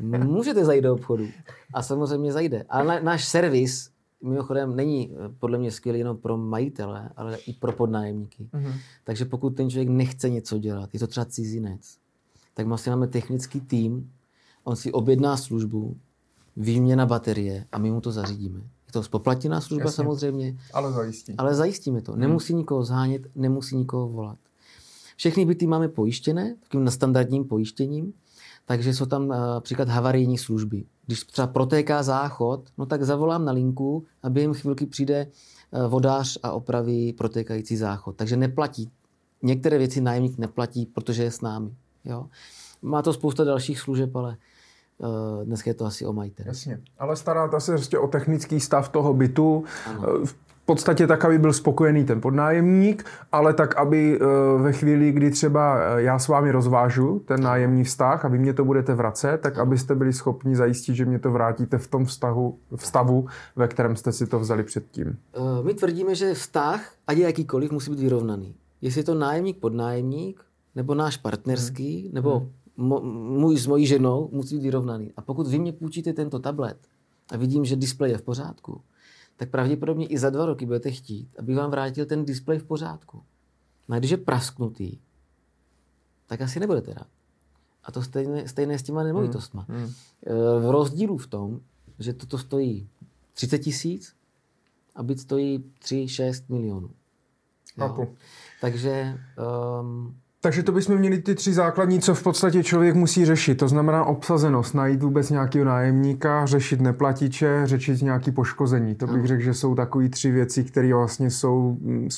můžete 0.00 0.64
zajít 0.64 0.84
do 0.84 0.94
obchodu. 0.94 1.28
A 1.74 1.82
samozřejmě 1.82 2.32
zajde. 2.32 2.64
Ale 2.68 3.02
náš 3.02 3.24
servis 3.24 3.94
mimochodem 4.24 4.76
není 4.76 5.12
eh, 5.12 5.28
podle 5.38 5.58
mě 5.58 5.70
skvělý 5.70 5.98
jenom 5.98 6.16
pro 6.16 6.36
majitele, 6.36 7.10
ale 7.16 7.36
i 7.36 7.52
pro 7.52 7.72
podnájemníky. 7.72 8.48
Mm-hmm. 8.52 8.72
Takže 9.04 9.24
pokud 9.24 9.50
ten 9.50 9.70
člověk 9.70 9.88
nechce 9.88 10.30
něco 10.30 10.58
dělat, 10.58 10.90
je 10.92 11.00
to 11.00 11.06
třeba 11.06 11.24
cizinec, 11.24 11.96
tak 12.54 12.66
vlastně 12.66 12.90
máme 12.90 13.06
technický 13.06 13.60
tým, 13.60 14.12
on 14.64 14.76
si 14.76 14.92
objedná 14.92 15.36
službu, 15.36 15.96
výměna 16.56 17.06
baterie 17.06 17.66
a 17.72 17.78
my 17.78 17.90
mu 17.90 18.00
to 18.00 18.12
zařídíme. 18.12 18.58
Je 18.58 18.92
to 18.92 19.02
spoplatněná 19.02 19.60
služba 19.60 19.84
Jasně, 19.84 19.96
samozřejmě, 19.96 20.58
ale, 20.72 20.92
zajistí. 20.92 21.34
ale 21.38 21.54
zajistíme 21.54 22.02
to. 22.02 22.16
Nemusí 22.16 22.52
hmm. 22.52 22.58
nikoho 22.58 22.84
zhánět, 22.84 23.22
nemusí 23.34 23.76
nikoho 23.76 24.08
volat. 24.08 24.38
Všechny 25.16 25.44
byty 25.44 25.66
máme 25.66 25.88
pojištěné, 25.88 26.56
takým 26.60 26.90
standardním 26.90 27.44
pojištěním, 27.44 28.12
takže 28.64 28.94
jsou 28.94 29.06
tam 29.06 29.28
například 29.28 29.88
havarijní 29.88 30.38
služby. 30.38 30.84
Když 31.06 31.24
třeba 31.24 31.46
protéká 31.46 32.02
záchod, 32.02 32.68
no 32.78 32.86
tak 32.86 33.02
zavolám 33.02 33.44
na 33.44 33.52
linku 33.52 34.04
a 34.22 34.30
během 34.30 34.54
chvilky 34.54 34.86
přijde 34.86 35.16
e, 35.16 35.28
vodář 35.88 36.38
a 36.42 36.52
opraví 36.52 37.12
protékající 37.12 37.76
záchod. 37.76 38.16
Takže 38.16 38.36
neplatí. 38.36 38.90
Některé 39.42 39.78
věci 39.78 40.00
nájemník 40.00 40.38
neplatí, 40.38 40.86
protože 40.86 41.22
je 41.22 41.30
s 41.30 41.40
námi. 41.40 41.70
Jo? 42.04 42.26
Má 42.82 43.02
to 43.02 43.12
spousta 43.12 43.44
dalších 43.44 43.80
služeb, 43.80 44.16
ale 44.16 44.36
Uh, 44.98 45.44
dneska 45.44 45.70
je 45.70 45.74
to 45.74 45.84
asi 45.84 46.06
o 46.06 46.12
majiteli. 46.12 46.48
Jasně, 46.48 46.80
ale 46.98 47.16
staráte 47.16 47.60
se 47.60 47.72
prostě 47.72 47.98
o 47.98 48.08
technický 48.08 48.60
stav 48.60 48.88
toho 48.88 49.14
bytu. 49.14 49.64
Ano. 49.86 50.04
Eh, 50.22 50.26
v 50.26 50.36
podstatě 50.66 51.06
tak, 51.06 51.24
aby 51.24 51.38
byl 51.38 51.52
spokojený 51.52 52.04
ten 52.04 52.20
podnájemník, 52.20 53.04
ale 53.32 53.54
tak, 53.54 53.76
aby 53.76 54.20
uh, 54.20 54.62
ve 54.62 54.72
chvíli, 54.72 55.12
kdy 55.12 55.30
třeba 55.30 55.78
já 55.98 56.18
s 56.18 56.28
vámi 56.28 56.50
rozvážu 56.50 57.22
ten 57.24 57.42
nájemní 57.42 57.84
vztah 57.84 58.24
a 58.24 58.28
vy 58.28 58.38
mě 58.38 58.54
to 58.54 58.64
budete 58.64 58.94
vracet, 58.94 59.38
tak 59.40 59.58
abyste 59.58 59.94
byli 59.94 60.12
schopni 60.12 60.56
zajistit, 60.56 60.94
že 60.94 61.04
mě 61.04 61.18
to 61.18 61.30
vrátíte 61.30 61.78
v 61.78 61.88
tom 61.88 62.04
vztahu, 62.04 62.58
v 62.76 62.86
stavu, 62.86 63.26
ve 63.56 63.68
kterém 63.68 63.96
jste 63.96 64.12
si 64.12 64.26
to 64.26 64.40
vzali 64.40 64.62
předtím. 64.62 65.18
Uh, 65.38 65.64
my 65.64 65.74
tvrdíme, 65.74 66.14
že 66.14 66.34
vztah, 66.34 66.92
ať 67.06 67.16
je 67.16 67.24
jakýkoliv, 67.24 67.72
musí 67.72 67.90
být 67.90 68.00
vyrovnaný. 68.00 68.54
Jestli 68.80 69.00
je 69.00 69.04
to 69.04 69.14
nájemník, 69.14 69.56
podnájemník, 69.56 70.40
nebo 70.74 70.94
náš 70.94 71.16
partnerský, 71.16 72.02
hmm. 72.02 72.14
nebo 72.14 72.38
hmm 72.38 72.48
můj 72.76 73.58
s 73.58 73.66
mojí 73.66 73.86
ženou 73.86 74.28
musí 74.32 74.56
být 74.56 74.62
vyrovnaný. 74.62 75.12
A 75.16 75.22
pokud 75.22 75.46
vy 75.46 75.58
mě 75.58 75.72
půjčíte 75.72 76.12
tento 76.12 76.38
tablet 76.38 76.76
a 77.30 77.36
vidím, 77.36 77.64
že 77.64 77.76
displej 77.76 78.10
je 78.10 78.18
v 78.18 78.22
pořádku, 78.22 78.80
tak 79.36 79.50
pravděpodobně 79.50 80.06
i 80.06 80.18
za 80.18 80.30
dva 80.30 80.46
roky 80.46 80.66
budete 80.66 80.90
chtít, 80.90 81.36
abych 81.38 81.56
vám 81.56 81.70
vrátil 81.70 82.06
ten 82.06 82.24
displej 82.24 82.58
v 82.58 82.64
pořádku. 82.64 83.22
No 83.88 83.96
a 83.96 83.98
když 83.98 84.10
je 84.10 84.16
prasknutý, 84.16 84.98
tak 86.26 86.40
asi 86.40 86.60
nebudete 86.60 86.94
rád. 86.94 87.06
A 87.84 87.92
to 87.92 88.02
stejné, 88.02 88.48
stejné 88.48 88.78
s 88.78 88.82
těma 88.82 89.02
nemovitostma. 89.02 89.66
Hmm. 89.68 89.82
Hmm. 89.82 89.92
V 90.62 90.70
rozdílu 90.70 91.16
v 91.16 91.26
tom, 91.26 91.60
že 91.98 92.12
toto 92.12 92.38
stojí 92.38 92.88
30 93.34 93.58
tisíc 93.58 94.14
a 94.94 95.02
byt 95.02 95.20
stojí 95.20 95.72
3-6 95.80 96.44
milionů. 96.48 96.90
Takže 98.60 99.18
um, 99.80 100.20
takže 100.44 100.62
to 100.62 100.72
bychom 100.72 100.96
měli 100.96 101.18
ty 101.18 101.34
tři 101.34 101.52
základní, 101.52 102.00
co 102.00 102.14
v 102.14 102.22
podstatě 102.22 102.62
člověk 102.62 102.94
musí 102.94 103.24
řešit. 103.24 103.54
To 103.54 103.68
znamená 103.68 104.04
obsazenost, 104.04 104.74
najít 104.74 105.02
vůbec 105.02 105.30
nějakého 105.30 105.64
nájemníka, 105.64 106.46
řešit 106.46 106.80
neplatiče, 106.80 107.62
řešit 107.64 108.02
nějaké 108.02 108.32
poškození. 108.32 108.94
To 108.94 109.06
bych 109.06 109.26
řekl, 109.26 109.42
že 109.42 109.54
jsou 109.54 109.74
takové 109.74 110.08
tři 110.08 110.30
věci, 110.30 110.64
které 110.64 110.94
vlastně 110.94 111.30
jsou 111.30 111.76
mm, 111.80 112.08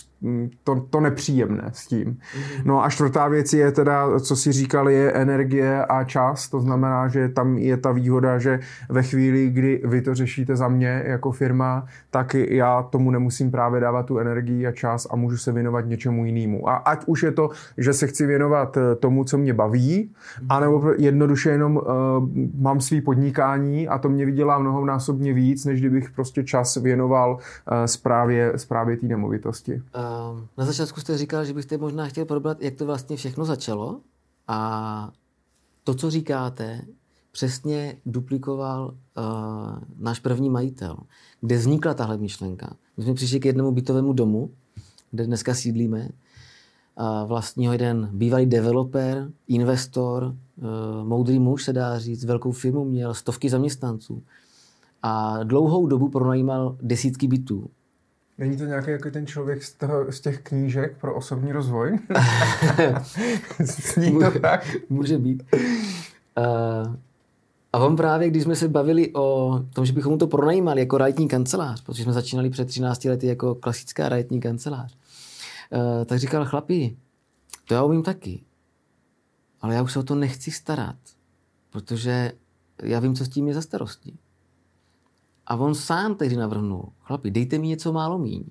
to, 0.65 0.81
to 0.91 1.01
nepříjemné 1.01 1.71
s 1.73 1.87
tím. 1.87 2.07
Mhm. 2.09 2.19
No 2.65 2.85
a 2.85 2.91
čtvrtá 2.91 3.29
věc 3.29 3.53
je 3.53 3.73
teda, 3.73 4.21
co 4.21 4.37
si 4.37 4.53
říkali, 4.53 4.95
je 4.95 5.13
energie 5.13 5.85
a 5.85 6.05
čas. 6.05 6.49
To 6.49 6.61
znamená, 6.61 7.09
že 7.09 7.29
tam 7.29 7.59
je 7.59 7.77
ta 7.77 7.93
výhoda, 7.93 8.39
že 8.39 8.61
ve 8.89 9.03
chvíli, 9.03 9.51
kdy 9.51 9.83
vy 9.85 10.03
to 10.03 10.15
řešíte 10.15 10.57
za 10.57 10.69
mě 10.69 11.03
jako 11.07 11.33
firma, 11.33 11.87
tak 12.11 12.35
já 12.35 12.83
tomu 12.83 13.11
nemusím 13.11 13.51
právě 13.51 13.81
dávat 13.81 14.07
tu 14.07 14.19
energii 14.19 14.67
a 14.67 14.73
čas 14.73 15.07
a 15.11 15.17
můžu 15.17 15.37
se 15.37 15.53
věnovat 15.53 15.87
něčemu 15.87 16.25
jinému. 16.25 16.69
A 16.69 16.77
ať 16.77 17.05
už 17.07 17.23
je 17.23 17.33
to, 17.33 17.51
že 17.79 17.93
se 17.93 18.07
chci 18.07 18.27
věnovat 18.27 18.77
eh, 18.77 18.95
tomu, 18.95 19.25
co 19.25 19.39
mě 19.39 19.55
baví, 19.55 20.11
anebo 20.49 20.93
jednoduše 20.99 21.51
jenom 21.51 21.77
uh, 21.77 21.83
mám 22.61 22.81
svý 22.81 23.01
podnikání 23.01 23.89
a 23.89 23.99
to 23.99 24.09
mě 24.09 24.27
vydělá 24.27 24.59
mnohonásobně 24.59 25.33
víc, 25.33 25.65
než 25.65 25.81
kdybych 25.81 26.11
prostě 26.11 26.45
čas 26.45 26.77
věnoval 26.77 27.33
uh, 27.33 27.39
správě, 27.87 28.53
správě 28.57 28.97
té 28.97 29.07
nemovitosti. 29.07 29.75
Uh, 29.75 29.81
na 30.59 30.65
začátku 30.65 31.01
jste 31.01 31.19
říkal, 31.19 31.45
že 31.45 31.55
byste 31.55 31.79
možná 31.79 32.07
chtěl 32.07 32.25
probrat, 32.25 32.63
jak 32.63 32.75
to 32.75 32.87
vlastně 32.87 33.17
všechno 33.17 33.45
začalo 33.45 34.01
a 34.49 35.13
to, 35.85 35.95
co 35.95 36.11
říkáte, 36.11 36.83
přesně 37.33 37.97
duplikoval 38.07 38.87
uh, 38.87 39.25
náš 39.99 40.21
první 40.21 40.51
majitel, 40.51 40.97
kde 41.41 41.57
vznikla 41.57 41.95
tahle 41.95 42.17
myšlenka. 42.17 42.77
My 42.97 43.05
jsme 43.05 43.15
přišli 43.15 43.41
k 43.41 43.45
jednomu 43.45 43.73
bytovému 43.73 44.13
domu, 44.13 44.51
kde 45.11 45.27
dneska 45.27 45.55
sídlíme 45.55 46.09
vlastního 47.27 47.73
jeden 47.73 48.09
bývalý 48.13 48.47
developer, 48.47 49.31
investor, 49.49 50.35
eh, 50.59 50.63
moudrý 51.05 51.39
muž 51.39 51.65
se 51.65 51.73
dá 51.73 51.99
říct, 51.99 52.25
velkou 52.25 52.53
firmu 52.53 52.85
měl, 52.85 53.15
stovky 53.15 53.51
zaměstnanců 53.51 54.23
a 55.03 55.43
dlouhou 55.45 55.87
dobu 55.87 56.09
pronajímal 56.09 56.77
desítky 56.83 57.29
bytů. 57.29 57.71
Není 58.39 58.57
to 58.57 58.65
nějaký 58.65 58.91
jako 58.91 59.11
ten 59.11 59.27
člověk 59.27 59.63
z, 59.63 59.73
toho, 59.73 60.13
z 60.13 60.21
těch 60.21 60.41
knížek 60.41 60.97
pro 61.01 61.15
osobní 61.15 61.53
rozvoj? 61.53 61.99
Zní 63.59 64.19
to 64.19 64.41
tak? 64.41 64.77
Může 64.89 65.19
být. 65.19 65.43
Uh, 66.39 66.95
A 67.73 67.79
on 67.79 67.97
právě, 67.97 68.31
když 68.31 68.43
jsme 68.43 68.57
se 68.57 68.69
bavili 68.69 69.13
o 69.15 69.59
tom, 69.75 69.87
že 69.87 69.93
bychom 69.93 70.13
mu 70.13 70.19
to 70.19 70.27
pronajímali 70.27 70.81
jako 70.81 70.99
realitní 70.99 71.29
kancelář, 71.29 71.83
protože 71.83 72.03
jsme 72.03 72.13
začínali 72.13 72.51
před 72.51 72.65
13 72.69 73.05
lety 73.05 73.27
jako 73.27 73.55
klasická 73.55 74.09
realitní 74.09 74.41
kancelář, 74.41 74.97
eh, 75.73 76.05
tak 76.05 76.19
říkal, 76.19 76.45
chlapi, 76.45 76.97
to 77.69 77.75
já 77.75 77.83
umím 77.83 78.03
taky, 78.03 78.45
ale 79.61 79.75
já 79.75 79.83
už 79.83 79.93
se 79.93 79.99
o 79.99 80.03
to 80.03 80.15
nechci 80.15 80.51
starat, 80.51 80.97
protože 81.71 82.33
já 82.83 83.01
vím, 83.01 83.15
co 83.15 83.25
s 83.25 83.29
tím 83.29 83.49
je 83.49 83.55
za 83.55 83.63
starosti. 83.63 84.13
A 85.47 85.57
on 85.57 85.75
sám 85.75 86.15
tehdy 86.15 86.37
navrhnul, 86.37 86.93
chlapi, 87.01 87.31
dejte 87.31 87.59
mi 87.59 87.69
něco 87.69 87.93
málo 87.93 88.19
míň. 88.19 88.45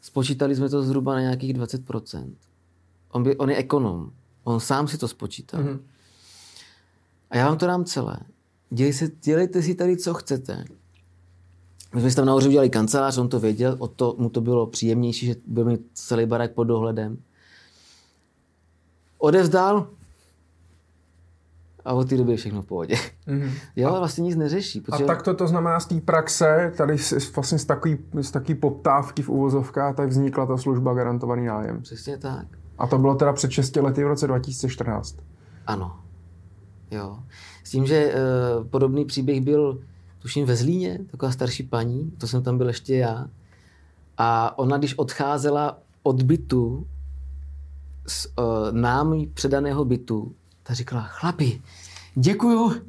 Spočítali 0.00 0.56
jsme 0.56 0.68
to 0.68 0.82
zhruba 0.82 1.14
na 1.14 1.20
nějakých 1.20 1.54
20%. 1.54 2.34
On, 3.10 3.22
by, 3.22 3.36
on 3.36 3.50
je 3.50 3.56
ekonom. 3.56 4.12
On 4.44 4.60
sám 4.60 4.88
si 4.88 4.98
to 4.98 5.08
spočítal. 5.08 5.60
Mm-hmm. 5.60 5.80
A 7.30 7.36
já 7.36 7.48
vám 7.48 7.58
to 7.58 7.66
dám 7.66 7.84
celé. 7.84 8.16
Dělej 8.70 8.92
se, 8.92 9.08
dělejte 9.22 9.62
si 9.62 9.74
tady, 9.74 9.96
co 9.96 10.14
chcete. 10.14 10.64
My 11.94 12.00
jsme 12.00 12.10
si 12.10 12.16
tam 12.16 12.26
nahoře 12.26 12.48
udělali 12.48 12.70
kancelář, 12.70 13.18
on 13.18 13.28
to 13.28 13.40
věděl, 13.40 13.76
o 13.78 13.88
to, 13.88 14.14
mu 14.18 14.30
to 14.30 14.40
bylo 14.40 14.66
příjemnější, 14.66 15.26
že 15.26 15.34
byl 15.46 15.64
mít 15.64 15.80
celý 15.94 16.26
barák 16.26 16.54
pod 16.54 16.64
dohledem. 16.64 17.22
Odevzdal 19.18 19.90
a 21.84 21.92
od 21.92 22.08
té 22.08 22.16
doby 22.16 22.32
je 22.32 22.36
všechno 22.36 22.62
v 22.62 22.66
pohodě. 22.66 22.94
Mm-hmm. 23.28 23.50
Jo, 23.76 23.88
ale 23.88 23.98
vlastně 23.98 24.24
nic 24.24 24.36
neřeší. 24.36 24.80
Protože... 24.80 25.04
A 25.04 25.06
tak 25.06 25.22
to, 25.22 25.34
to 25.34 25.46
znamená 25.46 25.80
z 25.80 25.86
té 25.86 26.00
praxe, 26.00 26.72
tady 26.76 26.98
z, 26.98 27.34
vlastně 27.34 27.58
z 27.58 27.64
takové 27.64 27.96
z 28.20 28.30
taký 28.30 28.54
poptávky 28.54 29.22
v 29.22 29.28
uvozovkách, 29.28 29.96
tak 29.96 30.08
vznikla 30.08 30.46
ta 30.46 30.56
služba 30.56 30.94
garantovaný 30.94 31.46
nájem. 31.46 31.82
Přesně 31.82 32.18
tak. 32.18 32.46
A 32.78 32.86
to 32.86 32.98
bylo 32.98 33.14
teda 33.14 33.32
před 33.32 33.50
6 33.50 33.76
lety 33.76 34.04
v 34.04 34.06
roce 34.06 34.26
2014. 34.26 35.16
Ano. 35.66 36.00
Jo. 36.90 37.18
S 37.64 37.70
tím, 37.70 37.86
že 37.86 37.96
e, 37.96 38.14
podobný 38.64 39.04
příběh 39.04 39.40
byl, 39.40 39.80
tuším, 40.18 40.46
ve 40.46 40.56
Zlíně, 40.56 40.98
taková 41.10 41.32
starší 41.32 41.62
paní, 41.62 42.10
to 42.10 42.26
jsem 42.26 42.42
tam 42.42 42.58
byl 42.58 42.68
ještě 42.68 42.96
já. 42.96 43.26
A 44.18 44.58
ona, 44.58 44.78
když 44.78 44.98
odcházela 44.98 45.78
od 46.02 46.22
bytu, 46.22 46.86
z 48.06 48.26
e, 48.26 48.30
námi 48.72 49.30
předaného 49.34 49.84
bytu, 49.84 50.34
ta 50.62 50.74
říkala, 50.74 51.02
chlapi, 51.02 51.62
děkuju, 52.14 52.82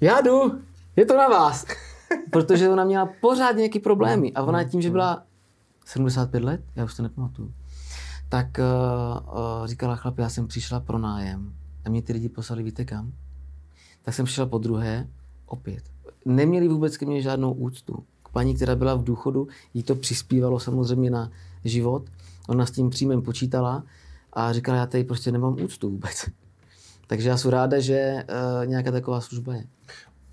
já 0.00 0.20
jdu, 0.20 0.60
je 0.96 1.06
to 1.06 1.16
na 1.16 1.28
vás. 1.28 1.66
Protože 2.30 2.68
ona 2.68 2.84
měla 2.84 3.08
pořád 3.20 3.56
nějaký 3.56 3.78
problémy 3.78 4.32
a 4.32 4.42
ona 4.42 4.64
tím, 4.64 4.82
že 4.82 4.90
byla 4.90 5.22
75 5.84 6.42
let, 6.42 6.60
já 6.76 6.84
už 6.84 6.94
to 6.94 7.02
nepamatuju, 7.02 7.52
tak 8.28 8.46
uh, 8.58 9.34
uh, 9.34 9.66
říkala, 9.66 9.96
chlapi, 9.96 10.22
já 10.22 10.28
jsem 10.28 10.46
přišla 10.46 10.80
pro 10.80 10.98
nájem 10.98 11.54
a 11.84 11.90
mě 11.90 12.02
ty 12.02 12.12
lidi 12.12 12.28
poslali, 12.28 12.62
víte 12.62 12.84
kam? 12.84 13.12
Tak 14.02 14.14
jsem 14.14 14.24
přišla 14.24 14.46
po 14.46 14.58
druhé, 14.58 15.08
opět. 15.46 15.82
Neměli 16.24 16.68
vůbec 16.68 16.96
ke 16.96 17.06
mně 17.06 17.22
žádnou 17.22 17.52
úctu. 17.52 18.04
K 18.22 18.28
paní, 18.28 18.54
která 18.54 18.76
byla 18.76 18.94
v 18.94 19.04
důchodu, 19.04 19.48
jí 19.74 19.82
to 19.82 19.94
přispívalo 19.94 20.60
samozřejmě 20.60 21.10
na 21.10 21.30
život. 21.64 22.10
Ona 22.48 22.66
s 22.66 22.70
tím 22.70 22.90
příjmem 22.90 23.22
počítala 23.22 23.84
a 24.32 24.52
říkala, 24.52 24.78
já 24.78 24.86
tady 24.86 25.04
prostě 25.04 25.32
nemám 25.32 25.56
úctu 25.62 25.90
vůbec. 25.90 26.30
Takže 27.08 27.28
já 27.28 27.36
jsem 27.36 27.50
ráda, 27.50 27.80
že 27.80 28.24
uh, 28.60 28.66
nějaká 28.66 28.90
taková 28.90 29.20
služba 29.20 29.54
je 29.54 29.64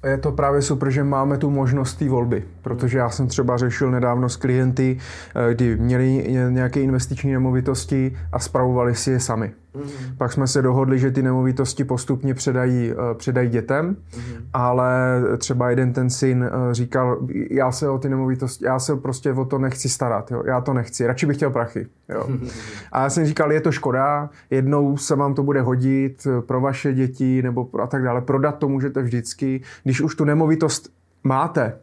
je 0.06 0.18
to 0.18 0.32
právě 0.32 0.62
super, 0.62 0.92
že 0.92 1.04
máme 1.04 1.38
tu 1.38 1.50
možnost 1.50 1.94
té 1.94 2.10
volby, 2.10 2.44
protože 2.62 2.98
já 2.98 3.10
jsem 3.10 3.28
třeba 3.28 3.58
řešil 3.58 3.92
nedávno 3.92 4.30
s 4.30 4.36
klienty, 4.36 4.98
eh, 5.36 5.54
kdy 5.54 5.76
měli 5.76 6.38
nějaké 6.50 6.82
investiční 6.82 7.32
nemovitosti 7.32 8.18
a 8.32 8.40
spravovali 8.40 8.96
si 8.96 9.12
je 9.12 9.20
sami. 9.20 9.54
Mm-hmm. 9.76 10.18
Pak 10.18 10.34
jsme 10.34 10.48
se 10.48 10.62
dohodli, 10.62 11.00
že 11.00 11.12
ty 11.12 11.22
nemovitosti 11.22 11.84
postupně 11.84 12.34
předají, 12.34 12.92
eh, 12.92 13.14
předají 13.14 13.50
dětem, 13.50 13.96
mm-hmm. 13.96 14.42
ale 14.54 15.22
třeba 15.38 15.70
jeden 15.70 15.94
ten 15.94 16.10
syn 16.10 16.44
eh, 16.44 16.74
říkal, 16.74 17.18
já 17.50 17.72
se 17.72 17.90
o 17.90 17.98
ty 17.98 18.10
nemovitosti, 18.10 18.66
já 18.66 18.80
se 18.80 18.96
prostě 18.96 19.34
o 19.34 19.46
to 19.46 19.58
nechci 19.58 19.90
starat, 19.90 20.32
jo? 20.32 20.44
já 20.46 20.62
to 20.62 20.74
nechci, 20.74 21.08
radši 21.08 21.26
bych 21.26 21.38
chtěl 21.38 21.50
prachy. 21.50 21.88
Jo? 22.10 22.28
A 22.92 23.04
já 23.04 23.10
jsem 23.10 23.26
říkal, 23.26 23.52
je 23.52 23.62
to 23.62 23.72
škoda, 23.72 24.30
jednou 24.50 24.98
se 24.98 25.16
vám 25.16 25.34
to 25.34 25.44
bude 25.44 25.62
hodit 25.62 26.28
pro 26.46 26.62
vaše 26.62 26.94
děti 26.94 27.42
nebo 27.42 27.70
a 27.82 27.88
tak 27.88 28.04
dále, 28.04 28.22
prodat 28.22 28.58
to 28.58 28.70
můžete 28.70 29.02
vždycky, 29.02 29.62
když 29.84 30.02
už 30.02 30.16
tu 30.16 30.26
nemovitost 30.26 30.90
máte, 31.24 31.74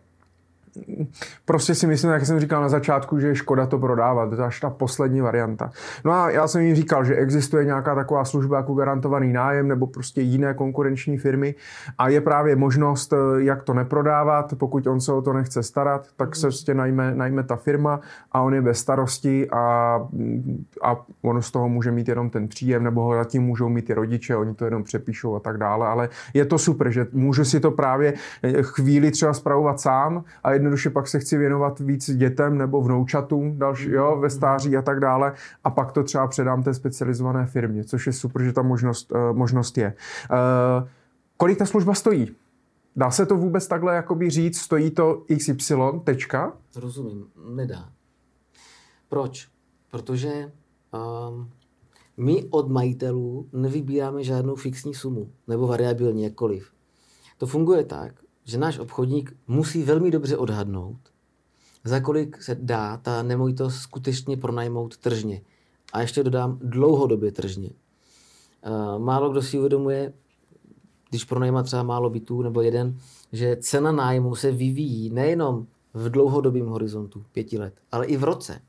prostě 1.44 1.74
si 1.74 1.86
myslím, 1.86 2.10
jak 2.10 2.26
jsem 2.26 2.40
říkal 2.40 2.62
na 2.62 2.68
začátku, 2.68 3.18
že 3.18 3.26
je 3.26 3.34
škoda 3.34 3.66
to 3.66 3.78
prodávat. 3.78 4.30
To 4.30 4.34
je 4.34 4.46
až 4.46 4.60
ta 4.60 4.70
poslední 4.70 5.20
varianta. 5.20 5.70
No 6.04 6.12
a 6.12 6.30
já 6.30 6.48
jsem 6.48 6.62
jim 6.62 6.76
říkal, 6.76 7.04
že 7.04 7.14
existuje 7.14 7.64
nějaká 7.64 7.94
taková 7.94 8.24
služba 8.24 8.56
jako 8.56 8.74
garantovaný 8.74 9.32
nájem 9.32 9.68
nebo 9.68 9.86
prostě 9.86 10.20
jiné 10.20 10.54
konkurenční 10.54 11.18
firmy 11.18 11.54
a 11.98 12.08
je 12.08 12.20
právě 12.20 12.56
možnost, 12.56 13.14
jak 13.36 13.62
to 13.62 13.74
neprodávat. 13.74 14.54
Pokud 14.58 14.86
on 14.86 15.00
se 15.00 15.12
o 15.12 15.22
to 15.22 15.32
nechce 15.32 15.62
starat, 15.62 16.08
tak 16.16 16.36
se 16.36 16.46
prostě 16.46 16.74
najme, 16.74 17.14
najme 17.14 17.42
ta 17.42 17.56
firma 17.56 18.00
a 18.32 18.40
on 18.40 18.54
je 18.54 18.62
bez 18.62 18.78
starosti 18.78 19.50
a, 19.50 20.00
a 20.82 20.96
on 21.22 21.42
z 21.42 21.50
toho 21.50 21.68
může 21.68 21.90
mít 21.90 22.08
jenom 22.08 22.30
ten 22.30 22.48
příjem 22.48 22.84
nebo 22.84 23.02
ho 23.02 23.14
zatím 23.14 23.42
můžou 23.42 23.68
mít 23.68 23.90
i 23.90 23.94
rodiče, 23.94 24.36
oni 24.36 24.54
to 24.54 24.64
jenom 24.64 24.82
přepíšou 24.82 25.36
a 25.36 25.40
tak 25.40 25.58
dále. 25.58 25.86
Ale 25.86 26.08
je 26.34 26.44
to 26.44 26.58
super, 26.58 26.90
že 26.90 27.06
můžu 27.12 27.44
si 27.44 27.60
to 27.60 27.70
právě 27.70 28.14
chvíli 28.62 29.10
třeba 29.10 29.32
spravovat 29.32 29.80
sám 29.80 30.24
a 30.44 30.52
jednoduše 30.62 30.90
pak 30.90 31.08
se 31.08 31.18
chci 31.18 31.38
věnovat 31.38 31.80
víc 31.80 32.10
dětem 32.16 32.58
nebo 32.58 32.82
vnoučatům 32.82 33.58
další, 33.58 33.90
jo, 33.90 34.16
ve 34.20 34.30
stáří 34.30 34.76
a 34.76 34.82
tak 34.82 35.00
dále 35.00 35.32
a 35.64 35.70
pak 35.70 35.92
to 35.92 36.02
třeba 36.02 36.26
předám 36.26 36.62
té 36.62 36.74
specializované 36.74 37.46
firmě, 37.46 37.84
což 37.84 38.06
je 38.06 38.12
super, 38.12 38.42
že 38.42 38.52
ta 38.52 38.62
možnost, 38.62 39.12
uh, 39.12 39.36
možnost 39.36 39.78
je. 39.78 39.94
Uh, 40.30 40.88
kolik 41.36 41.58
ta 41.58 41.66
služba 41.66 41.94
stojí? 41.94 42.36
Dá 42.96 43.10
se 43.10 43.26
to 43.26 43.36
vůbec 43.36 43.66
takhle 43.66 43.94
jakoby 43.94 44.30
říct, 44.30 44.58
stojí 44.58 44.90
to 44.90 45.24
XY, 45.36 45.74
tečka? 46.04 46.52
Rozumím, 46.76 47.26
nedá. 47.54 47.88
Proč? 49.08 49.48
Protože 49.90 50.52
um, 51.28 51.50
my 52.16 52.44
od 52.50 52.70
majitelů 52.70 53.48
nevybíráme 53.52 54.24
žádnou 54.24 54.54
fixní 54.54 54.94
sumu 54.94 55.32
nebo 55.48 55.66
variabilní 55.66 56.22
jakkoliv. 56.22 56.70
To 57.38 57.46
funguje 57.46 57.84
tak, 57.84 58.14
že 58.44 58.58
náš 58.58 58.78
obchodník 58.78 59.36
musí 59.46 59.82
velmi 59.82 60.10
dobře 60.10 60.36
odhadnout, 60.36 60.98
za 61.84 62.00
kolik 62.00 62.42
se 62.42 62.56
dá 62.60 62.96
ta 62.96 63.22
nemovitost 63.22 63.76
skutečně 63.76 64.36
pronajmout 64.36 64.96
tržně. 64.96 65.42
A 65.92 66.00
ještě 66.00 66.22
dodám 66.22 66.58
dlouhodobě 66.62 67.32
tržně. 67.32 67.70
Eh, 68.62 68.98
málo 68.98 69.30
kdo 69.30 69.42
si 69.42 69.58
uvědomuje, 69.58 70.12
když 71.10 71.24
pronajímá 71.24 71.62
třeba 71.62 71.82
málo 71.82 72.10
bytů 72.10 72.42
nebo 72.42 72.62
jeden, 72.62 72.98
že 73.32 73.56
cena 73.56 73.92
nájmu 73.92 74.34
se 74.34 74.50
vyvíjí 74.50 75.10
nejenom 75.10 75.66
v 75.94 76.10
dlouhodobém 76.10 76.66
horizontu, 76.66 77.24
pěti 77.32 77.58
let, 77.58 77.74
ale 77.92 78.06
i 78.06 78.16
v 78.16 78.24
roce. 78.24 78.60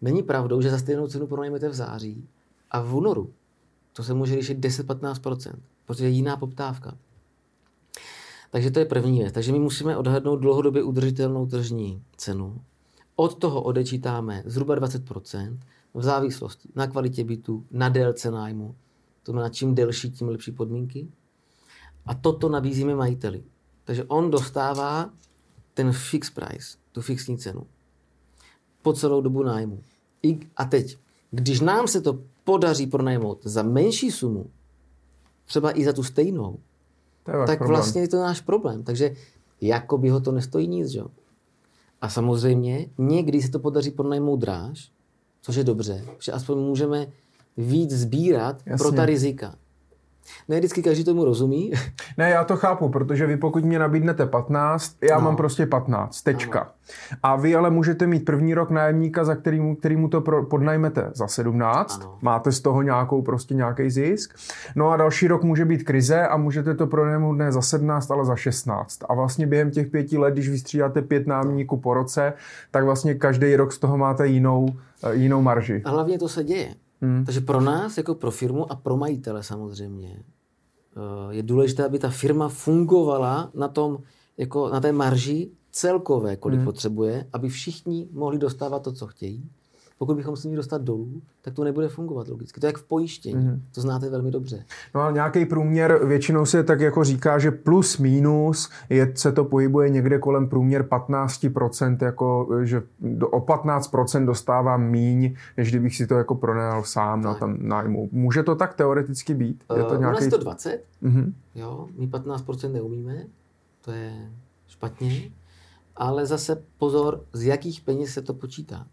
Není 0.00 0.22
pravdou, 0.22 0.60
že 0.60 0.70
za 0.70 0.78
stejnou 0.78 1.06
cenu 1.06 1.26
pronajmete 1.26 1.68
v 1.68 1.74
září 1.74 2.28
a 2.70 2.80
v 2.82 2.94
únoru 2.94 3.32
to 3.92 4.02
se 4.02 4.14
může 4.14 4.34
řešit 4.34 4.58
10-15%, 4.58 5.52
protože 5.86 6.04
je 6.04 6.10
jiná 6.10 6.36
poptávka. 6.36 6.96
Takže 8.50 8.70
to 8.70 8.78
je 8.78 8.84
první 8.84 9.18
věc. 9.18 9.32
Takže 9.32 9.52
my 9.52 9.58
musíme 9.58 9.96
odhadnout 9.96 10.36
dlouhodobě 10.36 10.82
udržitelnou 10.82 11.46
tržní 11.46 12.02
cenu. 12.16 12.60
Od 13.16 13.38
toho 13.38 13.62
odečítáme 13.62 14.42
zhruba 14.46 14.76
20% 14.76 15.58
v 15.94 16.02
závislosti 16.02 16.68
na 16.74 16.86
kvalitě 16.86 17.24
bytu, 17.24 17.66
na 17.70 17.88
délce 17.88 18.30
nájmu. 18.30 18.74
To 19.22 19.32
znamená, 19.32 19.48
čím 19.48 19.74
delší, 19.74 20.10
tím 20.10 20.28
lepší 20.28 20.52
podmínky. 20.52 21.08
A 22.06 22.14
toto 22.14 22.48
nabízíme 22.48 22.94
majiteli. 22.94 23.44
Takže 23.84 24.04
on 24.04 24.30
dostává 24.30 25.10
ten 25.74 25.92
fix 25.92 26.30
price, 26.30 26.78
tu 26.92 27.00
fixní 27.00 27.38
cenu. 27.38 27.66
Po 28.82 28.92
celou 28.92 29.20
dobu 29.20 29.42
nájmu. 29.42 29.82
a 30.56 30.64
teď, 30.64 30.98
když 31.30 31.60
nám 31.60 31.88
se 31.88 32.00
to 32.00 32.18
podaří 32.44 32.86
pronajmout 32.86 33.40
za 33.44 33.62
menší 33.62 34.10
sumu, 34.10 34.50
třeba 35.44 35.78
i 35.78 35.84
za 35.84 35.92
tu 35.92 36.02
stejnou, 36.02 36.58
tak 37.46 37.58
problém. 37.58 37.76
vlastně 37.76 38.00
je 38.00 38.08
to 38.08 38.20
náš 38.20 38.40
problém. 38.40 38.82
Takže 38.82 39.14
jako 39.60 39.98
by 39.98 40.08
ho 40.08 40.20
to 40.20 40.32
nestojí 40.32 40.68
nic, 40.68 40.88
že? 40.88 41.00
A 42.00 42.08
samozřejmě 42.08 42.86
někdy 42.98 43.42
se 43.42 43.50
to 43.50 43.58
podaří 43.58 43.90
pronajmout 43.90 44.40
dráž, 44.40 44.92
což 45.42 45.56
je 45.56 45.64
dobře, 45.64 46.04
že 46.18 46.32
aspoň 46.32 46.58
můžeme 46.58 47.06
víc 47.56 47.90
sbírat 47.90 48.62
Jasně. 48.66 48.84
pro 48.84 48.92
ta 48.92 49.06
rizika. 49.06 49.54
Ne 50.48 50.58
vždycky 50.58 50.82
každý 50.82 51.04
tomu 51.04 51.24
rozumí. 51.24 51.72
Ne, 52.18 52.30
já 52.30 52.44
to 52.44 52.56
chápu, 52.56 52.88
protože 52.88 53.26
vy 53.26 53.36
pokud 53.36 53.64
mě 53.64 53.78
nabídnete 53.78 54.26
15, 54.26 54.96
já 55.02 55.18
no. 55.18 55.24
mám 55.24 55.36
prostě 55.36 55.66
15, 55.66 56.22
tečka. 56.22 56.64
No. 56.64 57.18
A 57.22 57.36
vy 57.36 57.56
ale 57.56 57.70
můžete 57.70 58.06
mít 58.06 58.24
první 58.24 58.54
rok 58.54 58.70
nájemníka, 58.70 59.24
za 59.24 59.34
kterýmu, 59.34 59.76
kterýmu 59.76 60.08
to 60.08 60.20
pro, 60.20 60.44
podnajmete 60.44 61.10
za 61.14 61.26
17, 61.26 62.00
ano. 62.02 62.18
máte 62.22 62.52
z 62.52 62.60
toho 62.60 62.82
nějakou 62.82 63.22
prostě 63.22 63.54
nějaký 63.54 63.90
zisk. 63.90 64.34
No 64.76 64.90
a 64.90 64.96
další 64.96 65.28
rok 65.28 65.42
může 65.42 65.64
být 65.64 65.82
krize 65.82 66.26
a 66.28 66.36
můžete 66.36 66.74
to 66.74 66.86
pronajmout 66.86 67.36
ne 67.36 67.52
za 67.52 67.62
17, 67.62 68.10
ale 68.10 68.24
za 68.24 68.36
16. 68.36 68.98
A 69.08 69.14
vlastně 69.14 69.46
během 69.46 69.70
těch 69.70 69.86
pěti 69.86 70.18
let, 70.18 70.32
když 70.32 70.48
vystřídáte 70.48 71.02
pět 71.02 71.26
nájemníků 71.26 71.76
po 71.76 71.94
roce, 71.94 72.32
tak 72.70 72.84
vlastně 72.84 73.14
každý 73.14 73.56
rok 73.56 73.72
z 73.72 73.78
toho 73.78 73.98
máte 73.98 74.26
jinou, 74.26 74.68
eh, 75.04 75.14
jinou 75.14 75.42
marži. 75.42 75.82
A 75.84 75.90
hlavně 75.90 76.18
to 76.18 76.28
se 76.28 76.44
děje. 76.44 76.74
Hmm. 77.00 77.24
Takže 77.24 77.40
pro 77.40 77.60
nás, 77.60 77.96
jako 77.96 78.14
pro 78.14 78.30
firmu 78.30 78.72
a 78.72 78.76
pro 78.76 78.96
majitele 78.96 79.42
samozřejmě, 79.42 80.22
je 81.30 81.42
důležité, 81.42 81.84
aby 81.84 81.98
ta 81.98 82.10
firma 82.10 82.48
fungovala 82.48 83.50
na 83.54 83.68
tom, 83.68 83.98
jako 84.36 84.68
na 84.68 84.80
té 84.80 84.92
marži 84.92 85.50
celkové, 85.70 86.36
kolik 86.36 86.56
hmm. 86.56 86.64
potřebuje, 86.64 87.28
aby 87.32 87.48
všichni 87.48 88.08
mohli 88.12 88.38
dostávat 88.38 88.82
to, 88.82 88.92
co 88.92 89.06
chtějí. 89.06 89.50
Pokud 89.98 90.16
bychom 90.16 90.36
se 90.36 90.48
měli 90.48 90.56
dostat 90.56 90.82
dolů, 90.82 91.22
tak 91.42 91.54
to 91.54 91.64
nebude 91.64 91.88
fungovat 91.88 92.28
logicky. 92.28 92.60
To 92.60 92.66
je 92.66 92.68
jak 92.68 92.78
v 92.78 92.82
pojištění. 92.82 93.34
Mm-hmm. 93.34 93.60
To 93.74 93.80
znáte 93.80 94.10
velmi 94.10 94.30
dobře. 94.30 94.64
No 94.94 95.00
a 95.00 95.10
nějaký 95.10 95.44
průměr, 95.44 96.06
většinou 96.06 96.46
se 96.46 96.64
tak 96.64 96.80
jako 96.80 97.04
říká, 97.04 97.38
že 97.38 97.50
plus 97.50 97.98
minus 97.98 98.70
je, 98.88 99.12
se 99.14 99.32
to 99.32 99.44
pohybuje 99.44 99.90
někde 99.90 100.18
kolem 100.18 100.48
průměr 100.48 100.82
15%, 100.82 102.04
jako, 102.04 102.48
že 102.62 102.82
do, 103.00 103.28
o 103.28 103.40
15% 103.40 104.26
dostávám 104.26 104.82
míň, 104.82 105.34
než 105.56 105.70
kdybych 105.70 105.96
si 105.96 106.06
to 106.06 106.14
jako 106.14 106.34
pronajal 106.34 106.84
sám 106.84 107.22
tak. 107.22 107.32
na 107.32 107.38
tam 107.38 107.56
nájmu. 107.60 108.08
Může 108.12 108.42
to 108.42 108.54
tak 108.54 108.74
teoreticky 108.74 109.34
být? 109.34 109.64
Je 109.76 109.84
to 109.84 109.94
uh, 109.94 110.00
nějaký... 110.00 110.18
U 110.18 110.20
nás 110.20 110.30
to 110.30 110.38
20, 110.38 110.84
mm-hmm. 111.02 111.32
jo, 111.54 111.88
my 111.98 112.06
15% 112.06 112.72
neumíme, 112.72 113.26
to 113.84 113.90
je 113.90 114.30
špatně, 114.68 115.30
ale 115.96 116.26
zase 116.26 116.62
pozor, 116.78 117.20
z 117.32 117.42
jakých 117.42 117.80
peněz 117.80 118.10
se 118.10 118.22
to 118.22 118.34
počítá. 118.34 118.86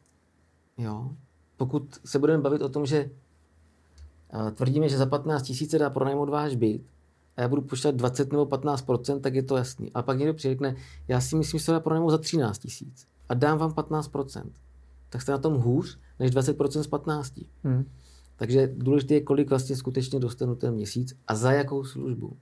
Jo? 0.78 1.12
Pokud 1.58 2.00
se 2.06 2.20
budeme 2.20 2.44
bavit 2.44 2.62
o 2.62 2.70
tom, 2.70 2.86
že 2.86 3.10
tvrdíme, 4.56 4.90
že 4.90 4.98
za 4.98 5.06
15 5.06 5.44
tisíc 5.44 5.72
se 5.72 5.80
dá 5.80 5.90
pronajmout 5.90 6.30
váš 6.30 6.56
byt, 6.56 6.82
a 7.38 7.42
já 7.42 7.48
budu 7.48 7.62
počítat 7.62 7.96
20 7.96 8.32
nebo 8.32 8.46
15 8.46 8.86
tak 9.22 9.36
je 9.36 9.44
to 9.44 9.58
jasný. 9.58 9.92
A 9.94 10.02
pak 10.02 10.18
někdo 10.18 10.34
přiřekne, 10.34 10.76
já 11.08 11.22
si 11.22 11.36
myslím, 11.36 11.60
že 11.60 11.66
se 11.66 11.72
dá 11.72 11.80
pronajmout 11.80 12.12
za 12.12 12.18
13 12.18 12.58
tisíc 12.58 13.08
a 13.30 13.34
dám 13.34 13.58
vám 13.58 13.74
15 13.74 14.12
tak 15.10 15.22
jste 15.22 15.32
na 15.32 15.38
tom 15.38 15.54
hůř 15.54 16.00
než 16.20 16.32
20% 16.32 16.82
z 16.82 16.88
15. 16.88 17.34
Hmm. 17.64 17.86
Takže 18.36 18.74
důležité 18.78 19.14
je, 19.14 19.22
kolik 19.22 19.50
vlastně 19.50 19.76
skutečně 19.76 20.20
dostanu 20.20 20.56
ten 20.56 20.74
měsíc 20.74 21.18
a 21.28 21.36
za 21.36 21.52
jakou 21.52 21.84
službu. 21.84 22.38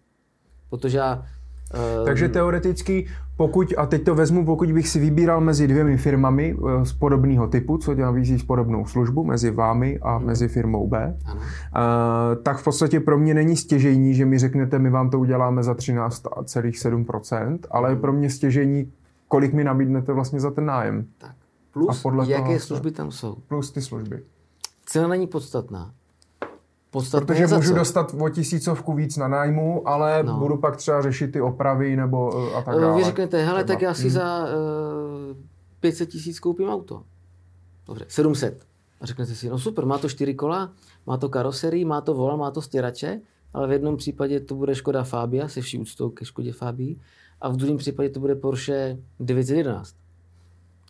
Protože 0.70 0.98
já 0.98 1.26
Ehm, 1.74 2.06
Takže 2.06 2.30
teoreticky, 2.30 3.08
pokud, 3.38 3.74
a 3.78 3.86
teď 3.86 4.04
to 4.04 4.16
vezmu, 4.16 4.46
pokud 4.46 4.72
bych 4.72 4.88
si 4.88 5.00
vybíral 5.00 5.42
mezi 5.42 5.68
dvěmi 5.68 5.98
firmami 5.98 6.56
eh, 6.58 6.86
z 6.86 6.94
podobného 6.94 7.48
typu, 7.48 7.78
co 7.78 7.96
nabízí 7.96 8.38
podobnou 8.38 8.86
službu, 8.86 9.24
mezi 9.24 9.52
vámi 9.52 10.00
a 10.02 10.18
hmm. 10.18 10.26
mezi 10.26 10.48
firmou 10.48 10.88
B, 10.88 11.18
ano. 11.26 11.42
Eh, 11.42 12.36
tak 12.36 12.58
v 12.58 12.64
podstatě 12.64 13.00
pro 13.00 13.18
mě 13.18 13.34
není 13.34 13.58
stěžení, 13.58 14.14
že 14.14 14.26
mi 14.26 14.40
řeknete, 14.40 14.80
my 14.80 14.90
vám 14.90 15.10
to 15.10 15.20
uděláme 15.20 15.64
za 15.64 15.74
13,7%, 15.74 17.60
ale 17.72 17.92
hmm. 17.92 18.02
pro 18.02 18.14
mě 18.14 18.30
stěžení, 18.30 18.92
kolik 19.28 19.54
mi 19.54 19.64
nabídnete 19.64 20.14
vlastně 20.14 20.40
za 20.40 20.52
ten 20.52 20.66
nájem. 20.66 21.06
Tak. 21.18 21.36
Plus, 21.72 22.00
a 22.00 22.02
podle 22.04 22.30
jaké 22.30 22.46
toho, 22.46 22.60
služby 22.60 22.92
tam 22.92 23.12
jsou. 23.12 23.36
Plus 23.48 23.72
ty 23.72 23.82
služby. 23.82 24.24
Cena 24.86 25.08
není 25.08 25.28
podstatná. 25.28 25.92
Podstatně 26.94 27.26
Protože 27.26 27.56
můžu 27.56 27.70
co? 27.70 27.76
dostat 27.76 28.16
o 28.20 28.30
tisícovku 28.30 28.94
víc 28.94 29.18
na 29.18 29.28
nájmu, 29.28 29.88
ale 29.88 30.24
no. 30.24 30.38
budu 30.38 30.58
pak 30.58 30.78
třeba 30.78 31.02
řešit 31.02 31.32
ty 31.32 31.41
opravy 31.41 31.96
nebo 31.96 32.48
eh, 32.52 32.56
a 32.56 32.62
tak 32.62 32.80
dále. 32.80 32.98
Vy 32.98 33.04
řeknete, 33.04 33.46
hele, 33.46 33.64
třeba. 33.64 33.76
tak 33.76 33.82
já 33.82 33.94
si 33.94 34.02
hmm. 34.02 34.12
za 34.12 34.44
uh, 34.44 34.50
eh, 35.32 35.36
500 35.80 36.10
tisíc 36.10 36.39
koupím 36.39 36.70
auto. 36.70 37.04
Dobře, 37.88 38.06
700. 38.08 38.66
A 39.02 39.06
řeknete 39.06 39.36
si, 39.36 39.50
no 39.50 39.60
super, 39.60 39.86
má 39.86 39.98
to 39.98 40.10
čtyři 40.10 40.34
kola, 40.34 40.72
má 41.06 41.18
to 41.18 41.30
karoserii, 41.30 41.86
má 41.86 42.02
to 42.02 42.14
vola, 42.14 42.36
má 42.36 42.52
to 42.52 42.62
stěrače, 42.62 43.22
ale 43.54 43.68
v 43.68 43.72
jednom 43.72 43.98
případě 43.98 44.39
to 44.39 44.56
bude 44.56 44.76
Škoda 44.76 45.04
Fabia, 45.04 45.48
se 45.48 45.62
vší 45.62 45.80
úctou 45.80 46.10
ke 46.10 46.26
Škodě 46.26 46.54
Fabii, 46.54 47.00
a 47.41 47.50
v 47.50 47.56
druhém 47.56 47.78
případě 47.78 48.10
to 48.10 48.20
bude 48.20 48.36
Porsche 48.36 48.98
911. 49.20 49.96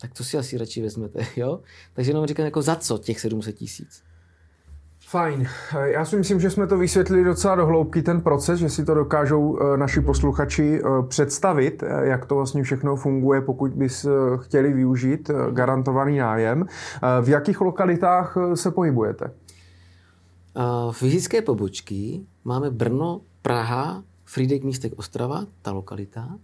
Tak 0.00 0.14
to 0.14 0.24
si 0.24 0.38
asi 0.38 0.58
radši 0.58 0.82
vezmete, 0.82 1.26
jo? 1.36 1.60
Takže 1.92 2.10
jenom 2.10 2.26
říkám, 2.26 2.44
jako 2.44 2.62
za 2.62 2.76
co 2.76 2.98
těch 2.98 3.20
700 3.20 3.56
tisíc? 3.56 4.02
Fajn. 5.14 5.46
Já 5.84 6.04
si 6.04 6.16
myslím, 6.16 6.40
že 6.40 6.50
jsme 6.50 6.66
to 6.66 6.78
vysvětlili 6.78 7.24
docela 7.24 7.54
do 7.54 7.66
hloubky 7.66 8.02
ten 8.02 8.20
proces, 8.20 8.60
že 8.60 8.68
si 8.68 8.84
to 8.84 8.94
dokážou 8.94 9.58
eh, 9.58 9.76
naši 9.76 10.00
posluchači 10.00 10.80
eh, 10.80 10.88
představit, 11.08 11.82
eh, 11.82 12.06
jak 12.06 12.26
to 12.26 12.34
vlastně 12.34 12.62
všechno 12.62 12.96
funguje, 12.96 13.40
pokud 13.40 13.72
bys 13.72 14.06
chtěli 14.36 14.72
využít 14.72 15.30
garantovaný 15.50 16.18
nájem. 16.18 16.66
V 17.22 17.28
jakých 17.28 17.60
lokalitách 17.60 18.36
se 18.54 18.70
pohybujete? 18.70 19.30
Fyzické 20.90 21.42
pobočky 21.42 22.26
máme 22.44 22.70
Brno, 22.70 23.20
Praha, 23.42 24.02
Frídek 24.24 24.64
místek 24.64 24.92
Ostrava, 24.96 25.46
ta 25.62 25.72
lokalita. 25.72 26.38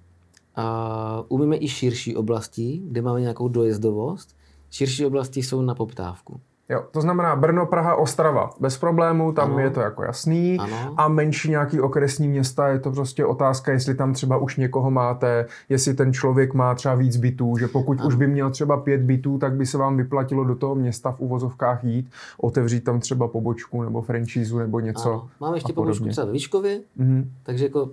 Umíme 1.28 1.56
i 1.56 1.68
širší 1.68 2.16
oblasti, 2.16 2.82
kde 2.84 3.02
máme 3.02 3.20
nějakou 3.20 3.48
dojezdovost. 3.48 4.36
Širší 4.70 5.06
oblasti 5.06 5.42
jsou 5.42 5.62
na 5.62 5.74
poptávku. 5.74 6.40
Jo, 6.70 6.84
to 6.90 7.00
znamená 7.00 7.36
Brno, 7.36 7.66
Praha, 7.66 7.94
Ostrava. 7.94 8.50
Bez 8.60 8.78
problému, 8.78 9.32
tam 9.32 9.50
ano. 9.50 9.58
je 9.58 9.70
to 9.70 9.80
jako 9.80 10.02
jasný. 10.02 10.58
Ano. 10.58 10.94
A 10.96 11.08
menší 11.08 11.50
nějaký 11.50 11.80
okresní 11.80 12.28
města 12.28 12.68
je 12.68 12.78
to 12.78 12.90
prostě 12.90 13.24
otázka, 13.24 13.72
jestli 13.72 13.94
tam 13.94 14.12
třeba 14.12 14.36
už 14.36 14.56
někoho 14.56 14.90
máte, 14.90 15.46
jestli 15.68 15.94
ten 15.94 16.12
člověk 16.12 16.54
má 16.54 16.74
třeba 16.74 16.94
víc 16.94 17.16
bytů, 17.16 17.56
že 17.56 17.68
pokud 17.68 17.98
ano. 18.00 18.08
už 18.08 18.14
by 18.14 18.26
měl 18.26 18.50
třeba 18.50 18.76
pět 18.76 19.00
bytů, 19.00 19.38
tak 19.38 19.52
by 19.52 19.66
se 19.66 19.78
vám 19.78 19.96
vyplatilo 19.96 20.44
do 20.44 20.54
toho 20.54 20.74
města 20.74 21.12
v 21.12 21.20
uvozovkách 21.20 21.84
jít, 21.84 22.10
otevřít 22.38 22.84
tam 22.84 23.00
třeba 23.00 23.28
pobočku 23.28 23.82
nebo 23.82 24.02
franšízu 24.02 24.58
nebo 24.58 24.80
něco. 24.80 25.10
Ano. 25.10 25.28
Máme 25.40 25.56
ještě 25.56 25.72
pobočku 25.72 26.08
třeba 26.08 26.26
ve 26.26 26.32
Výškově, 26.32 26.80
mm-hmm. 27.00 27.24
takže 27.42 27.64
jako 27.64 27.90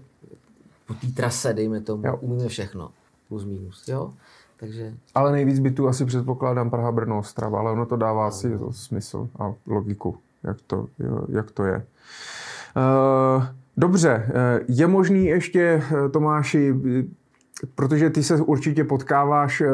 po 0.87 0.93
té 0.93 1.07
trase, 1.07 1.53
dejme 1.53 1.81
tomu, 1.81 2.03
jo. 2.07 2.17
umíme 2.21 2.47
všechno. 2.47 2.89
Plus 3.29 3.45
minus, 3.45 3.87
jo. 3.87 4.13
Takže... 4.59 4.93
Ale 5.15 5.31
nejvíc 5.31 5.59
bytů 5.59 5.87
asi 5.87 6.05
předpokládám 6.05 6.69
Praha, 6.69 6.91
Brno, 6.91 7.19
Ostrava, 7.19 7.59
ale 7.59 7.71
ono 7.71 7.85
to 7.85 7.95
dává 7.95 8.21
no. 8.21 8.27
asi 8.27 8.51
smysl 8.71 9.29
a 9.39 9.53
logiku, 9.67 10.17
jak 10.43 10.57
to, 10.67 10.87
jak 11.29 11.51
to 11.51 11.65
je. 11.65 11.85
Uh, 12.77 13.43
dobře, 13.77 14.25
eh, 14.29 14.59
je 14.67 14.87
možný 14.87 15.25
ještě, 15.25 15.61
eh, 15.61 16.09
Tomáši, 16.09 16.73
protože 17.75 18.09
ty 18.09 18.23
se 18.23 18.35
určitě 18.35 18.83
potkáváš, 18.83 19.61
eh, 19.61 19.67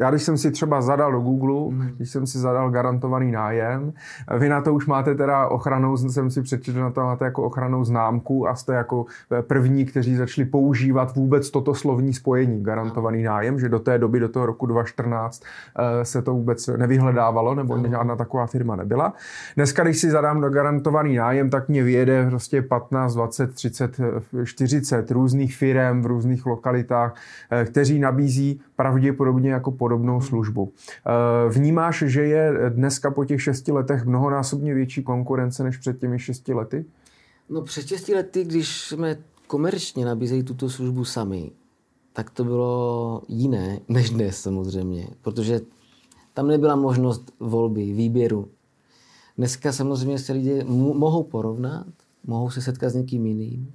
já 0.00 0.10
když 0.10 0.22
jsem 0.22 0.38
si 0.38 0.50
třeba 0.50 0.80
zadal 0.80 1.12
do 1.12 1.20
Google, 1.20 1.74
mm. 1.74 1.88
když 1.96 2.10
jsem 2.10 2.26
si 2.26 2.38
zadal 2.38 2.70
garantovaný 2.70 3.32
nájem, 3.32 3.92
vy 4.38 4.48
na 4.48 4.60
to 4.60 4.74
už 4.74 4.86
máte 4.86 5.14
teda 5.14 5.48
ochranou, 5.48 5.96
jsem 5.96 6.30
si 6.30 6.42
přečetl, 6.42 6.80
na 6.80 6.90
to 6.90 7.00
máte 7.00 7.24
jako 7.24 7.42
ochranou 7.42 7.84
známku 7.84 8.48
a 8.48 8.54
jste 8.54 8.74
jako 8.74 9.06
eh, 9.32 9.42
první, 9.42 9.84
kteří 9.84 10.16
začali 10.16 10.44
používat 10.44 11.16
vůbec 11.16 11.50
toto 11.50 11.74
slovní 11.74 12.14
spojení, 12.14 12.62
garantovaný 12.62 13.22
nájem, 13.22 13.58
že 13.58 13.68
do 13.68 13.78
té 13.78 13.98
doby, 13.98 14.20
do 14.20 14.28
toho 14.28 14.46
roku 14.46 14.66
2014 14.66 15.42
eh, 15.78 16.04
se 16.04 16.22
to 16.22 16.34
vůbec 16.34 16.66
nevyhledávalo, 16.66 17.54
nebo 17.54 17.76
mm. 17.76 17.90
žádná 17.90 18.16
taková 18.16 18.46
firma 18.46 18.76
nebyla. 18.76 19.12
Dneska, 19.56 19.84
když 19.84 19.98
si 19.98 20.10
zadám 20.10 20.40
do 20.40 20.50
garantovaný 20.50 21.16
nájem, 21.16 21.50
tak 21.50 21.68
mě 21.68 21.82
vyjede 21.82 22.26
prostě 22.30 22.62
15, 22.62 23.14
20, 23.14 23.54
30, 23.54 24.00
40 24.44 25.10
různých 25.10 25.56
firm 25.56 26.02
v 26.02 26.06
různých 26.06 26.46
lokalitách 26.46 26.71
lokalitách, 26.72 27.14
eh, 27.50 27.64
kteří 27.64 27.98
nabízí 27.98 28.60
pravděpodobně 28.76 29.50
jako 29.50 29.70
podobnou 29.70 30.20
službu. 30.20 30.72
Eh, 30.72 31.48
vnímáš, 31.48 32.04
že 32.06 32.22
je 32.22 32.70
dneska 32.70 33.10
po 33.10 33.24
těch 33.24 33.42
šesti 33.42 33.72
letech 33.72 34.04
mnohonásobně 34.04 34.74
větší 34.74 35.02
konkurence 35.02 35.64
než 35.64 35.76
před 35.76 35.98
těmi 36.00 36.18
šesti 36.18 36.54
lety? 36.54 36.84
No 37.48 37.62
před 37.62 37.86
šesti 37.86 38.14
lety, 38.14 38.44
když 38.44 38.80
jsme 38.80 39.16
komerčně 39.46 40.04
nabízejí 40.04 40.42
tuto 40.42 40.70
službu 40.70 41.04
sami, 41.04 41.50
tak 42.12 42.30
to 42.30 42.44
bylo 42.44 43.22
jiné 43.28 43.80
než 43.88 44.10
dnes 44.10 44.40
samozřejmě, 44.40 45.08
protože 45.22 45.60
tam 46.34 46.46
nebyla 46.48 46.76
možnost 46.76 47.32
volby, 47.40 47.92
výběru. 47.92 48.48
Dneska 49.38 49.72
samozřejmě 49.72 50.18
se 50.18 50.32
lidé 50.32 50.64
mohou 50.64 51.22
porovnat, 51.22 51.86
mohou 52.26 52.50
se 52.50 52.60
setkat 52.60 52.90
s 52.90 52.94
někým 52.94 53.26
jiným. 53.26 53.72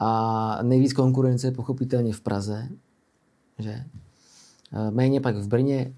A 0.00 0.58
nejvíc 0.62 0.92
konkurence 0.92 1.46
je 1.46 1.50
pochopitelně 1.50 2.12
v 2.12 2.20
Praze, 2.20 2.68
že? 3.58 3.84
Eh, 4.72 4.90
méně 4.90 5.20
pak 5.20 5.36
v 5.36 5.48
Brně, 5.48 5.94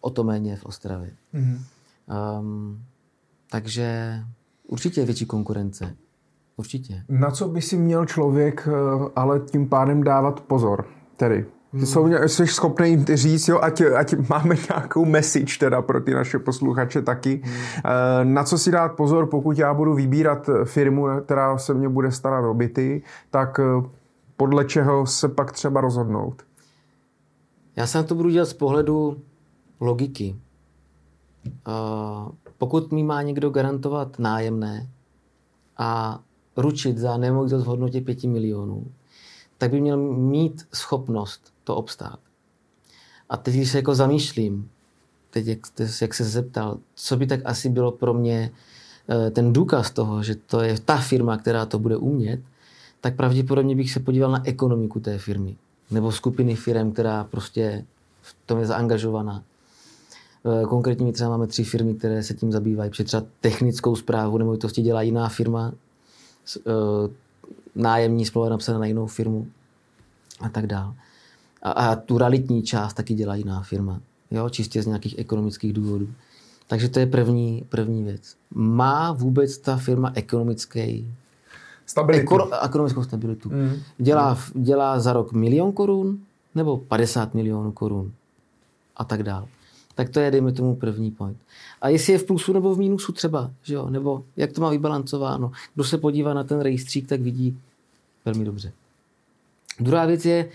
o 0.00 0.10
to 0.10 0.24
méně 0.24 0.56
v 0.56 0.64
Ostravě. 0.64 1.10
Mm-hmm. 1.34 1.58
Um, 2.38 2.84
takže 3.50 4.18
určitě 4.68 5.00
je 5.00 5.06
větší 5.06 5.26
konkurence. 5.26 5.96
Určitě. 6.56 7.04
Na 7.08 7.30
co 7.30 7.48
by 7.48 7.62
si 7.62 7.76
měl 7.76 8.06
člověk 8.06 8.68
eh, 8.68 9.10
ale 9.16 9.40
tím 9.40 9.68
pádem 9.68 10.04
dávat 10.04 10.40
pozor? 10.40 10.88
Tedy 11.16 11.46
Hmm. 11.72 11.86
Jsou, 11.86 12.06
jsi 12.26 12.46
schopný 12.46 13.04
říct, 13.14 13.48
jo, 13.48 13.58
ať, 13.62 13.80
ať 13.80 14.14
máme 14.28 14.56
nějakou 14.70 15.04
message 15.04 15.58
teda 15.58 15.82
pro 15.82 16.00
ty 16.00 16.14
naše 16.14 16.38
posluchače 16.38 17.02
taky. 17.02 17.42
Hmm. 17.44 18.34
Na 18.34 18.44
co 18.44 18.58
si 18.58 18.70
dát 18.70 18.88
pozor, 18.88 19.26
pokud 19.26 19.58
já 19.58 19.74
budu 19.74 19.94
vybírat 19.94 20.50
firmu, 20.64 21.06
která 21.24 21.58
se 21.58 21.74
mě 21.74 21.88
bude 21.88 22.12
starat 22.12 22.50
o 22.50 22.54
byty, 22.54 23.02
tak 23.30 23.60
eh, 23.60 23.88
podle 24.36 24.64
čeho 24.64 25.06
se 25.06 25.28
pak 25.28 25.52
třeba 25.52 25.80
rozhodnout? 25.80 26.42
Já 27.76 27.86
se 27.86 27.98
na 27.98 28.04
to 28.04 28.14
budu 28.14 28.30
dělat 28.30 28.48
z 28.48 28.54
pohledu 28.54 29.16
logiky. 29.80 30.36
Pokud 32.58 32.92
mi 32.92 33.02
má 33.02 33.22
někdo 33.22 33.50
garantovat 33.50 34.18
nájemné 34.18 34.88
a 35.78 36.20
ručit 36.56 36.98
za 36.98 37.16
nemovitost 37.16 37.62
v 37.62 37.66
hodnotě 37.66 38.00
5 38.00 38.24
milionů, 38.24 38.86
tak 39.58 39.70
by 39.70 39.80
měl 39.80 39.96
mít 39.96 40.66
schopnost 40.74 41.51
to 41.64 41.76
obstát. 41.76 42.18
A 43.30 43.36
teď, 43.36 43.54
když 43.54 43.70
se 43.70 43.78
jako 43.78 43.94
zamýšlím, 43.94 44.70
teď 45.30 45.46
jak, 45.46 45.58
jak 46.00 46.14
se 46.14 46.24
zeptal, 46.24 46.78
co 46.94 47.16
by 47.16 47.26
tak 47.26 47.40
asi 47.44 47.68
bylo 47.68 47.92
pro 47.92 48.14
mě 48.14 48.50
eh, 49.08 49.30
ten 49.30 49.52
důkaz 49.52 49.90
toho, 49.90 50.22
že 50.22 50.34
to 50.34 50.60
je 50.60 50.80
ta 50.80 50.96
firma, 50.96 51.36
která 51.36 51.66
to 51.66 51.78
bude 51.78 51.96
umět, 51.96 52.40
tak 53.00 53.16
pravděpodobně 53.16 53.76
bych 53.76 53.92
se 53.92 54.00
podíval 54.00 54.30
na 54.30 54.46
ekonomiku 54.46 55.00
té 55.00 55.18
firmy 55.18 55.56
nebo 55.90 56.12
skupiny 56.12 56.56
firm, 56.56 56.92
která 56.92 57.24
prostě 57.24 57.84
v 58.22 58.36
tom 58.46 58.58
je 58.58 58.66
zaangažovaná. 58.66 59.42
Eh, 59.42 60.64
konkrétně 60.64 61.06
my 61.06 61.12
třeba 61.12 61.30
máme 61.30 61.46
tři 61.46 61.64
firmy, 61.64 61.94
které 61.94 62.22
se 62.22 62.34
tím 62.34 62.52
zabývají, 62.52 62.90
protože 62.90 63.04
třeba 63.04 63.22
technickou 63.40 63.96
zprávu 63.96 64.38
nemovitosti 64.38 64.82
dělá 64.82 65.02
jiná 65.02 65.28
firma, 65.28 65.72
nájemní 67.74 68.26
smlouva 68.26 68.48
napsaná 68.48 68.78
na 68.78 68.86
jinou 68.86 69.06
firmu 69.06 69.46
a 70.40 70.48
tak 70.48 70.66
dále. 70.66 70.94
A, 71.62 71.70
a 71.70 71.96
tu 71.96 72.18
realitní 72.18 72.62
část 72.62 72.94
taky 72.94 73.14
dělá 73.14 73.34
jiná 73.34 73.62
firma, 73.62 74.00
jo, 74.30 74.48
čistě 74.48 74.82
z 74.82 74.86
nějakých 74.86 75.18
ekonomických 75.18 75.72
důvodů. 75.72 76.08
Takže 76.66 76.88
to 76.88 76.98
je 76.98 77.06
první, 77.06 77.64
první 77.68 78.02
věc. 78.02 78.36
Má 78.54 79.12
vůbec 79.12 79.58
ta 79.58 79.76
firma 79.76 80.12
ekonomický 80.14 81.06
Stabilitu. 81.86 82.22
Eko, 82.22 82.50
ekonomickou 82.64 83.02
stabilitu. 83.02 83.50
Mm. 83.50 83.72
Dělá, 83.98 84.38
dělá 84.54 85.00
za 85.00 85.12
rok 85.12 85.32
milion 85.32 85.72
korun 85.72 86.18
nebo 86.54 86.76
50 86.76 87.34
milionů 87.34 87.72
korun 87.72 88.12
a 88.96 89.04
tak 89.04 89.22
dále. 89.22 89.46
Tak 89.94 90.08
to 90.08 90.20
je, 90.20 90.30
dejme 90.30 90.52
tomu, 90.52 90.76
první 90.76 91.10
point. 91.10 91.38
A 91.80 91.88
jestli 91.88 92.12
je 92.12 92.18
v 92.18 92.24
plusu 92.24 92.52
nebo 92.52 92.74
v 92.74 92.78
mínusu 92.78 93.12
třeba, 93.12 93.50
že 93.62 93.74
jo? 93.74 93.90
nebo 93.90 94.24
jak 94.36 94.52
to 94.52 94.60
má 94.60 94.70
vybalancováno. 94.70 95.52
Kdo 95.74 95.84
se 95.84 95.98
podívá 95.98 96.34
na 96.34 96.44
ten 96.44 96.60
rejstřík, 96.60 97.08
tak 97.08 97.20
vidí 97.20 97.58
velmi 98.24 98.44
dobře. 98.44 98.72
Druhá 99.80 100.06
věc 100.06 100.24
je, 100.24 100.48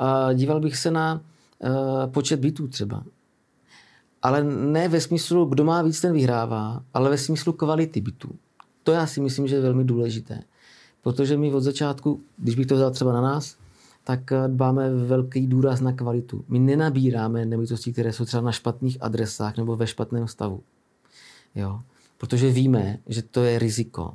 uh, 0.00 0.34
díval 0.34 0.60
bych 0.60 0.76
se 0.76 0.90
na 0.90 1.20
uh, 1.58 2.12
počet 2.12 2.40
bytů 2.40 2.68
třeba. 2.68 3.04
Ale 4.22 4.44
ne 4.44 4.88
ve 4.88 5.00
smyslu, 5.00 5.44
kdo 5.44 5.64
má 5.64 5.82
víc, 5.82 6.00
ten 6.00 6.12
vyhrává, 6.12 6.82
ale 6.94 7.10
ve 7.10 7.18
smyslu 7.18 7.52
kvality 7.52 8.00
bytů. 8.00 8.28
To 8.82 8.92
já 8.92 9.06
si 9.06 9.20
myslím, 9.20 9.46
že 9.46 9.54
je 9.54 9.60
velmi 9.60 9.84
důležité. 9.84 10.42
Protože 11.02 11.36
my 11.36 11.54
od 11.54 11.60
začátku, 11.60 12.20
když 12.36 12.54
bych 12.54 12.66
to 12.66 12.74
vzal 12.74 12.90
třeba 12.90 13.12
na 13.12 13.20
nás, 13.20 13.56
tak 14.04 14.32
eh, 14.32 14.48
dbáme 14.48 14.94
velký 14.94 15.46
důraz 15.46 15.80
na 15.80 15.92
kvalitu. 15.92 16.44
My 16.48 16.58
nenabíráme 16.58 17.44
nemovitosti, 17.44 17.92
které 17.92 18.12
jsou 18.12 18.24
třeba 18.24 18.40
na 18.40 18.52
špatných 18.52 18.98
adresách 19.00 19.56
nebo 19.56 19.76
ve 19.76 19.86
špatném 19.86 20.28
stavu. 20.28 20.62
Jo? 21.54 21.80
Protože 22.18 22.50
víme, 22.50 22.98
že 23.06 23.22
to 23.22 23.42
je 23.42 23.58
riziko. 23.58 24.14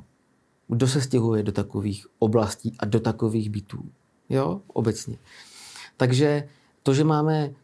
Kdo 0.68 0.88
se 0.88 1.00
stěhuje 1.00 1.42
do 1.42 1.52
takových 1.52 2.06
oblastí 2.18 2.76
a 2.78 2.84
do 2.84 3.00
takových 3.00 3.50
bytů? 3.50 3.84
Jo, 4.28 4.60
obecně. 4.66 5.16
Takže 6.02 6.48
to, 6.82 6.94
že 6.94 7.04
máme 7.04 7.54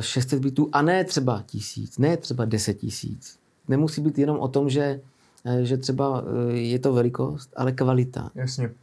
600 0.00 0.32
eh, 0.32 0.40
bytů 0.40 0.68
a 0.72 0.82
ne 0.82 1.04
třeba 1.04 1.42
tisíc, 1.46 1.98
ne 1.98 2.16
třeba 2.16 2.44
10 2.44 2.74
tisíc, 2.74 3.38
nemusí 3.68 4.00
být 4.00 4.18
jenom 4.18 4.38
o 4.38 4.48
tom, 4.48 4.70
že, 4.70 5.00
eh, 5.44 5.64
že 5.64 5.76
třeba 5.76 6.24
je 6.50 6.78
to 6.78 6.92
velikost, 6.92 7.52
ale 7.56 7.72
kvalita. 7.72 8.30
Jasně. 8.34 8.74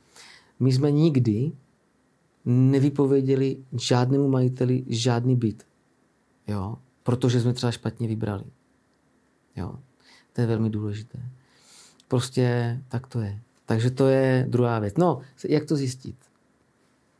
My 0.59 0.73
jsme 0.73 0.91
nikdy 0.91 1.51
nevypověděli 2.45 3.57
žádnému 3.73 4.27
majiteli 4.29 4.83
žádný 4.87 5.35
byt. 5.35 5.63
Jo? 6.47 6.77
Protože 7.03 7.41
jsme 7.41 7.53
třeba 7.53 7.71
špatně 7.71 8.07
vybrali. 8.07 8.45
Jo? 9.55 9.75
To 10.33 10.41
je 10.41 10.47
velmi 10.47 10.69
důležité. 10.69 11.19
Prostě 12.07 12.79
tak 12.87 13.07
to 13.07 13.19
je. 13.19 13.39
Takže 13.65 13.91
to 13.91 14.07
je 14.07 14.45
druhá 14.49 14.79
věc. 14.79 14.97
No, 14.97 15.21
jak 15.49 15.65
to 15.65 15.75
zjistit? 15.75 16.15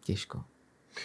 Těžko. 0.04 0.44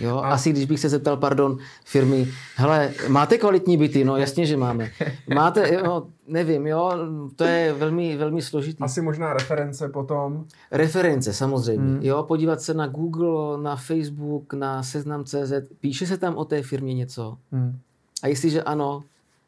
Jo, 0.01 0.16
a... 0.16 0.28
asi 0.28 0.51
když 0.51 0.64
bych 0.64 0.80
se 0.80 0.88
zeptal, 0.88 1.16
pardon, 1.16 1.59
firmy, 1.84 2.28
hele, 2.57 2.92
máte 3.09 3.38
kvalitní 3.38 3.76
byty? 3.76 4.05
No 4.05 4.16
jasně, 4.16 4.47
že 4.47 4.57
máme. 4.57 4.90
Máte, 5.34 5.74
jo, 5.74 6.07
nevím, 6.28 6.66
jo, 6.66 6.92
to 7.36 7.44
je 7.44 7.72
velmi, 7.72 8.16
velmi 8.16 8.42
složitý. 8.42 8.78
Asi 8.80 9.03
možná 9.03 9.32
reference 9.32 9.88
potom. 9.88 10.44
Reference, 10.70 11.32
samozřejmě. 11.32 11.94
Hmm. 11.94 12.03
Jo, 12.03 12.22
podívat 12.22 12.61
se 12.61 12.74
na 12.74 12.86
Google, 12.86 13.62
na 13.62 13.76
Facebook, 13.76 14.55
na 14.55 14.82
seznam.cz, 14.82 15.53
píše 15.80 16.07
se 16.07 16.18
tam 16.18 16.36
o 16.36 16.44
té 16.44 16.62
firmě 16.62 16.94
něco. 16.94 17.36
Hmm. 17.53 17.78
A 18.22 18.28
jestliže 18.28 18.62
ano, 18.62 19.03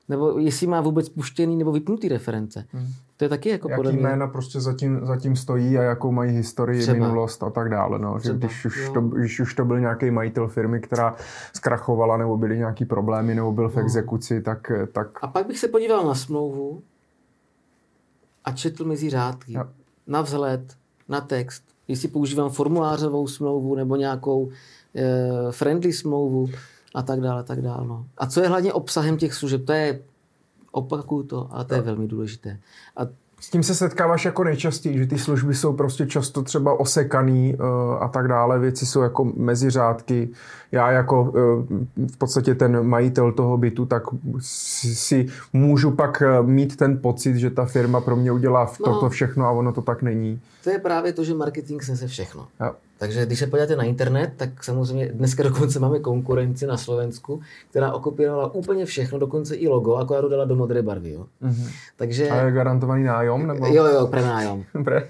nebo 0.09 0.38
jestli 0.38 0.66
má 0.66 0.80
vůbec 0.80 1.09
puštěný 1.09 1.57
nebo 1.57 1.72
vypnutý 1.72 2.09
reference. 2.09 2.64
Hmm. 2.72 2.92
To 3.18 3.24
je 3.24 3.28
taky 3.28 3.48
jako 3.48 3.70
Jaký 3.70 3.78
podle 3.78 3.92
mě... 3.92 4.02
jména 4.02 4.26
prostě 4.26 4.60
zatím, 4.60 5.00
zatím 5.06 5.36
stojí 5.36 5.78
a 5.78 5.82
jakou 5.82 6.12
mají 6.12 6.32
historii, 6.32 6.82
Třeba. 6.82 6.98
minulost 6.98 7.42
a 7.42 7.50
tak 7.50 7.68
dále. 7.68 7.98
No. 7.98 8.18
Že 8.18 8.32
když, 8.32 8.64
už 8.64 8.90
to, 8.94 9.00
když 9.00 9.40
už 9.40 9.54
to 9.54 9.64
byl 9.64 9.80
nějaký 9.80 10.10
majitel 10.10 10.48
firmy, 10.48 10.80
která 10.80 11.16
zkrachovala 11.56 12.16
nebo 12.16 12.36
byly 12.36 12.58
nějaký 12.58 12.84
problémy 12.84 13.34
nebo 13.34 13.52
byl 13.52 13.68
v 13.68 13.76
no. 13.76 13.82
exekuci, 13.82 14.42
tak, 14.42 14.72
tak... 14.92 15.18
A 15.22 15.26
pak 15.26 15.46
bych 15.46 15.58
se 15.58 15.68
podíval 15.68 16.06
na 16.06 16.14
smlouvu 16.14 16.82
a 18.44 18.52
četl 18.52 18.84
mezi 18.84 19.10
řádky. 19.10 19.52
Ja. 19.52 19.68
Na 20.06 20.22
vzhled, 20.22 20.76
na 21.08 21.20
text. 21.20 21.62
Jestli 21.88 22.08
používám 22.08 22.50
formulářovou 22.50 23.28
smlouvu 23.28 23.74
nebo 23.74 23.96
nějakou 23.96 24.50
e, 24.94 25.52
friendly 25.52 25.92
smlouvu 25.92 26.46
a 26.94 27.02
tak 27.02 27.20
dále, 27.20 27.44
tak 27.44 27.62
dále. 27.62 27.86
No. 27.86 28.06
A 28.18 28.26
co 28.26 28.40
je 28.40 28.48
hlavně 28.48 28.72
obsahem 28.72 29.16
těch 29.16 29.34
služeb? 29.34 29.64
To 29.64 29.72
je 29.72 30.00
Opakuju 30.79 31.22
to, 31.22 31.49
ale 31.51 31.64
to 31.64 31.74
je 31.74 31.81
velmi 31.81 32.09
důležité. 32.09 32.59
A 32.97 33.07
s 33.41 33.51
tím 33.51 33.62
se 33.62 33.74
setkáváš 33.74 34.24
jako 34.24 34.45
nejčastěji, 34.45 34.99
že 34.99 35.07
ty 35.07 35.18
služby 35.18 35.55
jsou 35.55 35.72
prostě 35.72 36.07
často 36.07 36.43
třeba 36.43 36.81
osekaný 36.81 37.55
uh, 37.55 38.03
a 38.03 38.09
tak 38.09 38.29
dále, 38.29 38.59
věci 38.59 38.87
jsou 38.87 39.01
jako 39.01 39.24
mezi 39.37 39.70
řádky. 39.70 40.29
Já 40.72 40.91
jako 40.91 41.22
uh, 41.22 41.31
v 42.12 42.16
podstatě 42.18 42.55
ten 42.55 42.87
majitel 42.87 43.33
toho 43.33 43.57
bytu, 43.57 43.87
tak 43.87 44.03
si, 44.41 44.95
si 44.95 45.26
můžu 45.53 45.91
pak 45.91 46.22
eh, 46.22 46.43
mít 46.43 46.76
ten 46.76 46.99
pocit, 46.99 47.37
že 47.37 47.51
ta 47.51 47.64
firma 47.64 48.01
pro 48.01 48.16
mě 48.16 48.33
udělá 48.33 48.66
v 48.66 48.79
toto 48.79 49.03
no, 49.03 49.11
všechno 49.11 49.47
a 49.47 49.51
ono 49.51 49.72
to 49.72 49.83
tak 49.83 50.03
není. 50.03 50.41
To 50.68 50.72
je 50.72 50.78
právě 50.78 51.12
to, 51.12 51.24
že 51.24 51.34
marketing 51.34 51.82
snese 51.82 52.06
všechno. 52.06 52.48
Jo. 52.60 52.74
Takže 52.98 53.26
když 53.26 53.38
se 53.38 53.46
podíváte 53.46 53.76
na 53.76 53.84
internet, 53.84 54.32
tak 54.36 54.64
samozřejmě 54.64 55.08
dneska 55.08 55.42
dokonce 55.42 55.78
máme 55.78 55.98
konkurenci 55.98 56.66
na 56.66 56.76
Slovensku, 56.76 57.40
která 57.70 57.92
okopírovala 57.92 58.54
úplně 58.54 58.84
všechno, 58.84 59.18
dokonce 59.18 59.56
i 59.56 59.68
logo, 59.68 59.94
akorát 59.94 60.28
dala 60.30 60.44
do 60.44 60.56
modré 60.56 60.82
barvy. 60.82 61.10
Jo. 61.10 61.26
Mm-hmm. 61.42 61.70
Takže, 61.96 62.30
a 62.30 62.36
je 62.36 62.52
garantovaný 62.52 63.04
nájom? 63.04 63.46
Nebo? 63.46 63.66
Jo, 63.66 63.86
jo, 63.86 64.06
prenájom. 64.06 64.64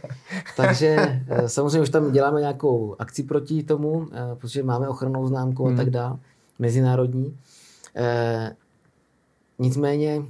Takže 0.56 1.22
eh, 1.28 1.48
samozřejmě 1.48 1.80
už 1.80 1.90
tam 1.90 2.12
děláme 2.12 2.40
nějakou 2.40 2.96
akci 2.98 3.22
proti 3.22 3.62
tomu, 3.62 4.06
eh, 4.12 4.36
protože 4.36 4.62
máme 4.62 4.88
ochrannou 4.88 5.26
známku 5.26 5.66
mm. 5.66 5.74
a 5.74 5.76
tak 5.76 5.86
mhm. 5.86 5.92
dále, 5.92 6.16
mezinárodní. 6.58 7.36
E, 7.96 8.56
nicméně, 9.58 10.22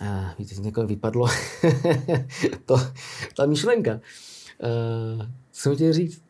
e, 0.00 0.34
víte, 0.38 0.54
z 0.54 0.86
vypadlo 0.86 1.28
to, 2.66 2.76
ta 3.36 3.46
myšlenka. 3.46 3.90
E, 3.90 4.00
co 5.52 5.74
chtěl 5.74 5.92
říct? 5.92 6.28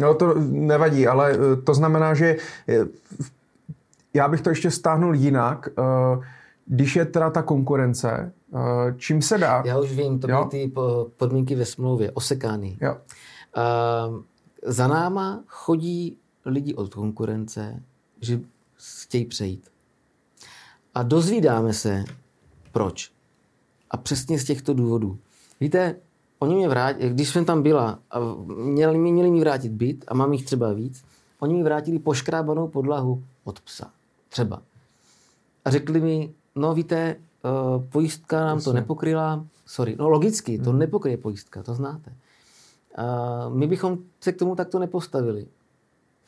No 0.00 0.14
to 0.14 0.34
nevadí, 0.40 1.06
ale 1.06 1.32
eh, 1.32 1.62
to 1.62 1.74
znamená, 1.74 2.14
že 2.14 2.36
já 4.14 4.28
bych 4.28 4.40
to 4.40 4.50
ještě 4.50 4.70
stáhnul 4.70 5.14
jinak. 5.14 5.68
Když 6.66 6.96
je 6.96 7.04
teda 7.04 7.30
ta 7.30 7.42
konkurence, 7.42 8.32
čím 8.96 9.22
se 9.22 9.38
dá? 9.38 9.62
Já 9.66 9.78
už 9.78 9.92
vím, 9.92 10.18
to 10.18 10.26
byly 10.26 10.46
ty 10.50 10.72
podmínky 11.16 11.54
ve 11.54 11.64
smlouvě, 11.64 12.10
osekány. 12.10 12.78
Jo. 12.80 12.96
Za 14.66 14.86
náma 14.88 15.44
chodí 15.46 16.18
lidi 16.46 16.74
od 16.74 16.94
konkurence, 16.94 17.82
že 18.20 18.40
chtějí 19.02 19.24
přejít. 19.24 19.68
A 20.94 21.02
dozvídáme 21.02 21.72
se, 21.72 22.04
proč. 22.72 23.12
A 23.90 23.96
přesně 23.96 24.38
z 24.38 24.44
těchto 24.44 24.74
důvodů. 24.74 25.18
Víte, 25.60 25.96
oni 26.38 26.54
mě 26.54 26.68
vrátili, 26.68 27.10
když 27.10 27.28
jsem 27.28 27.44
tam 27.44 27.62
byla 27.62 27.98
a 28.10 28.18
měli, 28.54 28.98
měli 28.98 29.30
mi 29.30 29.40
vrátit 29.40 29.72
byt 29.72 30.04
a 30.08 30.14
mám 30.14 30.32
jich 30.32 30.44
třeba 30.44 30.72
víc, 30.72 31.04
oni 31.40 31.54
mi 31.54 31.62
vrátili 31.62 31.98
poškrábanou 31.98 32.68
podlahu 32.68 33.24
od 33.44 33.60
psa. 33.60 33.90
Třeba. 34.28 34.62
A 35.64 35.70
řekli 35.70 36.00
mi, 36.00 36.34
no 36.54 36.74
víte, 36.74 37.16
uh, 37.76 37.84
pojistka 37.84 38.44
nám 38.44 38.60
to 38.60 38.72
nepokryla. 38.72 39.46
Sorry, 39.66 39.96
no 39.98 40.08
logicky, 40.08 40.58
to 40.58 40.70
hmm. 40.70 40.78
nepokryje 40.78 41.16
pojistka, 41.16 41.62
to 41.62 41.74
znáte. 41.74 42.12
Uh, 42.98 43.54
my 43.56 43.66
bychom 43.66 43.98
se 44.20 44.32
k 44.32 44.38
tomu 44.38 44.56
takto 44.56 44.78
nepostavili. 44.78 45.46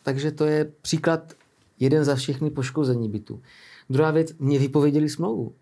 Takže 0.03 0.31
to 0.33 0.45
je 0.45 0.73
příklad 0.83 1.33
jeden 1.81 2.05
za 2.05 2.15
všechny 2.15 2.51
poškození 2.51 3.09
bytu. 3.09 3.41
Druhá 3.91 4.11
věc, 4.11 4.33
mě 4.39 4.59
vypověděli 4.59 5.09
smlouvu. 5.09 5.53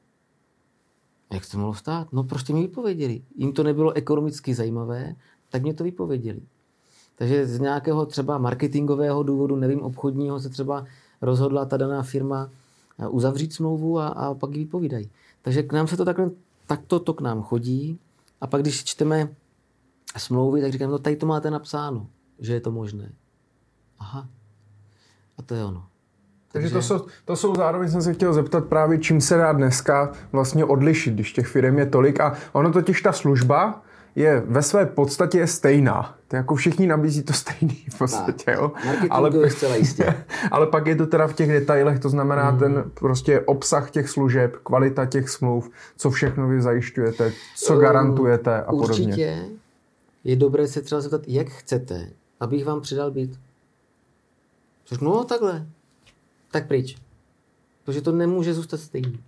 Jak 1.32 1.50
to 1.50 1.58
mohlo 1.58 1.74
stát? 1.74 2.12
No 2.12 2.24
prostě 2.24 2.52
mi 2.52 2.60
vypověděli. 2.60 3.22
Jim 3.36 3.52
to 3.52 3.62
nebylo 3.62 3.92
ekonomicky 3.92 4.54
zajímavé, 4.54 5.16
tak 5.50 5.62
mě 5.62 5.74
to 5.74 5.84
vypověděli. 5.84 6.40
Takže 7.16 7.46
z 7.46 7.60
nějakého 7.60 8.06
třeba 8.06 8.38
marketingového 8.38 9.22
důvodu, 9.22 9.56
nevím, 9.56 9.82
obchodního, 9.82 10.40
se 10.40 10.48
třeba 10.48 10.86
rozhodla 11.22 11.64
ta 11.64 11.76
daná 11.76 12.02
firma 12.02 12.50
eh, 12.98 13.08
uzavřít 13.08 13.52
smlouvu 13.52 13.98
a, 13.98 14.08
a 14.08 14.34
pak 14.34 14.50
ji 14.50 14.58
vypovídají. 14.58 15.10
Takže 15.42 15.62
k 15.62 15.72
nám 15.72 15.88
se 15.88 15.96
to 15.96 16.04
takhle, 16.04 16.30
takto 16.66 17.00
to 17.00 17.14
k 17.14 17.20
nám 17.20 17.42
chodí 17.42 17.98
a 18.40 18.46
pak 18.46 18.62
když 18.62 18.84
čteme 18.84 19.34
smlouvy, 20.16 20.60
tak 20.60 20.72
říkám, 20.72 20.90
no 20.90 20.98
tady 20.98 21.16
to 21.16 21.26
máte 21.26 21.50
napsáno, 21.50 22.06
že 22.38 22.52
je 22.52 22.60
to 22.60 22.70
možné. 22.70 23.12
Aha. 23.98 24.28
A 25.38 25.42
to 25.42 25.54
je 25.54 25.64
ono. 25.64 25.86
Takže 26.52 26.70
to 26.70 26.82
jsou, 26.82 27.06
to 27.24 27.36
jsou 27.36 27.54
zároveň, 27.54 27.90
jsem 27.90 28.02
se 28.02 28.14
chtěl 28.14 28.32
zeptat 28.32 28.64
právě, 28.64 28.98
čím 28.98 29.20
se 29.20 29.36
dá 29.36 29.52
dneska 29.52 30.12
vlastně 30.32 30.64
odlišit, 30.64 31.14
když 31.14 31.32
těch 31.32 31.46
firm 31.46 31.78
je 31.78 31.86
tolik. 31.86 32.20
A 32.20 32.34
ono 32.52 32.72
totiž 32.72 33.02
ta 33.02 33.12
služba 33.12 33.82
je 34.14 34.42
ve 34.46 34.62
své 34.62 34.86
podstatě 34.86 35.46
stejná. 35.46 36.14
To 36.28 36.36
jako 36.36 36.54
všichni 36.54 36.86
nabízí 36.86 37.22
to 37.22 37.32
stejný 37.32 37.84
v 37.94 37.98
podstatě, 37.98 38.50
jo. 38.50 38.72
Ale, 39.10 39.30
jistě. 39.76 40.14
ale 40.50 40.66
pak 40.66 40.86
je 40.86 40.96
to 40.96 41.06
teda 41.06 41.26
v 41.26 41.32
těch 41.32 41.48
detailech, 41.48 41.98
to 41.98 42.08
znamená 42.08 42.50
hmm. 42.50 42.58
ten 42.58 42.84
prostě 42.94 43.40
obsah 43.40 43.90
těch 43.90 44.08
služeb, 44.08 44.56
kvalita 44.62 45.06
těch 45.06 45.28
smluv, 45.28 45.70
co 45.96 46.10
všechno 46.10 46.48
vy 46.48 46.62
zajišťujete, 46.62 47.32
co 47.56 47.74
um, 47.74 47.80
garantujete 47.80 48.62
a 48.62 48.72
určitě 48.72 49.02
podobně. 49.02 49.06
Určitě 49.06 49.60
je 50.24 50.36
dobré 50.36 50.68
se 50.68 50.82
třeba 50.82 51.00
zeptat, 51.00 51.22
jak 51.26 51.48
chcete, 51.48 52.10
abych 52.40 52.64
vám 52.64 52.80
přidal 52.80 53.10
byt. 53.10 53.30
Což 54.84 54.98
no 54.98 55.24
takhle, 55.24 55.66
tak 56.50 56.68
pryč. 56.68 56.96
Protože 57.84 58.00
to 58.00 58.12
nemůže 58.12 58.54
zůstat 58.54 58.80
stejný. 58.80 59.18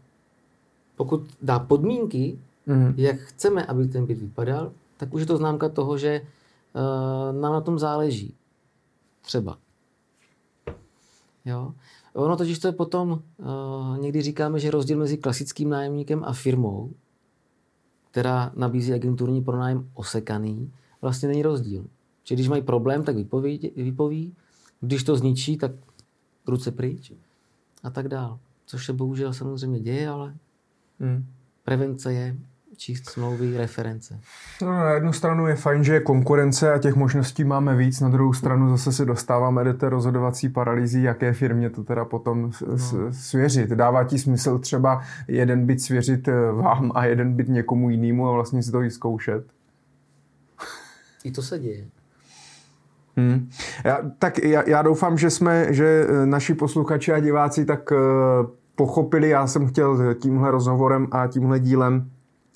Pokud 0.96 1.22
dá 1.42 1.58
podmínky, 1.58 2.38
mm. 2.66 2.94
jak 2.96 3.16
chceme, 3.16 3.66
aby 3.66 3.88
ten 3.88 4.06
byt 4.06 4.18
vypadal, 4.18 4.72
tak 4.96 5.14
už 5.14 5.20
je 5.20 5.26
to 5.26 5.36
známka 5.36 5.68
toho, 5.68 5.98
že 5.98 6.20
uh, 6.20 7.40
nám 7.40 7.52
na 7.52 7.60
tom 7.60 7.78
záleží. 7.78 8.34
Třeba. 9.22 9.58
Jo? 11.44 11.74
Ono 12.14 12.36
totiž 12.36 12.58
to 12.58 12.68
je 12.68 12.72
potom, 12.72 13.10
uh, 13.10 13.98
někdy 13.98 14.22
říkáme, 14.22 14.58
že 14.58 14.70
rozdíl 14.70 14.98
mezi 14.98 15.18
klasickým 15.18 15.70
nájemníkem 15.70 16.24
a 16.24 16.32
firmou, 16.32 16.90
která 18.10 18.52
nabízí 18.56 18.92
agenturní 18.92 19.42
pronájem 19.42 19.90
osekaný, 19.94 20.72
vlastně 21.02 21.28
není 21.28 21.42
rozdíl. 21.42 21.86
Čili 22.24 22.36
když 22.36 22.48
mají 22.48 22.62
problém, 22.62 23.04
tak 23.04 23.16
vypoví, 23.16 23.72
vypoví. 23.76 24.34
Když 24.80 25.04
to 25.04 25.16
zničí, 25.16 25.56
tak 25.56 25.72
ruce 26.46 26.72
pryč 26.72 27.12
a 27.82 27.90
tak 27.90 28.08
dál. 28.08 28.38
Což 28.66 28.86
se 28.86 28.92
bohužel 28.92 29.32
samozřejmě 29.32 29.80
děje, 29.80 30.08
ale 30.08 30.34
hmm. 31.00 31.26
prevence 31.64 32.12
je 32.12 32.36
číst 32.76 33.08
smlouvy, 33.08 33.56
reference. 33.56 34.20
No, 34.62 34.72
na 34.72 34.90
jednu 34.90 35.12
stranu 35.12 35.46
je 35.46 35.56
fajn, 35.56 35.84
že 35.84 35.94
je 35.94 36.00
konkurence 36.00 36.72
a 36.72 36.78
těch 36.78 36.94
možností 36.94 37.44
máme 37.44 37.76
víc, 37.76 38.00
na 38.00 38.08
druhou 38.08 38.32
stranu 38.32 38.70
zase 38.70 38.92
se 38.92 39.04
dostáváme 39.04 39.64
do 39.64 39.74
té 39.74 39.88
rozhodovací 39.88 40.48
paralýzy, 40.48 41.02
jaké 41.02 41.32
firmě 41.32 41.70
to 41.70 41.84
teda 41.84 42.04
potom 42.04 42.52
no. 42.66 42.78
svěřit. 43.10 43.70
Dává 43.70 44.04
ti 44.04 44.18
smysl 44.18 44.58
třeba 44.58 45.02
jeden 45.28 45.66
byt 45.66 45.80
svěřit 45.80 46.28
eh, 46.28 46.52
vám 46.52 46.92
a 46.94 47.04
jeden 47.04 47.34
byt 47.34 47.48
někomu 47.48 47.90
jinému 47.90 48.28
a 48.28 48.32
vlastně 48.32 48.62
si 48.62 48.72
to 48.72 48.78
vyzkoušet? 48.78 49.46
I 51.24 51.30
to 51.30 51.42
se 51.42 51.58
děje. 51.58 51.86
Hmm. 53.16 53.48
Já, 53.84 54.00
tak 54.18 54.38
já, 54.38 54.62
já 54.66 54.82
doufám, 54.82 55.18
že 55.18 55.30
jsme, 55.30 55.74
že 55.74 56.06
eh, 56.08 56.26
naši 56.26 56.54
posluchači 56.54 57.12
a 57.12 57.20
diváci 57.20 57.64
tak 57.64 57.90
uh, 57.90 57.98
pochopili, 58.76 59.28
já 59.28 59.46
jsem 59.46 59.66
chtěl 59.66 60.14
tímhle 60.14 60.50
rozhovorem 60.50 61.06
a 61.10 61.26
tímhle 61.26 61.60
dílem 61.60 62.10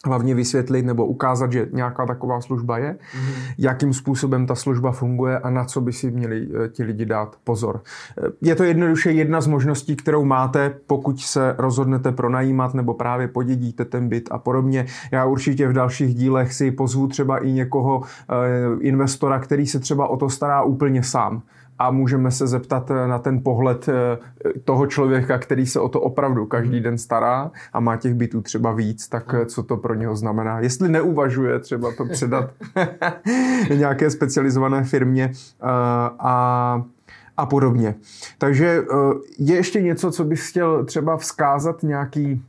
hlavně 0.07 0.34
vysvětlit 0.34 0.82
nebo 0.82 1.07
ukázat, 1.07 1.52
že 1.52 1.68
nějaká 1.72 2.07
taková 2.07 2.40
služba 2.40 2.78
je, 2.78 2.98
mm. 3.14 3.28
jakým 3.59 3.92
způsobem 3.92 4.46
ta 4.46 4.54
služba 4.54 4.92
funguje 4.92 5.38
a 5.38 5.50
na 5.50 5.64
co 5.64 5.80
by 5.80 5.92
si 5.92 6.11
měli 6.11 6.48
eh, 6.64 6.68
ti 6.68 6.82
lidi 6.82 7.04
dát 7.04 7.36
pozor. 7.44 7.80
Eh, 8.18 8.28
je 8.40 8.54
to 8.54 8.64
jednoduše 8.64 9.12
jedna 9.12 9.40
z 9.40 9.46
možností, 9.46 9.96
kterou 9.96 10.24
máte, 10.24 10.74
pokud 10.86 11.20
se 11.20 11.54
rozhodnete 11.59 12.12
pronajímat 12.12 12.74
nebo 12.74 12.94
právě 12.94 13.28
podědíte 13.28 13.84
ten 13.84 14.09
byt 14.09 14.28
a 14.30 14.38
podobně. 14.38 14.86
Já 15.11 15.24
určitě 15.24 15.68
v 15.68 15.72
dalších 15.72 16.14
dílech 16.14 16.52
si 16.52 16.70
pozvu 16.70 17.07
třeba 17.07 17.38
i 17.38 17.52
někoho, 17.52 18.02
eh, 18.02 18.34
investora, 18.80 19.38
který 19.38 19.66
se 19.66 19.78
třeba 19.80 20.09
o 20.09 20.16
to 20.16 20.30
stará 20.30 20.62
úplně 20.62 21.02
sám 21.02 21.42
a 21.78 21.90
můžeme 21.90 22.30
se 22.30 22.46
zeptat 22.46 22.90
eh, 22.90 23.08
na 23.08 23.18
ten 23.18 23.42
pohled 23.42 23.88
eh, 23.88 24.18
toho 24.64 24.86
člověka, 24.86 25.38
který 25.38 25.66
se 25.66 25.80
o 25.80 25.88
to 25.88 26.00
opravdu 26.00 26.46
každý 26.46 26.80
den 26.80 26.98
stará 26.98 27.50
a 27.72 27.80
má 27.80 27.96
těch 27.96 28.14
bytů 28.14 28.40
třeba 28.40 28.72
víc, 28.72 29.08
tak 29.08 29.34
eh, 29.34 29.46
co 29.46 29.62
to 29.62 29.76
pro 29.76 29.94
něho 29.94 30.16
znamená. 30.16 30.60
Jestli 30.60 30.88
neuvažuje 30.88 31.58
třeba 31.58 31.92
to 31.96 32.04
předat 32.04 32.50
nějaké 33.76 34.10
specializované 34.10 34.84
firmě 34.84 35.32
a 36.18 36.82
a 37.38 37.46
podobně. 37.46 37.94
Takže 38.38 38.84
je 39.38 39.54
ještě 39.54 39.82
něco, 39.82 40.10
co 40.10 40.24
bys 40.24 40.48
chtěl 40.48 40.84
třeba 40.84 41.16
vzkázat 41.16 41.82
nějaký 41.82 42.42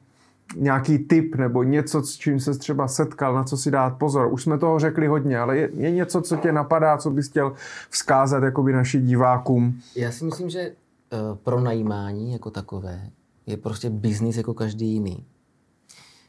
nějaký 0.55 0.97
tip 0.97 1.35
nebo 1.35 1.63
něco, 1.63 2.03
s 2.03 2.17
čím 2.17 2.39
se 2.39 2.57
třeba 2.57 2.87
setkal, 2.87 3.33
na 3.33 3.43
co 3.43 3.57
si 3.57 3.71
dát 3.71 3.89
pozor. 3.89 4.33
Už 4.33 4.43
jsme 4.43 4.57
toho 4.57 4.79
řekli 4.79 5.07
hodně, 5.07 5.39
ale 5.39 5.57
je, 5.57 5.69
je 5.73 5.91
něco, 5.91 6.21
co 6.21 6.37
tě 6.37 6.51
napadá, 6.51 6.97
co 6.97 7.11
bys 7.11 7.29
chtěl 7.29 7.53
vzkázat 7.89 8.43
jakoby 8.43 8.73
naši 8.73 9.01
divákům? 9.01 9.81
Já 9.95 10.11
si 10.11 10.25
myslím, 10.25 10.49
že 10.49 10.71
uh, 10.71 11.37
pro 11.37 11.61
najímání 11.61 12.33
jako 12.33 12.51
takové 12.51 13.09
je 13.45 13.57
prostě 13.57 13.89
biznis 13.89 14.37
jako 14.37 14.53
každý 14.53 14.93
jiný. 14.93 15.25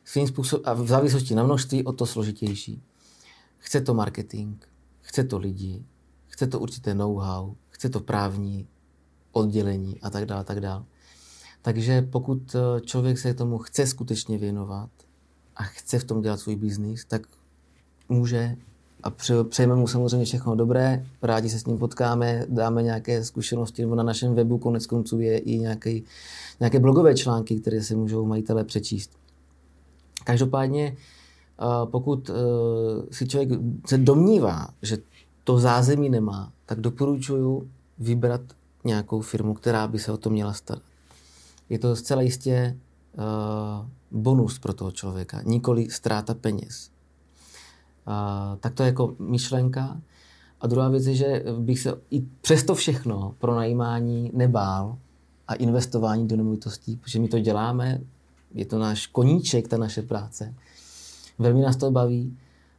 Svým 0.05 0.27
způsobem, 0.27 0.63
a 0.67 0.73
v 0.75 0.87
závislosti 0.87 1.35
na 1.35 1.43
množství 1.43 1.85
o 1.85 1.93
to 1.93 2.07
složitější. 2.07 2.83
Chce 3.59 3.81
to 3.81 3.95
marketing, 3.95 4.57
chce 5.01 5.25
to 5.25 5.39
lidi, 5.39 5.85
chce 6.27 6.47
to 6.47 6.61
určité 6.61 6.95
know-how, 6.95 7.55
chce 7.69 7.89
to 7.89 8.01
právní 8.01 8.69
oddělení 9.33 10.01
a 10.01 10.11
tak 10.11 10.25
dále, 10.25 10.45
tak 10.45 10.61
dále. 10.61 10.85
Takže 11.69 12.03
pokud 12.03 12.55
eh, 12.55 12.81
člověk 12.81 13.19
se 13.19 13.35
tomu 13.35 13.59
chce 13.59 13.87
skutečně 13.87 14.39
věnovat 14.39 14.91
a 15.57 15.63
chce 15.63 15.99
v 15.99 16.05
tom 16.05 16.23
dělat 16.23 16.41
svůj 16.41 16.57
biznis, 16.57 17.05
tak 17.05 17.23
může 18.09 18.57
a 19.03 19.11
přejeme 19.49 19.75
mu 19.75 19.87
samozřejmě 19.87 20.25
všechno 20.25 20.55
dobré, 20.55 21.07
rádi 21.23 21.51
se 21.51 21.59
s 21.59 21.67
ním 21.67 21.79
potkáme, 21.79 22.47
dáme 22.49 22.83
nějaké 22.83 23.25
zkušenosti, 23.25 23.83
nebo 23.83 23.95
na 23.95 24.03
našem 24.03 24.35
webu 24.35 24.59
konec 24.59 24.87
konců 24.87 25.21
je 25.21 25.39
i 25.39 25.59
nějaký, 25.59 26.05
nějaké 26.61 26.81
blogové 26.81 27.15
články, 27.15 27.61
které 27.61 27.83
si 27.83 27.97
můžou 27.97 28.27
majitelé 28.27 28.65
přečíst. 28.65 29.11
Každopádně, 30.25 30.97
eh, 30.97 31.65
pokud 31.85 32.31
eh, 32.31 32.35
si 33.11 33.29
člověk 33.29 33.61
se 33.87 33.99
domnívá, 33.99 34.69
že 34.83 34.99
to 35.45 35.59
zázemí 35.59 36.09
nemá, 36.09 36.53
tak 36.67 36.81
doporučuji 36.81 37.69
vybrat 37.99 38.41
nějakou 38.85 39.21
firmu, 39.21 39.55
která 39.55 39.89
by 39.89 39.99
se 39.99 40.13
o 40.13 40.17
to 40.17 40.31
měla 40.31 40.53
starat 40.53 40.88
je 41.69 41.79
to 41.79 41.97
zcela 41.97 42.23
jistě 42.23 42.77
uh, 43.19 44.23
bonus 44.23 44.59
pro 44.59 44.75
toho 44.75 44.91
člověka, 44.91 45.43
nikoli 45.43 45.91
ztráta 45.91 46.35
peněz. 46.35 46.91
Uh, 48.07 48.59
tak 48.61 48.75
to 48.75 48.83
je 48.83 48.87
jako 48.87 49.15
myšlenka. 49.19 50.01
A 50.61 50.67
druhá 50.67 50.89
věc 50.89 51.07
je, 51.07 51.15
že 51.15 51.45
bych 51.59 51.81
se 51.81 51.95
i 52.11 52.21
přesto 52.41 52.75
všechno 52.75 53.35
pro 53.39 53.55
najímání 53.55 54.31
nebál 54.35 54.99
a 55.49 55.55
investování 55.55 56.29
do 56.29 56.37
nemovitostí, 56.37 56.97
protože 56.97 57.21
my 57.21 57.29
to 57.29 57.39
děláme, 57.39 58.01
je 58.55 58.67
to 58.67 58.79
náš 58.79 59.07
koníček, 59.07 59.69
ta 59.69 59.77
naše 59.77 60.03
práce. 60.03 60.55
Velmi 61.39 61.61
nás 61.61 61.77
to 61.77 61.91
baví 61.91 62.37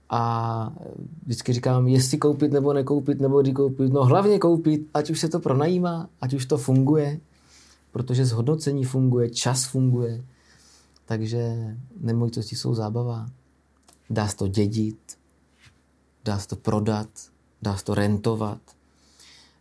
a 0.10 0.74
vždycky 1.24 1.54
říkám, 1.54 1.88
jestli 1.88 2.18
koupit 2.18 2.52
nebo 2.52 2.74
nekoupit, 2.74 3.22
nebo 3.22 3.42
kdy 3.42 3.54
koupit. 3.54 3.94
No 3.94 4.06
hlavně 4.06 4.40
koupit, 4.40 4.88
ať 4.94 5.10
už 5.10 5.20
se 5.20 5.30
to 5.30 5.40
pronajímá, 5.40 6.10
ať 6.22 6.34
už 6.34 6.46
to 6.46 6.58
funguje, 6.58 7.20
protože 7.92 8.26
zhodnocení 8.26 8.84
funguje, 8.84 9.30
čas 9.30 9.66
funguje, 9.66 10.24
takže 11.06 11.56
nemovitosti 12.00 12.56
jsou 12.56 12.74
zábava. 12.74 13.30
Dá 14.10 14.28
se 14.28 14.36
to 14.36 14.48
dědit, 14.48 15.18
dá 16.26 16.40
se 16.40 16.48
to 16.48 16.56
prodat, 16.56 17.10
dá 17.62 17.78
se 17.78 17.86
to 17.86 17.96
rentovat. 17.96 18.62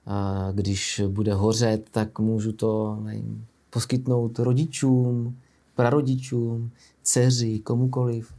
A 0.06 0.48
když 0.52 1.02
bude 1.08 1.34
hořet, 1.34 1.90
tak 1.90 2.18
můžu 2.18 2.52
to 2.52 2.98
nevím, 3.02 3.46
poskytnout 3.70 4.38
rodičům, 4.38 5.36
prarodičům, 5.74 6.70
dceři, 7.02 7.58
komukoliv. 7.58 8.32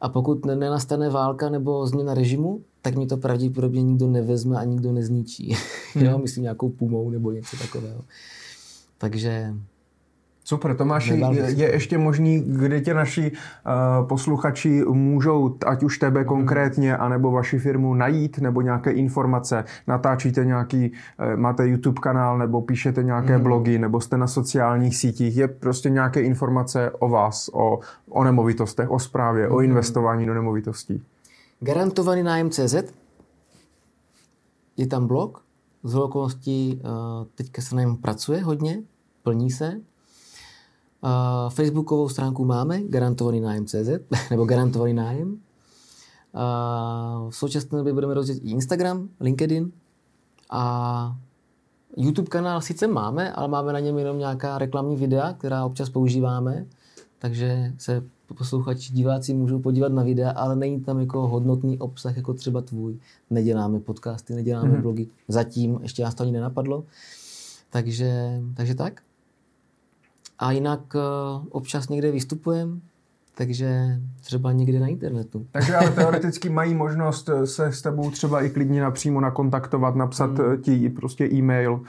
A 0.00 0.08
pokud 0.08 0.46
nenastane 0.46 1.10
válka 1.10 1.48
nebo 1.48 1.86
změna 1.86 2.14
režimu, 2.14 2.60
tak 2.82 2.96
mi 2.96 3.06
to 3.06 3.16
pravděpodobně 3.16 3.82
nikdo 3.82 4.06
nevezme 4.06 4.58
a 4.58 4.64
nikdo 4.64 4.92
nezničí. 4.92 5.56
Hmm. 5.94 6.04
jo, 6.04 6.18
myslím 6.18 6.42
nějakou 6.42 6.68
pumou 6.68 7.10
nebo 7.10 7.30
něco 7.30 7.56
takového. 7.56 8.04
Takže 9.00 9.54
Super, 10.44 10.76
Tomáši, 10.76 11.22
je, 11.30 11.50
je 11.50 11.72
ještě 11.72 11.98
možný, 11.98 12.40
kde 12.46 12.80
tě 12.80 12.94
naši 12.94 13.32
uh, 13.32 14.08
posluchači 14.08 14.84
můžou, 14.84 15.56
ať 15.66 15.82
už 15.82 15.98
tebe 15.98 16.20
mm. 16.20 16.26
konkrétně, 16.26 16.96
anebo 16.96 17.30
vaši 17.30 17.58
firmu 17.58 17.94
najít, 17.94 18.38
nebo 18.38 18.60
nějaké 18.60 18.90
informace, 18.90 19.64
natáčíte 19.86 20.44
nějaký, 20.44 20.90
uh, 20.90 21.36
máte 21.36 21.68
YouTube 21.68 22.00
kanál, 22.02 22.38
nebo 22.38 22.62
píšete 22.62 23.02
nějaké 23.02 23.38
mm. 23.38 23.44
blogy, 23.44 23.78
nebo 23.78 24.00
jste 24.00 24.16
na 24.16 24.26
sociálních 24.26 24.96
sítích, 24.96 25.36
je 25.36 25.48
prostě 25.48 25.90
nějaké 25.90 26.20
informace 26.20 26.90
o 26.90 27.08
vás, 27.08 27.50
o, 27.52 27.80
o 28.08 28.24
nemovitostech, 28.24 28.90
o 28.90 28.98
správě, 28.98 29.46
mm. 29.46 29.52
o 29.52 29.56
mhm. 29.56 29.64
investování 29.64 30.26
do 30.26 30.34
nemovitostí. 30.34 31.02
Garantovaný 31.60 32.22
nájem 32.22 32.50
CZ, 32.50 32.74
je 34.76 34.86
tam 34.86 35.06
blog, 35.06 35.42
z 35.82 35.94
okolností 35.94 36.80
uh, 36.84 36.90
teďka 37.34 37.62
se 37.62 37.74
na 37.74 37.80
něm 37.80 37.96
pracuje 37.96 38.42
hodně, 38.42 38.82
plní 39.22 39.50
se. 39.50 39.80
Uh, 41.02 41.50
Facebookovou 41.50 42.08
stránku 42.08 42.44
máme, 42.44 42.82
garantovaný 42.82 43.40
nájem 43.40 43.66
CZ, 43.66 43.88
nebo 44.30 44.44
garantovaný 44.44 44.94
nájem. 44.94 45.28
Uh, 45.28 47.30
v 47.30 47.36
současné 47.36 47.78
době 47.78 47.92
budeme 47.92 48.14
rozdělit 48.14 48.44
i 48.44 48.50
Instagram, 48.50 49.08
LinkedIn 49.20 49.72
a 50.50 51.16
YouTube 51.96 52.28
kanál 52.28 52.60
sice 52.60 52.86
máme, 52.86 53.32
ale 53.32 53.48
máme 53.48 53.72
na 53.72 53.80
něm 53.80 53.98
jenom 53.98 54.18
nějaká 54.18 54.58
reklamní 54.58 54.96
videa, 54.96 55.32
která 55.32 55.64
občas 55.64 55.90
používáme, 55.90 56.66
takže 57.18 57.72
se 57.78 58.02
posluchači, 58.38 58.92
diváci 58.92 59.34
můžou 59.34 59.58
podívat 59.58 59.92
na 59.92 60.02
videa, 60.02 60.30
ale 60.30 60.56
není 60.56 60.80
tam 60.80 61.00
jako 61.00 61.28
hodnotný 61.28 61.78
obsah, 61.78 62.16
jako 62.16 62.34
třeba 62.34 62.60
tvůj. 62.60 62.98
Neděláme 63.30 63.80
podcasty, 63.80 64.34
neděláme 64.34 64.70
mm-hmm. 64.70 64.82
blogy. 64.82 65.08
Zatím 65.28 65.78
ještě 65.82 66.02
nás 66.02 66.14
to 66.14 66.22
ani 66.22 66.32
nenapadlo. 66.32 66.84
Takže, 67.70 68.40
takže 68.56 68.74
tak. 68.74 69.02
A 70.40 70.52
jinak 70.52 70.80
uh, 70.94 71.46
občas 71.50 71.88
někde 71.88 72.10
vystupujeme, 72.10 72.72
takže 73.34 74.00
třeba 74.20 74.52
někde 74.52 74.80
na 74.80 74.86
internetu. 74.86 75.46
Takže 75.52 75.76
ale 75.76 75.90
teoreticky 75.90 76.48
mají 76.48 76.74
možnost 76.74 77.28
eh, 77.28 77.46
se 77.46 77.72
s 77.72 77.82
tebou 77.82 78.10
třeba 78.10 78.42
i 78.42 78.50
klidně 78.50 78.82
napřímo 78.82 79.20
nakontaktovat, 79.20 79.94
napsat 79.94 80.38
hmm. 80.38 80.62
ti 80.62 80.88
prostě 80.88 81.28
e-mail 81.32 81.80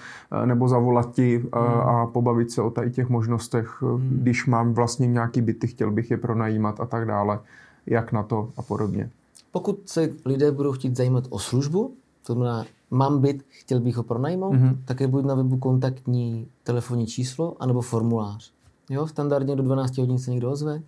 nebo 0.45 0.67
zavolat 0.67 1.11
ti 1.13 1.37
hmm. 1.37 1.53
a 1.63 2.07
pobavit 2.07 2.51
se 2.51 2.61
o 2.61 2.69
tady 2.69 2.91
těch 2.91 3.09
možnostech, 3.09 3.81
hmm. 3.81 4.09
když 4.21 4.45
mám 4.45 4.73
vlastně 4.73 5.07
nějaký 5.07 5.41
byty, 5.41 5.67
chtěl 5.67 5.91
bych 5.91 6.11
je 6.11 6.17
pronajímat 6.17 6.79
a 6.79 6.85
tak 6.85 7.07
dále, 7.07 7.39
jak 7.85 8.11
na 8.11 8.23
to 8.23 8.49
a 8.57 8.61
podobně. 8.61 9.09
Pokud 9.51 9.89
se 9.89 10.09
lidé 10.25 10.51
budou 10.51 10.71
chtít 10.71 10.97
zajímat 10.97 11.23
o 11.29 11.39
službu, 11.39 11.93
to 12.27 12.33
znamená, 12.33 12.65
mám 12.91 13.21
byt, 13.21 13.43
chtěl 13.47 13.79
bych 13.79 13.97
ho 13.97 14.03
pronajmout, 14.03 14.53
mm-hmm. 14.53 14.77
tak 14.85 14.99
je 14.99 15.07
buď 15.07 15.25
na 15.25 15.35
webu 15.35 15.57
kontaktní 15.57 16.47
telefonní 16.63 17.07
číslo, 17.07 17.55
anebo 17.59 17.81
formulář. 17.81 18.51
Jo, 18.89 19.07
standardně 19.07 19.55
do 19.55 19.63
12 19.63 19.97
hodin 19.97 20.19
se 20.19 20.31
někdo 20.31 20.51
ozve 20.51 20.81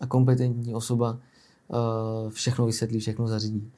a 0.00 0.06
kompetentní 0.06 0.74
osoba 0.74 1.18
uh, 1.68 2.30
všechno 2.30 2.66
vysvětlí, 2.66 3.00
všechno 3.00 3.28
zařídí. 3.28 3.72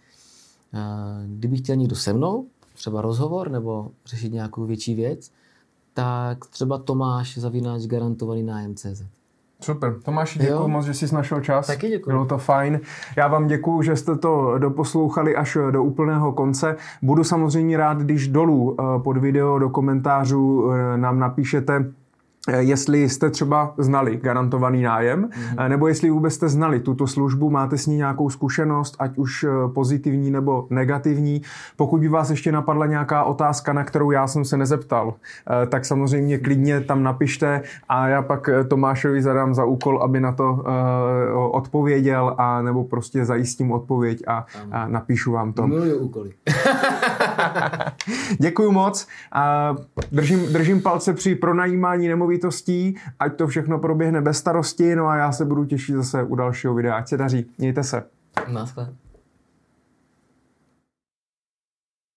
Uh, 0.75 1.27
kdyby 1.27 1.57
chtěl 1.57 1.77
někdo 1.77 1.97
se 1.97 2.13
mnou, 2.13 2.47
třeba 2.75 3.01
rozhovor 3.01 3.51
nebo 3.51 3.91
řešit 4.07 4.33
nějakou 4.33 4.65
větší 4.65 4.95
věc, 4.95 5.31
tak 5.95 6.47
třeba 6.47 6.79
Tomáš 6.79 7.39
zavináč 7.39 7.83
garantovaný 7.83 8.43
nájem.cz. 8.43 9.03
Super. 9.61 9.95
Tomáši, 10.05 10.39
děkuji 10.39 10.69
moc, 10.69 10.87
že 10.87 10.95
jsi 10.95 11.15
našel 11.15 11.41
čas. 11.41 11.67
Taky 11.67 11.89
děkuji. 11.89 12.11
Bylo 12.11 12.25
to 12.25 12.39
fajn. 12.39 12.81
Já 13.17 13.29
vám 13.29 13.47
děkuji, 13.47 13.83
že 13.83 13.97
jste 13.97 14.17
to 14.17 14.59
doposlouchali 14.59 15.37
až 15.37 15.59
do 15.71 15.85
úplného 15.85 16.33
konce. 16.33 16.77
Budu 17.03 17.25
samozřejmě 17.25 17.77
rád, 17.77 17.99
když 17.99 18.29
dolů 18.29 18.77
eh, 18.81 19.03
pod 19.03 19.17
video 19.17 19.59
do 19.59 19.71
komentářů 19.71 20.71
eh, 20.73 20.99
nám 20.99 21.19
napíšete, 21.19 21.85
Eh, 21.85 22.08
jestli 22.57 23.09
jste 23.09 23.31
třeba 23.31 23.75
znali 23.79 24.17
garantovaný 24.17 24.83
nájem, 24.83 25.29
mm-hmm. 25.29 25.69
nebo 25.69 25.89
jestli 25.89 26.11
vůbec 26.11 26.35
jste 26.35 26.49
znali 26.49 26.81
tuto 26.81 27.07
službu, 27.07 27.51
máte 27.51 27.79
s 27.79 27.87
ní 27.87 27.97
nějakou 27.97 28.31
zkušenost, 28.31 28.97
ať 28.99 29.19
už 29.19 29.45
eh, 29.45 29.49
pozitivní 29.75 30.31
nebo 30.31 30.67
negativní. 30.71 31.43
Pokud 31.77 32.01
by 32.01 32.09
vás 32.09 32.31
ještě 32.31 32.53
napadla 32.53 32.87
nějaká 32.87 33.25
otázka, 33.25 33.73
na 33.73 33.85
kterou 33.85 34.11
já 34.11 34.27
jsem 34.27 34.45
se 34.45 34.57
nezeptal, 34.57 35.15
tak 35.69 35.85
samozřejmě 35.85 36.39
klidně 36.39 36.81
tam 36.81 37.03
napište 37.03 37.63
a 37.89 38.09
já 38.09 38.23
pak 38.23 38.51
Tomášovi 38.69 39.23
zadám 39.23 39.55
za 39.55 39.65
úkol, 39.65 40.03
aby 40.03 40.21
na 40.21 40.33
to 40.33 40.65
odpověděl 41.51 42.35
a 42.39 42.63
nebo 42.63 42.85
prostě 42.85 43.25
zajistím 43.25 43.73
odpověď 43.73 44.23
a, 44.27 44.47
a 44.73 44.89
napíšu 44.89 45.33
vám 45.33 45.53
to. 45.53 45.67
Miluju 45.67 45.99
úkoly. 45.99 46.33
Děkuji 48.39 48.73
moc. 48.73 49.07
A 49.33 49.77
držím, 50.13 50.53
držím 50.53 50.83
palce 50.83 51.13
při 51.13 51.35
pronajímání 51.35 52.09
nemovitostí 52.09 52.38
nemovitostí, 52.39 52.95
ať 53.19 53.37
to 53.37 53.47
všechno 53.47 53.79
proběhne 53.79 54.21
bez 54.21 54.39
starosti, 54.39 54.97
no 54.97 55.07
a 55.07 55.17
já 55.17 55.33
se 55.33 55.45
budu 55.45 55.65
těšit 55.65 55.97
zase 55.97 56.23
u 56.23 56.35
dalšího 56.35 56.75
videa. 56.75 56.97
Ať 56.97 57.09
se 57.09 57.17
daří. 57.17 57.47
Mějte 57.59 57.85
se. 57.85 58.05
Naschle. 58.49 58.89